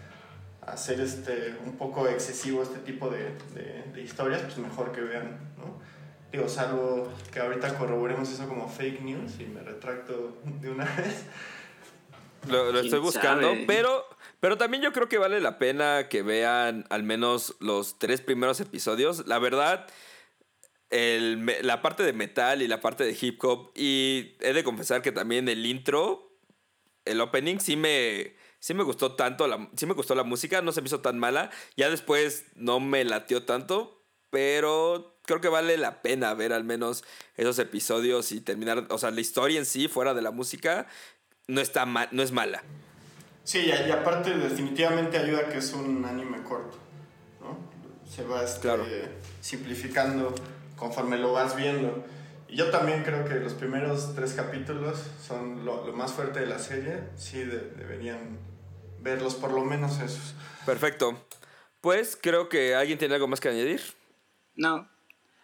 hacer 0.67 1.01
este, 1.01 1.57
un 1.65 1.77
poco 1.77 2.09
excesivo 2.09 2.63
este 2.63 2.79
tipo 2.81 3.09
de, 3.09 3.37
de, 3.55 4.03
historias, 4.03 4.43
pues 4.43 4.59
mejor 4.59 4.93
que 4.93 5.01
vean, 5.01 5.39
¿no? 5.57 5.81
Digo, 6.33 6.49
salvo 6.49 7.09
que 7.33 7.41
ahorita 7.41 7.79
corroboremos 7.79 8.31
eso 8.31 8.49
como 8.49 8.69
fake 8.69 9.01
news 9.03 9.41
y 9.41 9.45
me 9.45 9.61
retracto 9.61 10.37
de 10.45 10.71
una 10.71 10.85
vez. 10.97 11.25
Lo, 12.49 12.73
lo 12.73 12.81
estoy 12.81 12.99
buscando, 12.99 13.53
pero, 13.67 14.05
pero 14.41 14.59
también 14.59 14.83
yo 14.83 14.93
creo 14.93 15.09
que 15.09 15.19
vale 15.19 15.41
la 15.41 15.59
pena 15.59 16.09
que 16.09 16.23
vean 16.23 16.87
al 16.91 17.03
menos 17.03 17.57
los 17.61 17.99
tres 17.99 18.21
primeros 18.21 18.61
episodios. 18.61 19.27
La 19.27 19.39
verdad, 19.39 19.87
el, 20.91 21.47
la 21.63 21.83
parte 21.83 22.03
de 22.03 22.13
metal 22.13 22.63
y 22.63 22.69
la 22.69 22.81
parte 22.81 23.05
de 23.05 23.17
hip 23.21 23.43
hop, 23.45 23.73
y 23.75 24.37
he 24.41 24.53
de 24.53 24.65
confesar 24.65 25.03
que 25.03 25.13
también 25.13 25.49
el 25.49 25.65
intro, 25.67 26.39
el 27.05 27.21
opening, 27.21 27.59
sí 27.59 27.77
me 27.77 28.35
sí 28.59 28.75
me 28.75 28.83
gustó 28.83 29.15
tanto, 29.15 29.47
la, 29.47 29.71
sí 29.77 29.87
me 29.87 29.95
gustó 29.95 30.15
la 30.15 30.25
música, 30.25 30.61
no 30.61 30.73
se 30.73 30.81
me 30.81 30.89
hizo 30.89 31.01
tan 31.01 31.19
mala. 31.19 31.51
Ya 31.77 31.89
después 31.89 32.47
no 32.57 32.81
me 32.81 33.05
latió 33.05 33.45
tanto, 33.45 34.05
pero 34.31 35.21
creo 35.25 35.41
que 35.41 35.49
vale 35.49 35.77
la 35.77 36.03
pena 36.03 36.35
ver 36.35 36.53
al 36.53 36.65
menos 36.65 37.05
esos 37.37 37.59
episodios 37.59 38.33
y 38.33 38.41
terminar, 38.41 38.87
o 38.91 38.99
sea, 38.99 39.11
la 39.11 39.21
historia 39.21 39.59
en 39.59 39.67
sí, 39.67 39.89
fuera 39.89 40.15
de 40.15 40.23
la 40.23 40.31
música, 40.31 40.89
no, 41.47 41.61
está 41.61 41.87
no 41.87 42.23
es 42.23 42.33
mala. 42.33 42.63
Sí, 43.47 43.61
y, 43.61 43.91
aparte 43.93 44.37
definitivamente 44.37 45.17
ayuda 45.19 45.49
que 45.49 45.59
es 45.59 45.73
un 45.73 46.05
anime 46.05 46.43
corto, 46.43 46.77
¿no? 47.41 47.57
Se 48.05 48.25
va 48.25 48.43
este, 48.43 48.69
simplificando 49.41 50.35
conforme 50.75 51.17
lo 51.17 51.33
vas 51.33 51.55
viendo. 51.55 52.05
Y 52.49 52.57
yo 52.57 52.71
también 52.71 53.05
creo 53.05 53.25
que 53.25 53.37
los 53.37 53.55
primeros 53.55 54.17
tres 54.17 54.33
capítulos 54.33 54.99
son 55.25 55.65
lo, 55.65 55.93
más 55.93 56.13
fuerte 56.13 56.41
de 56.41 56.47
la 56.47 56.59
serie. 56.59 57.05
Sí, 57.17 57.45
deberían 57.45 58.41
verlos 58.99 59.37
por 59.37 59.53
lo 59.53 59.65
menos 59.65 60.01
esos. 60.01 60.35
Perfecto. 60.65 61.17
Pues 61.81 62.19
creo 62.21 62.49
que 62.49 62.75
alguien 62.75 62.99
tiene 62.99 63.15
algo 63.15 63.29
más 63.29 63.39
que 63.39 63.49
añadir. 63.49 63.81
No. 64.57 64.89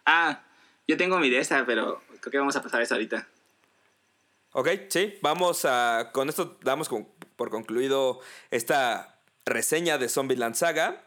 Ah, 0.05 0.43
yo 0.89 0.97
tengo 0.97 1.19
mi 1.19 1.27
idea, 1.27 1.63
pero 1.65 2.01
creo 2.19 2.31
que 2.31 2.37
vamos 2.37 2.57
a 2.57 2.61
pasar 2.61 2.81
eso 2.81 2.95
ahorita. 2.95 3.29
Ok, 4.53 4.69
sí, 4.89 5.17
vamos 5.21 5.65
a. 5.65 6.11
Con 6.13 6.29
esto 6.29 6.57
damos 6.61 6.89
por 7.35 7.49
concluido 7.49 8.19
esta 8.51 9.19
reseña 9.45 9.97
de 9.97 10.09
Zombieland 10.09 10.55
Saga. 10.55 11.03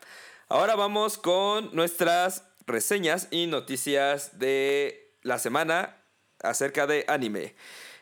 Ahora 0.49 0.75
vamos 0.75 1.17
con 1.17 1.75
nuestras 1.75 2.45
reseñas 2.67 3.29
y 3.31 3.47
noticias 3.47 4.39
de 4.39 5.17
la 5.23 5.39
semana 5.39 5.97
acerca 6.43 6.87
de 6.87 7.05
anime. 7.09 7.55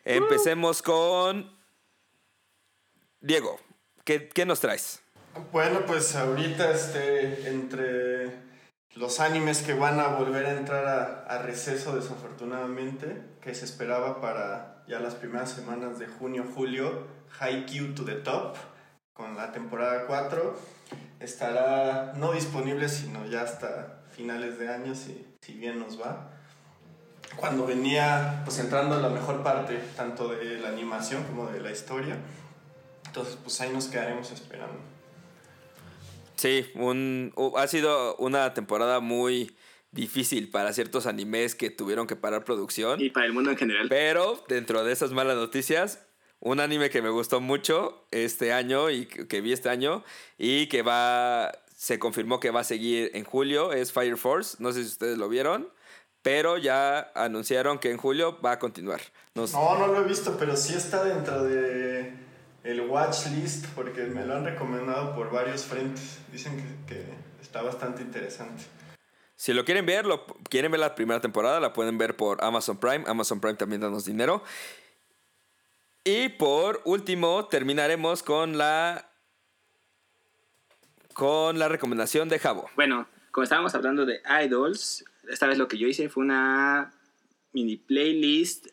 Empecemos 0.05 0.83
con 0.83 1.55
Diego. 3.21 3.59
¿Qué, 4.05 4.45
nos 4.47 4.61
traes? 4.61 5.01
Bueno, 5.53 5.85
pues 5.87 6.15
ahorita 6.15 6.71
este, 6.71 7.49
entre 7.49 8.33
los 8.95 9.21
animes 9.21 9.63
que 9.63 9.75
van 9.75 9.99
a 9.99 10.09
volver 10.09 10.47
a 10.47 10.53
entrar 10.53 10.87
a, 11.27 11.39
receso 11.39 11.97
desafortunadamente, 11.97 13.23
que 13.41 13.55
se 13.55 13.65
esperaba 13.65 14.21
para 14.21 14.74
ya 14.87 15.01
las 15.01 15.15
primeras 15.15 15.51
semanas 15.51 15.99
de 15.99 16.07
junio, 16.07 16.45
julio, 16.55 17.07
Haikyuu 17.39 17.95
to 17.95 18.05
the 18.05 18.15
Top, 18.15 18.57
con 19.13 19.37
la 19.37 19.53
temporada 19.53 20.07
4, 20.07 20.59
estará 21.21 22.13
no 22.17 22.33
disponible 22.33 22.89
sino 22.89 23.27
ya 23.27 23.43
hasta 23.43 24.03
finales 24.11 24.59
de 24.59 24.69
año, 24.69 24.95
si, 24.95 25.27
si 25.41 25.55
bien 25.55 25.79
nos 25.79 26.01
va. 26.01 26.31
Cuando 27.37 27.67
venía 27.67 28.43
pues 28.45 28.59
entrando 28.59 29.01
la 29.01 29.09
mejor 29.09 29.43
parte, 29.43 29.79
tanto 29.97 30.29
de 30.29 30.59
la 30.59 30.69
animación 30.69 31.25
como 31.25 31.47
de 31.47 31.61
la 31.61 31.71
historia. 31.71 32.17
Entonces, 33.07 33.39
pues 33.43 33.61
ahí 33.61 33.71
nos 33.71 33.87
quedaremos 33.87 34.31
esperando. 34.31 34.79
Sí, 36.37 36.71
un, 36.75 37.33
ha 37.57 37.67
sido 37.69 38.17
una 38.17 38.55
temporada 38.55 39.01
muy 39.01 39.57
difícil 39.95 40.51
para 40.51 40.73
ciertos 40.73 41.07
animes 41.07 41.55
que 41.55 41.71
tuvieron 41.71 42.07
que 42.07 42.17
parar 42.17 42.45
producción. 42.45 43.01
Y 43.01 43.11
para 43.11 43.27
el 43.27 43.33
mundo 43.33 43.51
en 43.51 43.57
general. 43.57 43.87
Pero 43.89 44.45
dentro 44.49 44.85
de 44.85 44.93
esas 44.93 45.13
malas 45.13 45.37
noticias, 45.37 46.07
un 46.41 46.61
anime 46.61 46.91
que 46.91 47.01
me 47.01 47.09
gustó 47.09 47.41
mucho 47.41 48.07
este 48.11 48.53
año 48.53 48.91
y 48.91 49.07
que 49.07 49.41
vi 49.41 49.53
este 49.53 49.71
año 49.71 50.05
y 50.37 50.67
que 50.67 50.83
va, 50.83 51.53
se 51.75 51.99
confirmó 51.99 52.41
que 52.41 52.51
va 52.51 52.61
a 52.61 52.65
seguir 52.65 53.11
en 53.15 53.25
julio 53.25 53.73
es 53.73 53.93
Fire 53.93 54.17
Force. 54.17 54.57
No 54.59 54.73
sé 54.73 54.83
si 54.83 54.89
ustedes 54.89 55.17
lo 55.17 55.29
vieron, 55.29 55.71
pero 56.23 56.59
ya 56.59 57.13
anunciaron 57.15 57.79
que 57.79 57.91
en 57.91 57.97
julio 57.97 58.41
va 58.41 58.53
a 58.53 58.59
continuar. 58.59 59.01
No, 59.35 59.47
no 59.47 59.87
lo 59.87 60.03
he 60.03 60.05
visto, 60.05 60.37
pero 60.39 60.57
sí 60.57 60.75
está 60.75 61.05
dentro 61.05 61.45
de 61.45 62.13
el 62.65 62.81
watch 62.81 63.27
list 63.27 63.67
porque 63.75 64.05
me 64.05 64.25
lo 64.25 64.35
han 64.35 64.45
recomendado 64.45 65.15
por 65.15 65.31
varios 65.31 65.65
frentes. 65.65 66.19
Dicen 66.33 66.85
que, 66.87 67.05
está 67.41 67.63
bastante 67.63 68.03
interesante. 68.03 68.65
Si 69.45 69.53
lo 69.53 69.67
quieren 69.67 69.85
ver, 69.85 70.07
lo 70.07 70.25
quieren 70.49 70.71
ver 70.73 70.81
la 70.81 70.95
primera 70.95 71.21
temporada, 71.21 71.61
la 71.61 71.75
pueden 71.75 71.99
ver 71.99 72.17
por 72.17 72.43
Amazon 72.43 72.79
Prime. 72.79 73.05
Amazon 73.07 73.43
Prime 73.43 73.57
también 73.57 73.83
danos 73.83 74.07
dinero. 74.07 74.43
Y 76.03 76.31
por 76.31 76.81
último, 76.87 77.45
terminaremos 77.49 78.23
con 78.23 78.57
la 78.57 79.11
con 81.13 81.59
la 81.59 81.69
recomendación 81.69 82.31
de 82.31 82.39
Jabo. 82.39 82.71
Bueno, 82.75 83.07
como 83.33 83.43
estábamos 83.43 83.75
hablando 83.75 84.07
de 84.07 84.23
idols, 84.47 85.05
esta 85.29 85.47
vez 85.47 85.59
lo 85.59 85.69
que 85.69 85.77
yo 85.77 85.89
hice 85.89 86.09
fue 86.09 86.25
una 86.25 86.95
mini 87.53 87.77
playlist 87.77 88.69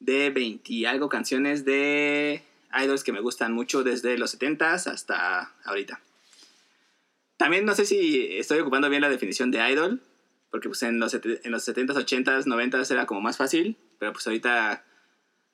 de 0.00 0.30
20 0.30 0.72
y 0.72 0.86
algo 0.86 1.10
canciones 1.10 1.66
de 1.66 2.42
idols 2.82 3.04
que 3.04 3.12
me 3.12 3.20
gustan 3.20 3.52
mucho 3.52 3.82
desde 3.82 4.16
los 4.16 4.40
70s 4.40 4.90
hasta 4.90 5.52
ahorita. 5.66 6.00
También 7.38 7.64
no 7.64 7.74
sé 7.74 7.86
si 7.86 8.36
estoy 8.36 8.58
ocupando 8.58 8.90
bien 8.90 9.00
la 9.00 9.08
definición 9.08 9.52
de 9.52 9.66
idol, 9.70 10.02
porque 10.50 10.68
pues 10.68 10.82
en 10.82 10.98
los, 10.98 11.14
en 11.14 11.50
los 11.52 11.66
70s, 11.66 11.94
80s, 11.94 12.44
90s 12.44 12.90
era 12.90 13.06
como 13.06 13.20
más 13.20 13.36
fácil, 13.36 13.76
pero 13.98 14.12
pues 14.12 14.26
ahorita 14.26 14.84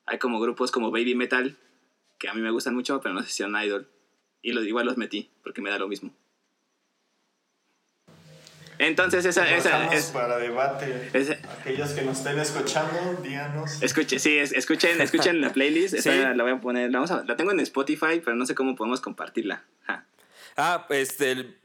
hay 0.07 0.17
como 0.17 0.39
grupos 0.39 0.71
como 0.71 0.89
Baby 0.89 1.13
Metal, 1.13 1.55
que 2.17 2.27
a 2.27 2.33
mí 2.33 2.41
me 2.41 2.49
gustan 2.49 2.73
mucho, 2.73 2.99
pero 3.01 3.13
no 3.13 3.21
sé 3.21 3.29
si 3.29 3.43
son 3.43 3.55
idol. 3.55 3.87
Y 4.41 4.51
los, 4.53 4.65
igual 4.65 4.87
los 4.87 4.97
metí, 4.97 5.29
porque 5.43 5.61
me 5.61 5.69
da 5.69 5.77
lo 5.77 5.87
mismo. 5.87 6.11
Entonces 8.79 9.23
esa, 9.23 9.49
esa 9.55 9.93
es 9.93 10.07
para 10.07 10.37
debate. 10.37 11.11
Aquellos 11.61 11.91
que 11.91 12.01
nos 12.01 12.17
estén 12.17 12.39
escuchando, 12.39 13.21
díganos. 13.23 13.81
Escuche, 13.81 14.17
sí, 14.17 14.37
escuchen, 14.37 14.99
escuchen 15.01 15.39
la 15.39 15.53
playlist. 15.53 16.03
la 16.05 16.43
voy 16.43 16.51
a 16.51 16.59
poner, 16.59 16.91
la, 16.91 16.97
vamos 16.97 17.11
a, 17.11 17.23
la 17.23 17.35
tengo 17.35 17.51
en 17.51 17.59
Spotify, 17.59 18.21
pero 18.23 18.35
no 18.35 18.45
sé 18.47 18.55
cómo 18.55 18.75
podemos 18.75 19.01
compartirla. 19.01 19.63
Ah, 20.57 20.85
este, 20.89 21.57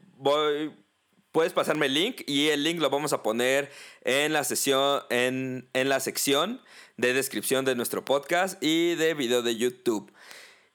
puedes 1.31 1.53
pasarme 1.53 1.87
el 1.87 1.93
link 1.93 2.21
y 2.27 2.49
el 2.49 2.63
link 2.63 2.79
lo 2.79 2.89
vamos 2.89 3.13
a 3.13 3.23
poner 3.23 3.71
en 4.03 4.33
la 4.33 4.43
sesión, 4.43 5.01
en, 5.09 5.69
en 5.73 5.89
la 5.89 5.99
sección 5.99 6.61
de 6.97 7.13
descripción 7.13 7.65
de 7.65 7.75
nuestro 7.75 8.05
podcast 8.05 8.61
y 8.63 8.95
de 8.95 9.13
video 9.13 9.41
de 9.41 9.55
YouTube. 9.55 10.11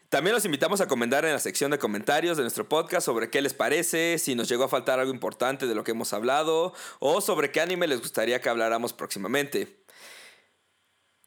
También 0.08 0.34
los 0.34 0.44
invitamos 0.44 0.80
a 0.80 0.86
comentar 0.86 1.24
en 1.24 1.32
la 1.32 1.40
sección 1.40 1.72
de 1.72 1.78
comentarios 1.78 2.36
de 2.36 2.44
nuestro 2.44 2.68
podcast 2.68 3.04
sobre 3.04 3.28
qué 3.28 3.42
les 3.42 3.54
parece, 3.54 4.18
si 4.18 4.34
nos 4.36 4.48
llegó 4.48 4.64
a 4.64 4.68
faltar 4.68 5.00
algo 5.00 5.12
importante 5.12 5.66
de 5.66 5.74
lo 5.74 5.82
que 5.82 5.90
hemos 5.90 6.12
hablado 6.12 6.72
o 7.00 7.20
sobre 7.20 7.50
qué 7.50 7.60
anime 7.60 7.88
les 7.88 8.00
gustaría 8.00 8.40
que 8.40 8.48
habláramos 8.48 8.92
próximamente. 8.92 9.84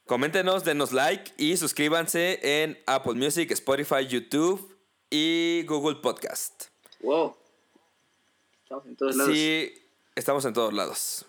Coméntenos, 0.06 0.64
denos 0.64 0.92
like 0.92 1.34
y 1.38 1.58
suscríbanse 1.58 2.40
en 2.64 2.82
Apple 2.88 3.14
Music, 3.14 3.52
Spotify, 3.52 4.08
YouTube 4.08 4.76
y 5.12 5.64
Google 5.68 5.98
Podcast. 5.98 6.68
Wow. 7.02 7.39
Estamos 8.70 8.86
en 8.86 8.96
todos 8.98 9.16
lados. 9.16 9.34
Sí, 9.34 9.74
estamos 10.14 10.46
en 10.46 10.54
todos 10.54 10.74
lados. 10.74 11.26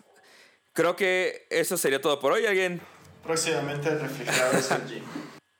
Creo 0.74 0.95
que 0.95 1.47
eso 1.49 1.78
sería 1.78 1.99
todo 1.99 2.20
por 2.20 2.32
hoy. 2.32 2.45
¿Alguien? 2.45 2.82
Próximamente 3.24 3.97
reflejado 3.97 4.59
allí. 4.74 5.03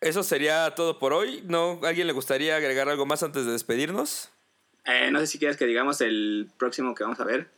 Eso 0.03 0.23
sería 0.23 0.75
todo 0.75 0.99
por 0.99 1.15
hoy. 1.15 1.43
¿No? 1.47 1.81
¿Alguien 1.83 2.07
le 2.07 2.13
gustaría 2.13 2.55
agregar 2.57 2.91
algo 2.91 3.07
más 3.07 3.23
antes 3.23 3.47
de 3.47 3.53
despedirnos? 3.53 4.29
Eh, 4.85 5.11
no 5.11 5.21
sé 5.21 5.27
si 5.27 5.39
quieres 5.39 5.57
que 5.57 5.65
digamos 5.65 6.03
el 6.03 6.51
próximo 6.59 6.95
que 6.95 7.03
vamos 7.03 7.19
a 7.19 7.25
ver. 7.25 7.49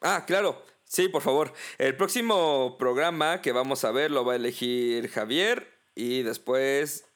Ah, 0.00 0.26
claro. 0.28 0.64
Sí, 0.84 1.08
por 1.08 1.22
favor. 1.22 1.52
El 1.78 1.96
próximo 1.96 2.76
programa 2.78 3.42
que 3.42 3.50
vamos 3.50 3.82
a 3.82 3.90
ver 3.90 4.12
lo 4.12 4.24
va 4.24 4.34
a 4.34 4.36
elegir 4.36 5.10
Javier 5.10 5.66
y 5.96 6.22
después 6.22 7.06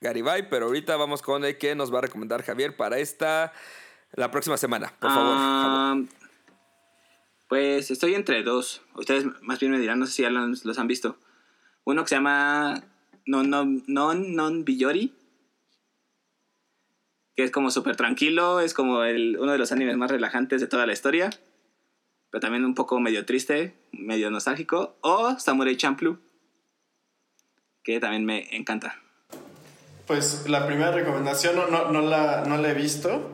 Garibay, 0.00 0.48
pero 0.48 0.68
ahorita 0.68 0.96
vamos 0.96 1.20
con 1.20 1.44
el 1.44 1.58
que 1.58 1.74
nos 1.74 1.92
va 1.92 1.98
a 1.98 2.02
recomendar 2.02 2.42
Javier 2.42 2.78
para 2.78 2.98
esta 2.98 3.52
la 4.14 4.30
próxima 4.30 4.56
semana, 4.56 4.92
por 5.00 5.10
favor. 5.10 5.34
Ah, 5.36 5.96
pues 7.48 7.90
estoy 7.90 8.14
entre 8.14 8.42
dos. 8.42 8.82
Ustedes 8.94 9.26
más 9.42 9.60
bien 9.60 9.72
me 9.72 9.78
dirán, 9.78 9.98
no 9.98 10.06
sé 10.06 10.12
si 10.12 10.22
ya 10.22 10.30
los, 10.30 10.64
los 10.64 10.78
han 10.78 10.86
visto. 10.86 11.18
Uno 11.84 12.02
que 12.02 12.08
se 12.08 12.14
llama 12.14 12.82
non, 13.26 13.50
non, 13.50 13.82
non, 13.86 14.34
non 14.34 14.64
Billori. 14.64 15.14
Que 17.36 17.44
es 17.44 17.50
como 17.50 17.70
súper 17.70 17.96
tranquilo, 17.96 18.60
es 18.60 18.74
como 18.74 19.04
el, 19.04 19.38
uno 19.38 19.52
de 19.52 19.58
los 19.58 19.72
animes 19.72 19.96
más 19.96 20.10
relajantes 20.10 20.60
de 20.60 20.66
toda 20.66 20.86
la 20.86 20.92
historia. 20.92 21.30
Pero 22.30 22.40
también 22.40 22.64
un 22.64 22.74
poco 22.74 23.00
medio 23.00 23.26
triste, 23.26 23.74
medio 23.92 24.30
nostálgico. 24.30 24.96
O 25.00 25.38
Samurai 25.38 25.76
Champloo. 25.76 26.18
Que 27.82 28.00
también 28.00 28.24
me 28.24 28.54
encanta. 28.56 28.98
Pues 30.06 30.48
la 30.48 30.66
primera 30.66 30.92
recomendación 30.92 31.56
no, 31.56 31.66
no, 31.68 31.90
no, 31.90 32.00
la, 32.00 32.44
no 32.46 32.56
la 32.56 32.70
he 32.70 32.74
visto. 32.74 33.30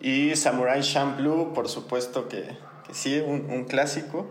Y 0.00 0.36
Samurai 0.36 0.80
Champloo, 0.82 1.52
por 1.54 1.68
supuesto 1.68 2.28
que, 2.28 2.56
que 2.86 2.94
sí, 2.94 3.18
un, 3.18 3.50
un, 3.50 3.64
clásico. 3.64 4.28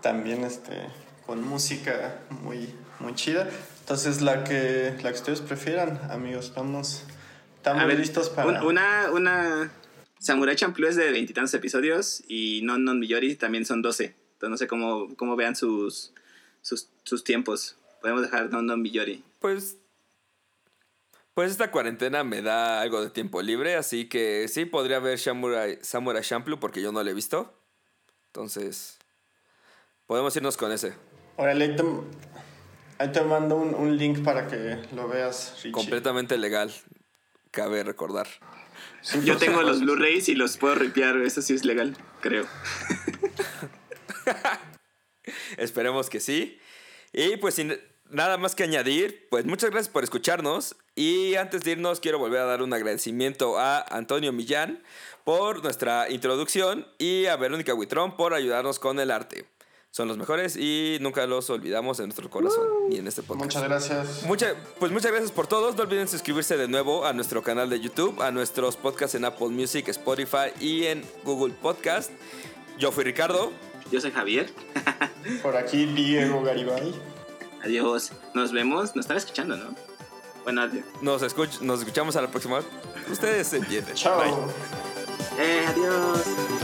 También 0.00 0.44
este, 0.44 0.86
con 1.26 1.42
música 1.46 2.20
muy, 2.30 2.72
muy 3.00 3.14
chida. 3.14 3.48
Entonces, 3.80 4.20
la 4.22 4.44
que, 4.44 4.94
la 5.02 5.10
que 5.10 5.18
ustedes 5.18 5.40
prefieran, 5.40 6.00
amigos, 6.10 6.46
estamos, 6.46 7.02
estamos 7.56 7.92
listos 7.94 8.30
para... 8.30 8.62
Una, 8.62 9.10
una... 9.12 9.72
Samurai 10.20 10.56
Champloo 10.56 10.88
es 10.88 10.96
de 10.96 11.10
veintitantos 11.10 11.52
episodios 11.52 12.22
y 12.28 12.62
Non 12.62 12.82
Non 12.84 12.98
Millori 12.98 13.36
también 13.36 13.66
son 13.66 13.82
12. 13.82 14.04
Entonces, 14.04 14.50
no 14.50 14.56
sé 14.56 14.66
cómo, 14.66 15.14
cómo 15.16 15.36
vean 15.36 15.54
sus, 15.54 16.12
sus, 16.62 16.88
sus 17.02 17.24
tiempos. 17.24 17.76
Podemos 18.00 18.22
dejar 18.22 18.50
Non 18.50 18.64
Non 18.64 18.80
Millori. 18.80 19.22
Pues 19.40 19.76
pues 21.34 21.50
esta 21.50 21.70
cuarentena 21.70 22.22
me 22.22 22.42
da 22.42 22.80
algo 22.80 23.02
de 23.02 23.10
tiempo 23.10 23.42
libre, 23.42 23.74
así 23.74 24.08
que 24.08 24.46
sí 24.48 24.64
podría 24.64 25.00
ver 25.00 25.18
Samurai, 25.18 25.78
Samurai 25.82 26.22
Champloo 26.22 26.60
porque 26.60 26.80
yo 26.80 26.92
no 26.92 27.02
lo 27.02 27.10
he 27.10 27.14
visto. 27.14 27.52
Entonces, 28.26 28.98
podemos 30.06 30.34
irnos 30.36 30.56
con 30.56 30.70
ese. 30.72 30.94
Órale, 31.36 31.76
ahí 32.98 33.12
te, 33.12 33.20
mando 33.22 33.56
un, 33.56 33.96
link 33.96 34.22
para 34.22 34.46
que 34.46 34.78
lo 34.94 35.08
veas, 35.08 35.54
Richie. 35.56 35.72
Completamente 35.72 36.38
legal, 36.38 36.72
cabe 37.50 37.82
recordar. 37.82 38.28
yo 39.24 39.36
tengo 39.36 39.62
los 39.62 39.80
Blu-rays 39.80 40.28
y 40.28 40.36
los 40.36 40.56
puedo 40.56 40.76
ripear, 40.76 41.16
eso 41.18 41.42
sí 41.42 41.54
es 41.54 41.64
legal, 41.64 41.96
creo. 42.20 42.46
Esperemos 45.56 46.08
que 46.10 46.20
sí. 46.20 46.60
Y 47.12 47.36
pues 47.38 47.54
sin 47.54 47.76
nada 48.10 48.38
más 48.38 48.54
que 48.54 48.62
añadir, 48.62 49.26
pues 49.30 49.44
muchas 49.44 49.70
gracias 49.70 49.92
por 49.92 50.04
escucharnos. 50.04 50.76
Y 50.94 51.34
antes 51.34 51.62
de 51.62 51.72
irnos, 51.72 52.00
quiero 52.00 52.18
volver 52.18 52.40
a 52.40 52.44
dar 52.44 52.62
un 52.62 52.72
agradecimiento 52.72 53.58
a 53.58 53.80
Antonio 53.80 54.32
Millán 54.32 54.82
por 55.24 55.62
nuestra 55.62 56.08
introducción 56.10 56.86
y 56.98 57.26
a 57.26 57.36
Verónica 57.36 57.74
Huitrón 57.74 58.16
por 58.16 58.34
ayudarnos 58.34 58.78
con 58.78 59.00
el 59.00 59.10
arte. 59.10 59.46
Son 59.90 60.08
los 60.08 60.18
mejores 60.18 60.56
y 60.56 60.98
nunca 61.00 61.24
los 61.26 61.48
olvidamos 61.50 62.00
en 62.00 62.06
nuestro 62.06 62.28
corazón 62.28 62.66
ni 62.88 62.96
en 62.96 63.06
este 63.06 63.22
podcast. 63.22 63.44
Muchas 63.44 63.62
gracias. 63.62 64.22
Mucha, 64.24 64.54
pues 64.80 64.90
muchas 64.90 65.12
gracias 65.12 65.30
por 65.30 65.46
todos. 65.46 65.76
No 65.76 65.84
olviden 65.84 66.08
suscribirse 66.08 66.56
de 66.56 66.66
nuevo 66.66 67.06
a 67.06 67.12
nuestro 67.12 67.42
canal 67.44 67.70
de 67.70 67.80
YouTube, 67.80 68.20
a 68.20 68.32
nuestros 68.32 68.76
podcasts 68.76 69.14
en 69.14 69.24
Apple 69.24 69.50
Music, 69.50 69.88
Spotify 69.88 70.50
y 70.60 70.86
en 70.86 71.04
Google 71.22 71.54
Podcast. 71.54 72.10
Yo 72.76 72.90
fui 72.90 73.04
Ricardo. 73.04 73.52
Yo 73.92 74.00
soy 74.00 74.10
Javier. 74.10 74.52
por 75.42 75.56
aquí 75.56 75.86
Diego 75.86 76.42
Garibay. 76.42 76.92
Adiós. 77.62 78.10
Nos 78.34 78.50
vemos. 78.50 78.96
Nos 78.96 79.04
están 79.04 79.16
escuchando, 79.16 79.56
¿no? 79.56 79.93
Bueno, 80.44 80.62
adiós. 80.62 80.84
Nos, 81.00 81.22
nos 81.62 81.80
escuchamos 81.80 82.16
a 82.16 82.22
la 82.22 82.28
próxima. 82.28 82.60
Ustedes 83.10 83.48
se 83.48 83.56
entienden. 83.58 83.94
Chao. 83.94 84.48
Eh, 85.38 85.64
adiós. 85.66 86.63